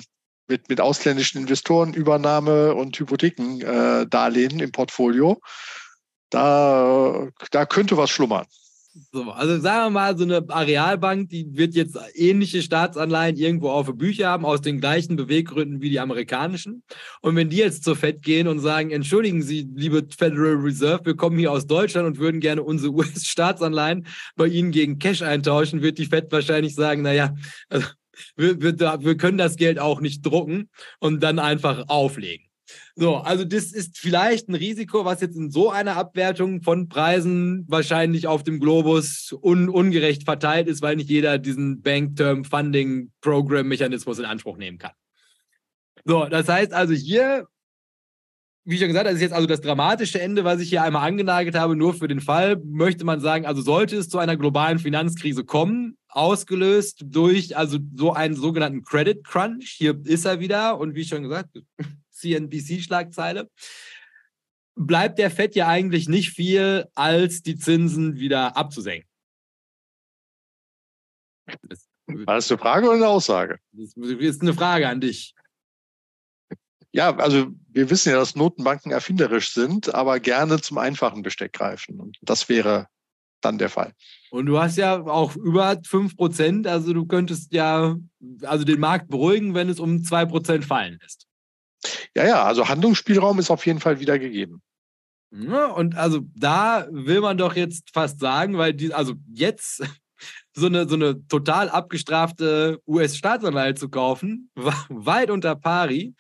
mit, 0.48 0.70
mit 0.70 0.82
ausländischen 0.82 1.42
Investoren, 1.42 1.94
Übernahme 1.94 2.76
und 2.76 3.00
Hypothekendarlehen 3.00 4.60
äh, 4.60 4.64
im 4.64 4.72
Portfolio, 4.72 5.42
da, 6.30 7.28
da 7.52 7.66
könnte 7.66 7.98
was 7.98 8.10
schlummern. 8.10 8.46
So, 8.94 9.32
also 9.32 9.58
sagen 9.60 9.86
wir 9.86 9.90
mal, 9.90 10.18
so 10.18 10.26
eine 10.26 10.44
Arealbank, 10.50 11.30
die 11.30 11.56
wird 11.56 11.76
jetzt 11.76 11.98
ähnliche 12.14 12.62
Staatsanleihen 12.62 13.38
irgendwo 13.38 13.70
auf 13.70 13.86
der 13.86 13.94
Bücher 13.94 14.28
haben, 14.28 14.44
aus 14.44 14.60
den 14.60 14.82
gleichen 14.82 15.16
Beweggründen 15.16 15.82
wie 15.82 15.90
die 15.90 16.00
amerikanischen. 16.02 16.84
Und 17.22 17.38
wenn 17.38 17.50
die 17.50 17.58
jetzt 17.58 17.86
zur 17.86 17.96
FED 17.96 18.22
gehen 18.22 18.48
und 18.50 18.60
sagen, 18.60 18.92
entschuldigen 18.92 19.44
Sie, 19.44 19.66
liebe 19.74 20.06
Federal 20.18 20.56
Reserve, 20.56 21.06
wir 21.06 21.16
kommen 21.16 21.40
hier 21.40 21.54
aus 21.54 21.68
Deutschland 21.68 22.06
und 22.06 22.20
würden 22.20 22.42
gerne 22.42 22.64
unsere 22.64 22.92
US-Staatsanleihen 22.94 24.08
bei 24.36 24.48
Ihnen 24.48 24.72
gegen 24.72 25.00
Cash 25.00 25.22
eintauschen, 25.22 25.82
wird 25.82 25.98
die 25.98 26.06
FED 26.06 26.30
wahrscheinlich 26.30 26.76
sagen, 26.76 27.02
naja, 27.02 27.34
also 27.70 27.88
wir, 28.36 28.62
wir, 28.62 28.78
wir 28.78 29.16
können 29.16 29.38
das 29.38 29.56
Geld 29.56 29.80
auch 29.80 30.02
nicht 30.02 30.26
drucken 30.26 30.70
und 31.00 31.24
dann 31.24 31.40
einfach 31.40 31.88
auflegen. 31.88 32.51
So, 32.96 33.16
also 33.18 33.46
das 33.46 33.72
ist 33.72 33.98
vielleicht 33.98 34.50
ein 34.50 34.56
Risiko, 34.56 35.06
was 35.06 35.22
jetzt 35.22 35.36
in 35.36 35.50
so 35.50 35.72
einer 35.72 35.96
Abwertung 35.96 36.62
von 36.62 36.90
Preisen 36.90 37.66
wahrscheinlich 37.68 38.28
auf 38.28 38.44
dem 38.44 38.60
Globus 38.60 39.36
un 39.42 39.70
ungerecht 39.70 40.24
verteilt 40.24 40.68
ist, 40.68 40.82
weil 40.82 40.98
nicht 40.98 41.10
jeder 41.10 41.38
diesen 41.38 41.82
Bank 41.82 42.16
Term 42.18 42.44
Funding 42.44 43.12
Program 43.22 43.68
Mechanismus 43.68 44.20
in 44.20 44.26
Anspruch 44.26 44.58
nehmen 44.58 44.78
kann. 44.78 44.92
So, 46.06 46.26
das 46.26 46.50
heißt 46.50 46.74
also 46.74 46.94
hier, 46.94 47.48
wie 48.64 48.78
schon 48.78 48.88
gesagt, 48.88 49.08
das 49.08 49.16
ist 49.16 49.22
jetzt 49.22 49.34
also 49.34 49.48
das 49.48 49.62
dramatische 49.62 50.22
Ende, 50.22 50.44
was 50.44 50.62
ich 50.62 50.70
hier 50.70 50.84
einmal 50.84 51.08
angenagelt 51.08 51.56
habe, 51.56 51.76
nur 51.76 51.94
für 51.94 52.08
den 52.08 52.22
Fall, 52.22 52.62
möchte 52.64 53.06
man 53.06 53.20
sagen, 53.20 53.46
also 53.46 53.62
sollte 53.62 53.98
es 53.98 54.10
zu 54.10 54.20
einer 54.20 54.38
globalen 54.38 54.80
Finanzkrise 54.80 55.44
kommen, 55.44 55.98
ausgelöst 56.08 57.04
durch 57.06 57.58
also 57.58 57.80
so 57.96 58.14
einen 58.14 58.36
sogenannten 58.36 58.84
Credit 58.84 59.24
Crunch, 59.24 59.76
hier 59.78 60.00
ist 60.04 60.26
er 60.26 60.40
wieder 60.40 60.78
und 60.78 60.96
wie 60.96 61.06
schon 61.06 61.24
gesagt, 61.24 61.50
CNBC-Schlagzeile, 62.22 63.50
bleibt 64.76 65.20
der 65.20 65.32
FED 65.32 65.56
ja 65.56 65.68
eigentlich 65.68 66.08
nicht 66.08 66.32
viel, 66.32 66.88
als 66.96 67.42
die 67.42 67.58
Zinsen 67.58 68.16
wieder 68.16 68.56
abzusenken. 68.56 69.10
Das, 71.64 71.88
War 72.08 72.36
das 72.36 72.50
eine 72.52 72.60
Frage 72.60 72.88
oder 72.88 72.96
eine 72.96 73.08
Aussage? 73.08 73.60
Das 73.72 73.94
ist 73.96 74.42
eine 74.42 74.54
Frage 74.54 74.88
an 74.88 75.02
dich. 75.02 75.34
Ja, 76.94 77.16
also 77.18 77.48
wir 77.70 77.90
wissen 77.90 78.10
ja, 78.10 78.18
dass 78.18 78.36
Notenbanken 78.36 78.92
erfinderisch 78.92 79.54
sind, 79.54 79.94
aber 79.94 80.20
gerne 80.20 80.60
zum 80.62 80.78
einfachen 80.78 81.22
Besteck 81.22 81.54
greifen. 81.54 82.00
Und 82.00 82.18
das 82.22 82.50
wäre 82.50 82.88
dann 83.40 83.58
der 83.58 83.70
Fall. 83.70 83.94
Und 84.30 84.46
du 84.46 84.60
hast 84.60 84.78
ja 84.78 85.02
auch 85.02 85.36
über 85.36 85.80
5 85.86 86.16
Prozent, 86.16 86.68
also 86.68 86.94
du 86.94 87.06
könntest 87.06 87.54
ja 87.54 87.96
also 88.44 88.66
den 88.66 88.80
Markt 88.80 89.10
beruhigen, 89.10 89.54
wenn 89.54 89.70
es 89.70 89.80
um 89.80 90.04
2 90.04 90.26
Prozent 90.26 90.66
fallen 90.66 91.00
lässt. 91.02 91.28
Ja, 92.16 92.26
ja, 92.26 92.44
also 92.44 92.68
Handlungsspielraum 92.68 93.40
ist 93.40 93.52
auf 93.52 93.66
jeden 93.66 93.80
Fall 93.80 94.00
wieder 94.00 94.20
gegeben. 94.20 94.62
Ja, 95.32 95.68
und 95.68 95.96
also 95.96 96.22
da 96.36 96.88
will 96.92 97.22
man 97.22 97.38
doch 97.38 97.56
jetzt 97.56 97.92
fast 97.94 98.20
sagen, 98.20 98.58
weil 98.58 98.74
die, 98.74 98.94
also 98.94 99.14
jetzt 99.34 99.82
so 100.54 100.68
eine, 100.68 100.88
so 100.88 100.96
eine 100.96 101.26
total 101.28 101.70
abgestrafte 101.70 102.82
US-Staatsanleihe 102.86 103.76
zu 103.76 103.90
kaufen, 103.90 104.52
weit 104.90 105.32
unter 105.32 105.56
pari, 105.56 106.16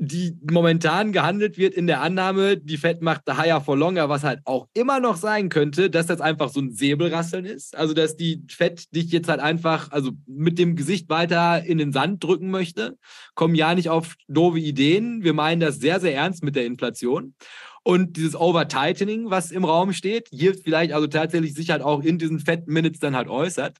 die 0.00 0.38
momentan 0.48 1.10
gehandelt 1.10 1.58
wird 1.58 1.74
in 1.74 1.88
der 1.88 2.00
Annahme, 2.00 2.56
die 2.56 2.76
Fed 2.76 3.02
macht 3.02 3.22
higher 3.28 3.60
for 3.60 3.76
longer, 3.76 4.08
was 4.08 4.22
halt 4.22 4.40
auch 4.44 4.68
immer 4.72 5.00
noch 5.00 5.16
sein 5.16 5.48
könnte, 5.48 5.90
dass 5.90 6.06
das 6.06 6.20
einfach 6.20 6.50
so 6.50 6.60
ein 6.60 6.72
Säbelrasseln 6.72 7.44
ist. 7.44 7.76
Also, 7.76 7.94
dass 7.94 8.16
die 8.16 8.44
Fed 8.48 8.94
dich 8.94 9.10
jetzt 9.10 9.28
halt 9.28 9.40
einfach, 9.40 9.90
also 9.90 10.12
mit 10.26 10.60
dem 10.60 10.76
Gesicht 10.76 11.08
weiter 11.08 11.64
in 11.64 11.78
den 11.78 11.92
Sand 11.92 12.22
drücken 12.22 12.52
möchte, 12.52 12.96
kommen 13.34 13.56
ja 13.56 13.74
nicht 13.74 13.90
auf 13.90 14.14
doofe 14.28 14.60
Ideen. 14.60 15.24
Wir 15.24 15.34
meinen 15.34 15.60
das 15.60 15.80
sehr, 15.80 15.98
sehr 15.98 16.14
ernst 16.14 16.44
mit 16.44 16.54
der 16.54 16.64
Inflation. 16.64 17.34
Und 17.82 18.16
dieses 18.16 18.36
Over-Tightening, 18.36 19.30
was 19.30 19.50
im 19.50 19.64
Raum 19.64 19.92
steht, 19.92 20.28
hier 20.30 20.54
vielleicht 20.54 20.92
also 20.92 21.08
tatsächlich 21.08 21.54
sich 21.54 21.70
halt 21.70 21.82
auch 21.82 22.04
in 22.04 22.18
diesen 22.18 22.38
Fed-Minutes 22.38 23.00
dann 23.00 23.16
halt 23.16 23.28
äußert 23.28 23.78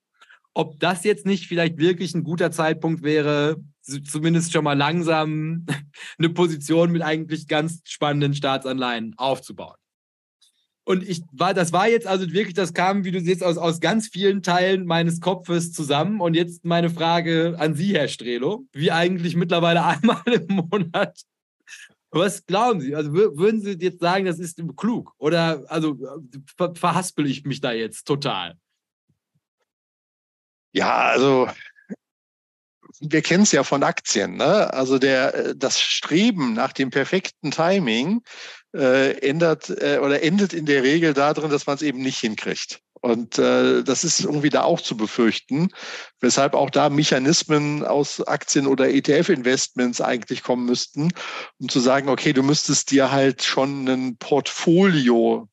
ob 0.58 0.80
das 0.80 1.04
jetzt 1.04 1.24
nicht 1.24 1.46
vielleicht 1.46 1.78
wirklich 1.78 2.16
ein 2.16 2.24
guter 2.24 2.50
Zeitpunkt 2.50 3.04
wäre, 3.04 3.58
zumindest 3.88 4.52
schon 4.52 4.64
mal 4.64 4.76
langsam 4.76 5.66
eine 6.18 6.28
Position 6.28 6.92
mit 6.92 7.02
eigentlich 7.02 7.48
ganz 7.48 7.80
spannenden 7.84 8.34
Staatsanleihen 8.34 9.14
aufzubauen. 9.16 9.76
Und 10.88 11.06
ich 11.06 11.20
war, 11.32 11.52
das 11.52 11.74
war 11.74 11.86
jetzt 11.86 12.06
also 12.06 12.32
wirklich, 12.32 12.54
das 12.54 12.72
kam, 12.72 13.04
wie 13.04 13.10
du 13.10 13.20
siehst, 13.20 13.44
aus, 13.44 13.58
aus 13.58 13.78
ganz 13.78 14.08
vielen 14.08 14.42
Teilen 14.42 14.86
meines 14.86 15.20
Kopfes 15.20 15.70
zusammen. 15.70 16.18
Und 16.22 16.32
jetzt 16.32 16.64
meine 16.64 16.88
Frage 16.88 17.56
an 17.58 17.74
Sie, 17.74 17.92
Herr 17.94 18.08
Strelo, 18.08 18.64
wie 18.72 18.90
eigentlich 18.90 19.36
mittlerweile 19.36 19.84
einmal 19.84 20.22
im 20.26 20.46
Monat. 20.70 21.20
Was 22.10 22.46
glauben 22.46 22.80
Sie? 22.80 22.94
Also 22.94 23.12
würden 23.12 23.60
Sie 23.60 23.72
jetzt 23.72 24.00
sagen, 24.00 24.24
das 24.24 24.38
ist 24.38 24.62
klug? 24.76 25.12
Oder 25.18 25.62
also 25.68 25.98
verhaspel 26.74 27.26
ich 27.26 27.44
mich 27.44 27.60
da 27.60 27.72
jetzt 27.72 28.06
total? 28.06 28.56
Ja, 30.72 31.08
also 31.08 31.48
wir 33.00 33.22
kennen 33.22 33.44
es 33.44 33.52
ja 33.52 33.64
von 33.64 33.82
Aktien. 33.82 34.36
Ne? 34.36 34.72
Also 34.72 34.98
der, 34.98 35.54
das 35.54 35.80
Streben 35.80 36.52
nach 36.52 36.72
dem 36.72 36.90
perfekten 36.90 37.50
Timing 37.50 38.22
äh, 38.74 39.18
ändert 39.18 39.70
äh, 39.70 39.98
oder 39.98 40.22
endet 40.22 40.52
in 40.52 40.66
der 40.66 40.82
Regel 40.82 41.14
darin, 41.14 41.50
dass 41.50 41.66
man 41.66 41.76
es 41.76 41.82
eben 41.82 42.00
nicht 42.00 42.18
hinkriegt. 42.18 42.80
Und 43.00 43.38
äh, 43.38 43.84
das 43.84 44.02
ist 44.02 44.20
irgendwie 44.20 44.50
da 44.50 44.64
auch 44.64 44.80
zu 44.80 44.96
befürchten, 44.96 45.68
weshalb 46.20 46.54
auch 46.54 46.70
da 46.70 46.88
Mechanismen 46.90 47.84
aus 47.84 48.20
Aktien 48.26 48.66
oder 48.66 48.88
ETF-Investments 48.88 50.00
eigentlich 50.00 50.42
kommen 50.42 50.66
müssten, 50.66 51.12
um 51.58 51.68
zu 51.68 51.78
sagen, 51.78 52.08
okay, 52.08 52.32
du 52.32 52.42
müsstest 52.42 52.90
dir 52.90 53.12
halt 53.12 53.44
schon 53.44 53.86
ein 53.88 54.16
Portfolio 54.16 55.48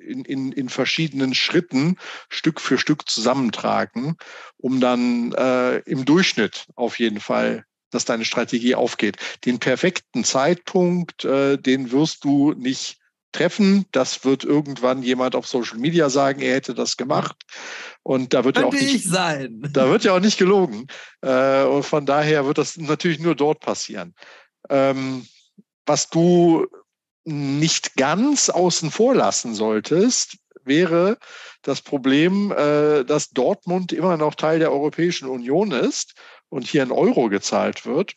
in, 0.00 0.24
in, 0.24 0.52
in 0.52 0.68
verschiedenen 0.68 1.34
Schritten 1.34 1.96
Stück 2.28 2.60
für 2.60 2.78
Stück 2.78 3.08
zusammentragen, 3.08 4.16
um 4.56 4.80
dann 4.80 5.32
äh, 5.32 5.78
im 5.80 6.04
Durchschnitt 6.04 6.66
auf 6.76 6.98
jeden 6.98 7.20
Fall 7.20 7.64
dass 7.92 8.04
deine 8.04 8.24
Strategie 8.24 8.74
aufgeht. 8.74 9.16
Den 9.44 9.58
perfekten 9.58 10.22
Zeitpunkt, 10.22 11.24
äh, 11.24 11.58
den 11.58 11.90
wirst 11.90 12.24
du 12.24 12.52
nicht 12.52 12.98
treffen. 13.32 13.86
Das 13.92 14.24
wird 14.24 14.44
irgendwann 14.44 15.02
jemand 15.02 15.34
auf 15.34 15.46
Social 15.46 15.78
Media 15.78 16.10
sagen, 16.10 16.40
er 16.40 16.54
hätte 16.54 16.74
das 16.74 16.96
gemacht. 16.96 17.36
Und 18.02 18.34
da 18.34 18.44
wird 18.44 18.56
ja 18.56 18.64
auch 18.64 18.72
nicht 18.72 19.04
sein. 19.04 19.60
Da 19.72 19.88
wird 19.88 20.04
ja 20.04 20.14
auch 20.14 20.20
nicht 20.20 20.38
gelogen. 20.38 20.86
Äh, 21.20 21.64
und 21.64 21.84
von 21.84 22.06
daher 22.06 22.46
wird 22.46 22.58
das 22.58 22.76
natürlich 22.76 23.20
nur 23.20 23.34
dort 23.34 23.60
passieren. 23.60 24.14
Ähm, 24.68 25.26
was 25.86 26.08
du 26.08 26.66
nicht 27.30 27.96
ganz 27.96 28.50
außen 28.50 28.90
vor 28.90 29.14
lassen 29.14 29.54
solltest, 29.54 30.36
wäre 30.64 31.18
das 31.62 31.82
Problem, 31.82 32.52
äh, 32.52 33.04
dass 33.04 33.30
Dortmund 33.30 33.92
immer 33.92 34.16
noch 34.16 34.34
Teil 34.34 34.58
der 34.58 34.72
Europäischen 34.72 35.28
Union 35.28 35.72
ist 35.72 36.14
und 36.48 36.66
hier 36.66 36.82
ein 36.82 36.92
Euro 36.92 37.28
gezahlt 37.28 37.86
wird, 37.86 38.14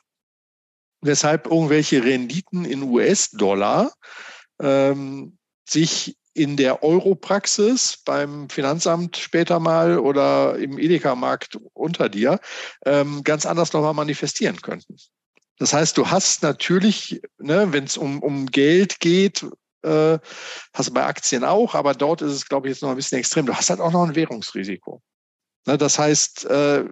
weshalb 1.01 1.47
irgendwelche 1.47 2.03
Renditen 2.03 2.65
in 2.65 2.83
US-Dollar 2.83 3.93
ähm, 4.61 5.37
sich 5.67 6.17
in 6.33 6.57
der 6.57 6.83
Europraxis 6.83 7.97
beim 8.03 8.49
Finanzamt 8.49 9.17
später 9.17 9.59
mal 9.59 9.99
oder 9.99 10.57
im 10.57 10.79
Edeka-Markt 10.79 11.59
unter 11.73 12.09
dir 12.09 12.39
ähm, 12.85 13.23
ganz 13.23 13.45
anders 13.45 13.71
nochmal 13.71 13.93
manifestieren 13.93 14.61
könnten. 14.61 14.97
Das 15.59 15.73
heißt, 15.73 15.97
du 15.97 16.09
hast 16.09 16.43
natürlich, 16.43 17.21
ne, 17.37 17.71
wenn 17.71 17.83
es 17.83 17.97
um, 17.97 18.21
um 18.21 18.47
Geld 18.47 18.99
geht, 18.99 19.45
äh, 19.83 20.17
hast 20.73 20.89
du 20.89 20.93
bei 20.93 21.05
Aktien 21.05 21.43
auch, 21.43 21.75
aber 21.75 21.93
dort 21.93 22.21
ist 22.21 22.31
es, 22.31 22.47
glaube 22.47 22.67
ich, 22.67 22.73
jetzt 22.73 22.81
noch 22.81 22.89
ein 22.89 22.95
bisschen 22.95 23.19
extrem. 23.19 23.45
Du 23.45 23.53
hast 23.53 23.69
halt 23.69 23.79
auch 23.79 23.91
noch 23.91 24.03
ein 24.03 24.15
Währungsrisiko. 24.15 25.01
Ne, 25.65 25.77
das 25.77 25.97
heißt, 25.99 26.45
äh, 26.45 26.85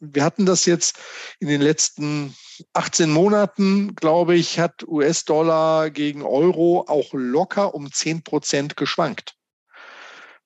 wir 0.00 0.24
hatten 0.24 0.46
das 0.46 0.66
jetzt 0.66 0.98
in 1.40 1.48
den 1.48 1.60
letzten 1.60 2.34
18 2.72 3.10
Monaten, 3.10 3.94
glaube 3.96 4.36
ich, 4.36 4.60
hat 4.60 4.86
US-Dollar 4.86 5.90
gegen 5.90 6.22
Euro 6.22 6.84
auch 6.86 7.12
locker 7.12 7.74
um 7.74 7.90
10 7.90 8.22
Prozent 8.22 8.76
geschwankt. 8.76 9.34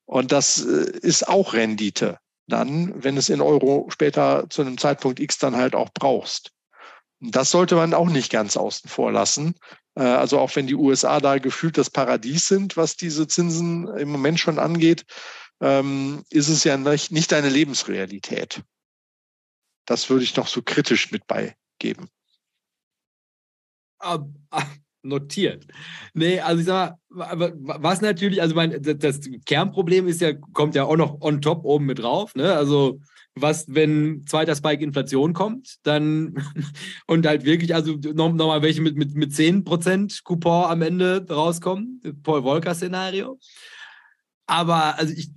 Und 0.06 0.32
das 0.32 0.64
äh, 0.64 0.98
ist 1.02 1.28
auch 1.28 1.52
Rendite 1.52 2.18
dann, 2.46 3.04
wenn 3.04 3.18
es 3.18 3.28
in 3.28 3.42
Euro 3.42 3.88
später 3.90 4.46
zu 4.48 4.62
einem 4.62 4.78
Zeitpunkt 4.78 5.20
X 5.20 5.38
dann 5.38 5.56
halt 5.56 5.74
auch 5.74 5.90
brauchst. 5.92 6.52
Das 7.20 7.50
sollte 7.50 7.74
man 7.74 7.94
auch 7.94 8.08
nicht 8.08 8.30
ganz 8.30 8.56
außen 8.56 8.88
vor 8.88 9.10
lassen. 9.12 9.54
Äh, 9.94 10.02
also 10.02 10.38
auch 10.38 10.54
wenn 10.56 10.66
die 10.66 10.76
USA 10.76 11.20
da 11.20 11.38
gefühlt 11.38 11.76
das 11.76 11.90
Paradies 11.90 12.46
sind, 12.46 12.76
was 12.76 12.96
diese 12.96 13.26
Zinsen 13.26 13.88
im 13.96 14.10
Moment 14.10 14.38
schon 14.38 14.58
angeht, 14.58 15.04
ähm, 15.60 16.24
ist 16.30 16.48
es 16.48 16.64
ja 16.64 16.76
nicht, 16.76 17.32
deine 17.32 17.48
Lebensrealität. 17.48 18.62
Das 19.86 20.08
würde 20.10 20.24
ich 20.24 20.36
noch 20.36 20.46
so 20.46 20.62
kritisch 20.62 21.10
mit 21.10 21.26
beigeben. 21.26 22.08
Ah, 23.98 24.20
ah, 24.50 24.66
notiert. 25.02 25.66
Nee, 26.14 26.38
also 26.40 26.60
ich 26.60 26.66
sag 26.66 26.96
mal, 27.08 27.52
was 27.56 28.00
natürlich, 28.00 28.40
also 28.40 28.54
mein, 28.54 28.80
das 28.80 29.20
Kernproblem 29.44 30.06
ist 30.06 30.20
ja, 30.20 30.34
kommt 30.34 30.76
ja 30.76 30.84
auch 30.84 30.96
noch 30.96 31.20
on 31.20 31.40
top 31.40 31.64
oben 31.64 31.86
mit 31.86 31.98
drauf, 31.98 32.36
ne? 32.36 32.54
Also 32.54 33.00
was, 33.42 33.66
wenn 33.68 34.24
zweiter 34.26 34.54
Spike 34.54 34.82
Inflation 34.82 35.32
kommt, 35.32 35.76
dann 35.84 36.42
und 37.06 37.26
halt 37.26 37.44
wirklich, 37.44 37.74
also 37.74 37.94
nochmal 37.94 38.34
noch 38.34 38.62
welche 38.62 38.82
mit, 38.82 38.96
mit, 38.96 39.14
mit 39.14 39.32
10% 39.32 40.22
Coupon 40.24 40.70
am 40.70 40.82
Ende 40.82 41.26
rauskommen, 41.28 42.00
Paul 42.22 42.42
Volcker-Szenario. 42.42 43.38
Aber 44.46 44.98
also 44.98 45.12
ich, 45.14 45.30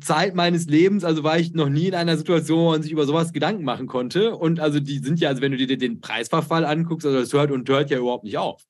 Zeit 0.00 0.36
meines 0.36 0.66
Lebens, 0.66 1.02
also 1.02 1.24
war 1.24 1.36
ich 1.36 1.52
noch 1.52 1.68
nie 1.68 1.88
in 1.88 1.94
einer 1.96 2.16
Situation, 2.16 2.58
wo 2.60 2.70
man 2.70 2.82
sich 2.82 2.92
über 2.92 3.06
sowas 3.06 3.32
Gedanken 3.32 3.64
machen 3.64 3.88
konnte. 3.88 4.36
Und 4.36 4.60
also 4.60 4.78
die 4.78 4.98
sind 4.98 5.18
ja, 5.18 5.30
also 5.30 5.42
wenn 5.42 5.50
du 5.50 5.58
dir 5.58 5.76
den 5.76 6.00
Preisverfall 6.00 6.64
anguckst, 6.64 7.04
also 7.04 7.18
das 7.18 7.32
hört 7.32 7.50
und 7.50 7.68
hört 7.68 7.90
ja 7.90 7.98
überhaupt 7.98 8.22
nicht 8.22 8.38
auf. 8.38 8.62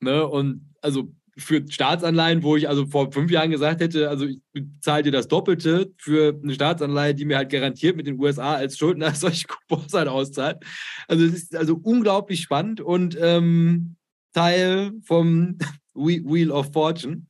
Ne? 0.00 0.26
Und 0.26 0.74
also 0.82 1.12
für 1.38 1.62
Staatsanleihen, 1.68 2.42
wo 2.42 2.56
ich 2.56 2.68
also 2.68 2.86
vor 2.86 3.12
fünf 3.12 3.30
Jahren 3.30 3.50
gesagt 3.50 3.80
hätte, 3.80 4.08
also 4.08 4.24
ich 4.24 4.40
bezahle 4.52 5.02
dir 5.02 5.12
das 5.12 5.28
Doppelte 5.28 5.92
für 5.98 6.38
eine 6.42 6.54
Staatsanleihe, 6.54 7.14
die 7.14 7.26
mir 7.26 7.36
halt 7.36 7.50
garantiert 7.50 7.96
mit 7.96 8.06
den 8.06 8.18
USA 8.18 8.54
als 8.54 8.78
Schuldner 8.78 9.14
solche 9.14 9.46
Coupons 9.46 9.92
halt 9.92 10.08
auszahlt. 10.08 10.64
Also 11.08 11.24
es 11.24 11.34
ist 11.34 11.56
also 11.56 11.78
unglaublich 11.82 12.40
spannend 12.40 12.80
und 12.80 13.16
ähm, 13.20 13.96
Teil 14.32 14.92
vom 15.04 15.58
Wheel 15.94 16.50
of 16.50 16.72
Fortune. 16.72 17.26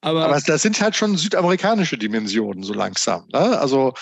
Aber, 0.00 0.26
Aber 0.26 0.40
das 0.40 0.62
sind 0.62 0.80
halt 0.80 0.96
schon 0.96 1.16
südamerikanische 1.16 1.98
Dimensionen 1.98 2.62
so 2.62 2.74
langsam. 2.74 3.26
Ne? 3.32 3.38
Also 3.38 3.94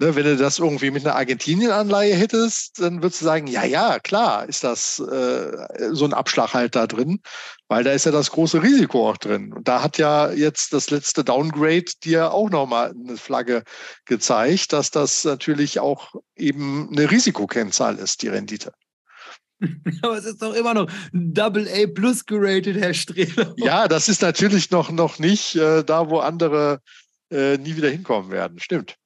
Ne, 0.00 0.16
wenn 0.16 0.24
du 0.24 0.34
das 0.38 0.58
irgendwie 0.58 0.90
mit 0.90 1.04
einer 1.04 1.14
Argentinien-Anleihe 1.14 2.14
hättest, 2.14 2.80
dann 2.80 3.02
würdest 3.02 3.20
du 3.20 3.26
sagen, 3.26 3.46
ja, 3.46 3.64
ja, 3.64 3.98
klar, 3.98 4.48
ist 4.48 4.64
das 4.64 4.98
äh, 4.98 5.92
so 5.92 6.06
ein 6.06 6.14
Abschlag 6.14 6.54
halt 6.54 6.74
da 6.74 6.86
drin, 6.86 7.20
weil 7.68 7.84
da 7.84 7.92
ist 7.92 8.06
ja 8.06 8.10
das 8.10 8.30
große 8.30 8.62
Risiko 8.62 9.10
auch 9.10 9.18
drin. 9.18 9.52
Und 9.52 9.68
da 9.68 9.82
hat 9.82 9.98
ja 9.98 10.32
jetzt 10.32 10.72
das 10.72 10.88
letzte 10.88 11.22
Downgrade 11.22 11.84
dir 12.02 12.32
auch 12.32 12.48
nochmal 12.48 12.94
eine 12.98 13.18
Flagge 13.18 13.62
gezeigt, 14.06 14.72
dass 14.72 14.90
das 14.90 15.24
natürlich 15.24 15.80
auch 15.80 16.14
eben 16.34 16.88
eine 16.90 17.10
Risikokennzahl 17.10 17.98
ist, 17.98 18.22
die 18.22 18.28
Rendite. 18.28 18.72
Aber 20.00 20.16
es 20.16 20.24
ist 20.24 20.40
doch 20.40 20.54
immer 20.54 20.72
noch 20.72 20.90
Double 21.12 21.68
A 21.68 21.86
plus 21.86 22.24
geratet, 22.24 22.78
Herr 22.78 22.94
Strehler. 22.94 23.52
Ja, 23.58 23.86
das 23.86 24.08
ist 24.08 24.22
natürlich 24.22 24.70
noch, 24.70 24.90
noch 24.90 25.18
nicht 25.18 25.56
äh, 25.56 25.84
da, 25.84 26.08
wo 26.08 26.20
andere 26.20 26.80
äh, 27.30 27.58
nie 27.58 27.76
wieder 27.76 27.90
hinkommen 27.90 28.30
werden. 28.30 28.58
Stimmt. 28.60 28.96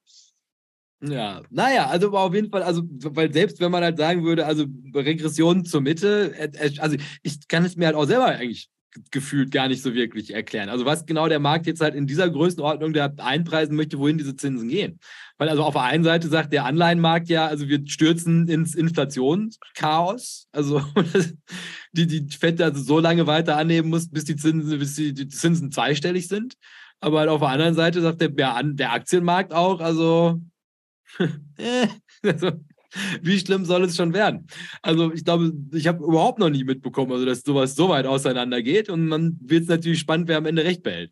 Ja, 1.01 1.41
naja, 1.49 1.87
also 1.87 2.11
auf 2.11 2.33
jeden 2.33 2.49
Fall, 2.49 2.63
also, 2.63 2.81
weil 2.89 3.31
selbst 3.31 3.59
wenn 3.59 3.71
man 3.71 3.83
halt 3.83 3.97
sagen 3.97 4.23
würde, 4.23 4.45
also 4.45 4.65
Regression 4.93 5.65
zur 5.65 5.81
Mitte, 5.81 6.33
äh, 6.37 6.49
äh, 6.53 6.79
also 6.79 6.95
ich 7.21 7.47
kann 7.47 7.65
es 7.65 7.75
mir 7.75 7.87
halt 7.87 7.95
auch 7.95 8.05
selber 8.05 8.25
eigentlich 8.25 8.69
gefühlt 9.11 9.51
gar 9.51 9.67
nicht 9.67 9.81
so 9.81 9.93
wirklich 9.93 10.33
erklären. 10.33 10.69
Also 10.69 10.85
was 10.85 11.05
genau 11.05 11.27
der 11.27 11.39
Markt 11.39 11.67
jetzt 11.67 11.81
halt 11.81 11.95
in 11.95 12.07
dieser 12.07 12.29
Größenordnung 12.29 12.93
der 12.93 13.13
einpreisen 13.17 13.75
möchte, 13.75 13.99
wohin 13.99 14.17
diese 14.17 14.35
Zinsen 14.35 14.69
gehen. 14.69 14.99
Weil 15.37 15.49
also 15.49 15.63
auf 15.63 15.73
der 15.73 15.83
einen 15.83 16.03
Seite 16.03 16.27
sagt 16.29 16.53
der 16.53 16.65
Anleihenmarkt 16.65 17.27
ja, 17.29 17.45
also 17.45 17.67
wir 17.67 17.85
stürzen 17.85 18.47
ins 18.47 18.75
Inflationschaos. 18.75 20.47
Also 20.51 20.81
die, 21.91 22.07
die 22.07 22.27
Fed 22.37 22.61
also 22.61 22.81
so 22.81 22.99
lange 22.99 23.27
weiter 23.27 23.57
annehmen 23.57 23.89
muss, 23.89 24.09
bis 24.09 24.23
die 24.23 24.35
Zinsen, 24.35 24.79
bis 24.79 24.95
die, 24.95 25.13
die 25.13 25.27
Zinsen 25.27 25.71
zweistellig 25.71 26.27
sind. 26.27 26.55
Aber 26.99 27.19
halt 27.19 27.29
auf 27.29 27.41
der 27.41 27.49
anderen 27.49 27.75
Seite 27.75 28.01
sagt 28.01 28.21
der, 28.21 28.29
der 28.29 28.93
Aktienmarkt 28.93 29.53
auch, 29.53 29.81
also 29.81 30.39
also, 32.23 32.51
wie 33.21 33.39
schlimm 33.39 33.65
soll 33.65 33.83
es 33.83 33.95
schon 33.95 34.13
werden? 34.13 34.47
Also 34.81 35.11
ich 35.11 35.23
glaube, 35.23 35.53
ich 35.73 35.87
habe 35.87 36.03
überhaupt 36.03 36.39
noch 36.39 36.49
nie 36.49 36.63
mitbekommen, 36.63 37.11
also 37.11 37.25
dass 37.25 37.41
sowas 37.41 37.75
so 37.75 37.89
weit 37.89 38.05
auseinander 38.05 38.61
geht 38.61 38.89
und 38.89 39.07
man 39.07 39.37
wird 39.41 39.63
es 39.63 39.69
natürlich 39.69 39.99
spannend, 39.99 40.27
wer 40.27 40.37
am 40.37 40.45
Ende 40.45 40.63
recht 40.63 40.83
behält. 40.83 41.11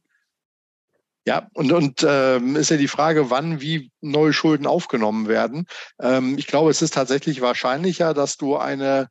Ja, 1.26 1.48
und, 1.54 1.72
und 1.72 2.06
ähm, 2.08 2.58
ist 2.58 2.70
ja 2.70 2.76
die 2.76 2.90
Frage, 2.90 3.30
wann 3.30 3.62
wie 3.62 3.92
neue 4.02 4.34
Schulden 4.34 4.68
aufgenommen 4.68 5.30
werden. 5.30 5.68
Ähm, 6.02 6.38
ich 6.38 6.48
glaube, 6.48 6.70
es 6.70 6.82
ist 6.82 6.94
tatsächlich 6.94 7.40
wahrscheinlicher, 7.40 8.14
dass 8.14 8.36
du 8.36 8.58
eine 8.58 9.08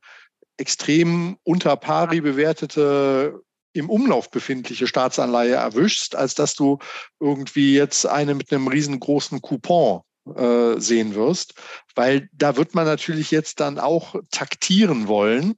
extrem 0.57 1.37
unter 1.43 1.75
pari 1.75 2.21
bewertete 2.21 3.41
im 3.73 3.89
Umlauf 3.89 4.29
befindliche 4.29 4.85
Staatsanleihe 4.85 5.55
erwischst, 5.55 6.15
als 6.15 6.35
dass 6.35 6.53
du 6.53 6.77
irgendwie 7.19 7.73
jetzt 7.75 8.05
eine 8.05 8.35
mit 8.35 8.53
einem 8.53 8.67
riesengroßen 8.67 9.41
Coupon 9.41 10.01
äh, 10.35 10.79
sehen 10.79 11.15
wirst, 11.15 11.55
weil 11.95 12.29
da 12.33 12.55
wird 12.55 12.75
man 12.75 12.85
natürlich 12.85 13.31
jetzt 13.31 13.59
dann 13.59 13.79
auch 13.79 14.15
taktieren 14.31 15.07
wollen, 15.07 15.55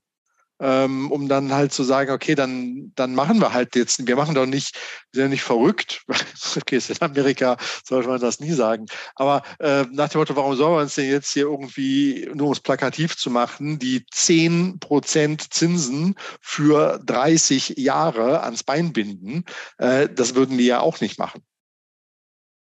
ähm, 0.60 1.12
um 1.12 1.28
dann 1.28 1.54
halt 1.54 1.74
zu 1.74 1.84
sagen, 1.84 2.12
okay, 2.12 2.36
dann, 2.36 2.92
dann 2.96 3.14
machen 3.14 3.40
wir 3.40 3.54
halt 3.54 3.76
jetzt, 3.76 4.08
wir 4.08 4.16
machen 4.16 4.36
doch 4.36 4.46
nicht, 4.46 4.76
wir 5.12 5.20
sind 5.20 5.24
ja 5.24 5.28
nicht 5.30 5.44
verrückt. 5.44 6.04
okay, 6.56 6.78
ist 6.78 6.90
in 6.90 7.02
Amerika 7.02 7.58
sollte 7.84 8.08
man 8.08 8.22
das 8.22 8.40
nie 8.40 8.54
sagen. 8.54 8.86
Aber 9.16 9.44
äh, 9.60 9.84
nach 9.92 10.10
dem 10.10 10.20
Motto, 10.20 10.36
warum 10.36 10.56
sollen 10.56 10.76
wir 10.76 10.82
uns 10.82 10.96
denn 10.96 11.10
jetzt 11.10 11.34
hier 11.34 11.44
irgendwie, 11.44 12.30
nur 12.34 12.48
um 12.48 12.54
es 12.54 12.62
plakativ 12.62 13.18
zu 13.18 13.30
machen, 13.30 13.80
die 13.80 14.06
10 14.12 14.80
Prozent 14.80 15.54
Zinsen 15.54 16.16
für 16.42 17.00
30 17.06 17.76
Jahre 17.78 18.42
ans 18.44 18.64
Bein 18.64 18.94
binden? 18.94 19.44
Äh, 19.78 20.08
das 20.10 20.36
würden 20.36 20.58
die 20.58 20.66
ja 20.66 20.80
auch 20.80 21.02
nicht 21.02 21.20
machen. 21.20 21.44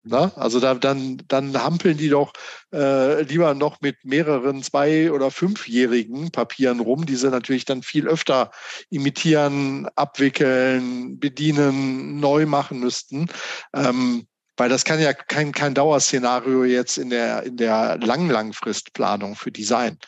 Na, 0.03 0.33
also 0.37 0.61
da, 0.61 0.75
dann, 0.75 1.23
dann 1.29 1.63
hampeln 1.63 1.99
die 1.99 2.09
doch 2.09 2.33
äh, 2.73 3.21
lieber 3.23 3.53
noch 3.53 3.83
mit 3.83 4.03
mehreren 4.03 4.63
zwei- 4.63 5.13
oder 5.13 5.31
fünfjährigen 5.31 6.31
Papieren 6.31 6.81
rum, 6.81 7.05
die 7.05 7.17
sie 7.17 7.29
natürlich 7.29 7.67
dann 7.67 7.83
viel 7.83 8.09
öfter 8.09 8.51
imitieren, 8.89 9.89
abwickeln, 9.97 11.19
bedienen, 11.21 12.19
neu 12.19 12.47
machen 12.47 12.81
müssten. 12.81 13.27
Ähm, 13.75 14.27
weil 14.57 14.71
das 14.71 14.85
kann 14.85 15.01
ja 15.01 15.13
kein, 15.13 15.53
kein 15.53 15.75
Dauerszenario 15.75 16.65
jetzt 16.65 16.97
in 16.97 17.11
der, 17.11 17.43
in 17.43 17.59
der 17.59 17.99
lang 17.99 18.31
Langfristplanung 18.31 19.37
für 19.37 19.53
die 19.53 19.65
sein. 19.65 19.99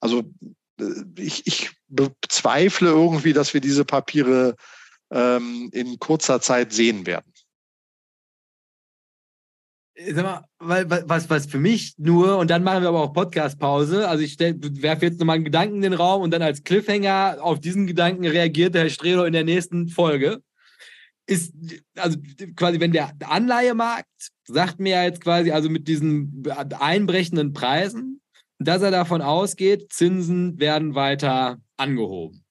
Also 0.00 0.24
äh, 0.78 0.84
ich, 1.16 1.46
ich 1.46 1.70
bezweifle 1.88 2.90
irgendwie, 2.90 3.32
dass 3.32 3.54
wir 3.54 3.62
diese 3.62 3.86
Papiere 3.86 4.56
ähm, 5.10 5.70
in 5.72 5.98
kurzer 5.98 6.42
Zeit 6.42 6.74
sehen 6.74 7.06
werden 7.06 7.32
sag 10.12 10.24
mal, 10.60 10.86
was, 11.08 11.28
was 11.28 11.46
für 11.46 11.58
mich 11.58 11.94
nur, 11.98 12.38
und 12.38 12.50
dann 12.50 12.62
machen 12.62 12.82
wir 12.82 12.88
aber 12.88 13.02
auch 13.02 13.12
Podcast-Pause. 13.12 14.08
Also 14.08 14.22
ich 14.22 14.38
werfe 14.38 15.06
jetzt 15.06 15.18
nochmal 15.18 15.36
einen 15.36 15.44
Gedanken 15.44 15.76
in 15.76 15.82
den 15.82 15.92
Raum 15.94 16.22
und 16.22 16.30
dann 16.30 16.42
als 16.42 16.62
Cliffhanger 16.62 17.38
auf 17.40 17.60
diesen 17.60 17.86
Gedanken 17.86 18.26
reagiert 18.26 18.74
der 18.74 18.82
Herr 18.82 18.90
Strelo 18.90 19.24
in 19.24 19.32
der 19.32 19.44
nächsten 19.44 19.88
Folge. 19.88 20.42
Ist, 21.26 21.52
also 21.96 22.16
quasi, 22.56 22.80
wenn 22.80 22.92
der 22.92 23.12
Anleihemarkt 23.26 24.06
sagt 24.46 24.80
mir 24.80 24.90
ja 24.90 25.04
jetzt 25.04 25.20
quasi, 25.20 25.50
also 25.50 25.68
mit 25.68 25.86
diesen 25.86 26.44
einbrechenden 26.78 27.52
Preisen, 27.52 28.20
dass 28.58 28.82
er 28.82 28.90
davon 28.90 29.20
ausgeht, 29.20 29.92
Zinsen 29.92 30.58
werden 30.58 30.94
weiter 30.94 31.60
angehoben. 31.76 32.44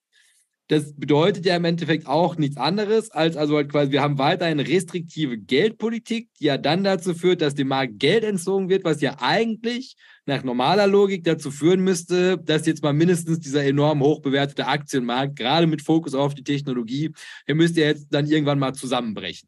Das 0.67 0.93
bedeutet 0.95 1.45
ja 1.45 1.55
im 1.55 1.63
Endeffekt 1.63 2.07
auch 2.07 2.37
nichts 2.37 2.57
anderes, 2.57 3.09
als 3.11 3.37
also 3.37 3.55
halt 3.55 3.69
quasi, 3.71 3.91
wir 3.91 4.01
haben 4.01 4.17
weiterhin 4.17 4.59
restriktive 4.59 5.37
Geldpolitik, 5.37 6.29
die 6.39 6.45
ja 6.45 6.57
dann 6.57 6.83
dazu 6.83 7.13
führt, 7.13 7.41
dass 7.41 7.55
dem 7.55 7.69
Markt 7.69 7.99
Geld 7.99 8.25
entzogen 8.25 8.67
wird, 8.67 8.83
was 8.83 8.99
ja 8.99 9.15
eigentlich 9.19 9.95
nach 10.25 10.43
normaler 10.43 10.87
Logik 10.87 11.23
dazu 11.23 11.51
führen 11.51 11.81
müsste, 11.81 12.37
dass 12.37 12.65
jetzt 12.65 12.83
mal 12.83 12.91
mindestens 12.91 13.39
dieser 13.39 13.63
enorm 13.63 14.01
hoch 14.01 14.21
bewertete 14.21 14.67
Aktienmarkt, 14.67 15.37
gerade 15.37 15.67
mit 15.67 15.81
Fokus 15.81 16.13
auf 16.13 16.35
die 16.35 16.43
Technologie, 16.43 17.13
der 17.47 17.55
müsste 17.55 17.81
ja 17.81 17.87
jetzt 17.87 18.07
dann 18.09 18.27
irgendwann 18.27 18.59
mal 18.59 18.73
zusammenbrechen. 18.73 19.47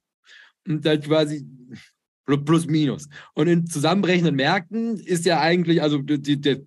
Und 0.65 0.85
dann 0.85 1.01
quasi 1.01 1.45
plus 2.45 2.67
minus. 2.67 3.09
Und 3.33 3.47
in 3.47 3.65
zusammenbrechenden 3.65 4.35
Märkten 4.35 4.97
ist 4.97 5.25
ja 5.25 5.41
eigentlich, 5.41 5.81
also 5.81 5.97
die, 5.97 6.39
die, 6.39 6.63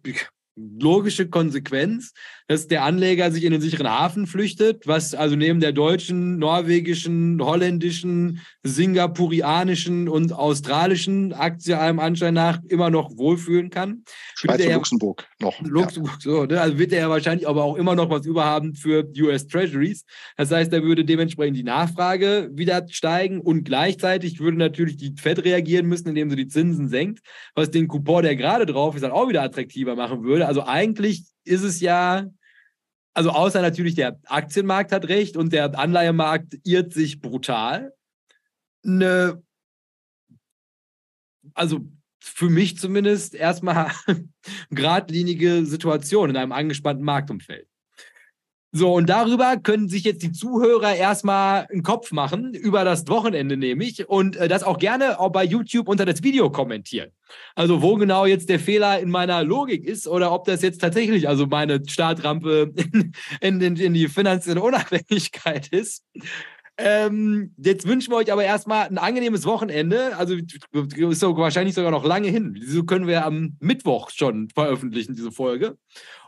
logische 0.56 1.28
Konsequenz, 1.28 2.12
dass 2.48 2.69
der 2.69 2.85
Anleger 2.85 3.31
sich 3.31 3.44
in 3.44 3.52
den 3.52 3.60
sicheren 3.60 3.89
Hafen 3.89 4.27
flüchtet, 4.27 4.86
was 4.86 5.14
also 5.14 5.36
neben 5.36 5.60
der 5.60 5.73
deutschen, 5.73 6.39
norwegischen, 6.39 7.43
holländischen, 7.43 8.40
singapurianischen 8.62 10.09
und 10.09 10.32
australischen 10.32 11.32
Aktie 11.32 11.78
allem 11.78 11.98
Anschein 11.98 12.35
nach 12.35 12.60
immer 12.69 12.90
noch 12.90 13.16
wohlfühlen 13.16 13.70
kann. 13.70 14.05
Schweiz 14.35 14.64
und 14.64 14.74
Luxemburg 14.74 15.28
noch. 15.40 15.60
Luxemburg, 15.62 16.19
ja. 16.24 16.31
so, 16.31 16.44
ne? 16.44 16.60
Also 16.60 16.78
wird 16.78 16.93
er 16.93 17.01
ja 17.01 17.10
wahrscheinlich 17.10 17.48
aber 17.48 17.64
auch 17.64 17.77
immer 17.77 17.94
noch 17.94 18.10
was 18.10 18.27
überhaben 18.27 18.74
für 18.74 19.06
US 19.20 19.47
Treasuries. 19.47 20.05
Das 20.36 20.51
heißt, 20.51 20.73
da 20.73 20.82
würde 20.82 21.05
dementsprechend 21.05 21.56
die 21.56 21.62
Nachfrage 21.62 22.51
wieder 22.52 22.86
steigen 22.89 23.40
und 23.40 23.64
gleichzeitig 23.64 24.40
würde 24.40 24.59
natürlich 24.59 24.97
die 24.97 25.14
Fed 25.16 25.44
reagieren 25.44 25.86
müssen, 25.86 26.09
indem 26.09 26.31
sie 26.31 26.36
die 26.36 26.48
Zinsen 26.48 26.89
senkt, 26.89 27.20
was 27.55 27.70
den 27.70 27.89
Coupon, 27.89 28.23
der 28.23 28.36
gerade 28.36 28.66
drauf 28.66 28.94
ist, 28.94 29.02
dann 29.02 29.12
auch 29.12 29.28
wieder 29.28 29.43
attraktiver 29.43 29.97
machen 29.97 30.23
würde. 30.23 30.47
Also 30.47 30.64
eigentlich 30.64 31.24
ist 31.44 31.62
es 31.62 31.81
ja 31.81 32.27
also 33.14 33.31
außer 33.31 33.60
natürlich 33.60 33.94
der 33.94 34.19
Aktienmarkt 34.27 34.93
hat 34.93 35.09
recht 35.09 35.36
und 35.36 35.52
der 35.52 35.78
Anleihemarkt 35.78 36.59
irrt 36.64 36.93
sich 36.93 37.20
brutal. 37.20 37.94
Eine, 38.85 39.43
also 41.55 41.81
für 42.20 42.48
mich 42.48 42.78
zumindest 42.78 43.35
erstmal 43.35 43.93
geradlinige 44.70 45.66
Situation 45.66 46.31
in 46.31 46.36
einem 46.36 46.52
angespannten 46.52 47.05
Marktumfeld. 47.05 47.69
So, 48.74 48.94
und 48.94 49.10
darüber 49.10 49.58
können 49.58 49.90
sich 49.90 50.04
jetzt 50.04 50.22
die 50.22 50.32
Zuhörer 50.32 50.94
erstmal 50.94 51.66
einen 51.70 51.82
Kopf 51.82 52.10
machen, 52.10 52.54
über 52.54 52.84
das 52.84 53.06
Wochenende 53.06 53.58
nämlich, 53.58 54.08
und 54.08 54.36
äh, 54.36 54.48
das 54.48 54.62
auch 54.62 54.78
gerne 54.78 55.20
auch 55.20 55.30
bei 55.30 55.44
YouTube 55.44 55.88
unter 55.88 56.06
das 56.06 56.22
Video 56.22 56.50
kommentieren. 56.50 57.10
Also, 57.54 57.82
wo 57.82 57.96
genau 57.96 58.24
jetzt 58.24 58.48
der 58.48 58.58
Fehler 58.58 58.98
in 58.98 59.10
meiner 59.10 59.44
Logik 59.44 59.84
ist 59.84 60.08
oder 60.08 60.32
ob 60.32 60.46
das 60.46 60.62
jetzt 60.62 60.80
tatsächlich 60.80 61.28
also 61.28 61.46
meine 61.46 61.82
Startrampe 61.86 62.72
in, 63.42 63.60
in, 63.60 63.76
in 63.76 63.92
die 63.92 64.08
finanzielle 64.08 64.62
Unabhängigkeit 64.62 65.68
ist. 65.68 66.04
Ähm, 66.78 67.54
jetzt 67.58 67.86
wünschen 67.86 68.10
wir 68.10 68.16
euch 68.16 68.32
aber 68.32 68.44
erstmal 68.44 68.86
ein 68.86 68.96
angenehmes 68.96 69.44
Wochenende. 69.44 70.16
Also 70.16 70.34
ist 70.34 71.20
so 71.20 71.36
wahrscheinlich 71.36 71.74
sogar 71.74 71.90
noch 71.90 72.04
lange 72.04 72.28
hin. 72.28 72.58
So 72.66 72.84
können 72.84 73.06
wir 73.06 73.26
am 73.26 73.56
Mittwoch 73.60 74.08
schon 74.10 74.48
veröffentlichen, 74.48 75.14
diese 75.14 75.30
Folge. 75.30 75.76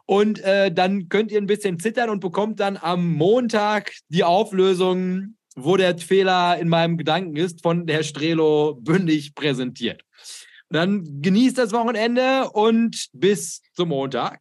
Und 0.06 0.40
äh, 0.40 0.70
dann 0.72 1.09
könnt 1.09 1.32
ihr 1.32 1.39
ein 1.39 1.47
bisschen 1.47 1.78
zittern 1.78 2.10
und 2.10 2.20
bekommt 2.20 2.60
dann 2.60 2.76
am 2.76 3.12
Montag 3.12 3.93
die 4.09 4.24
Auflösung, 4.24 5.36
wo 5.56 5.76
der 5.76 5.97
Fehler 5.98 6.59
in 6.59 6.68
meinem 6.68 6.98
Gedanken 6.98 7.36
ist, 7.36 7.62
von 7.62 7.86
Herr 7.89 8.02
Strelo 8.02 8.74
bündig 8.81 9.35
präsentiert. 9.35 10.02
Dann 10.68 11.22
genießt 11.22 11.56
das 11.56 11.72
Wochenende 11.72 12.51
und 12.51 13.09
bis 13.12 13.62
zum 13.74 13.90
Montag. 13.90 14.40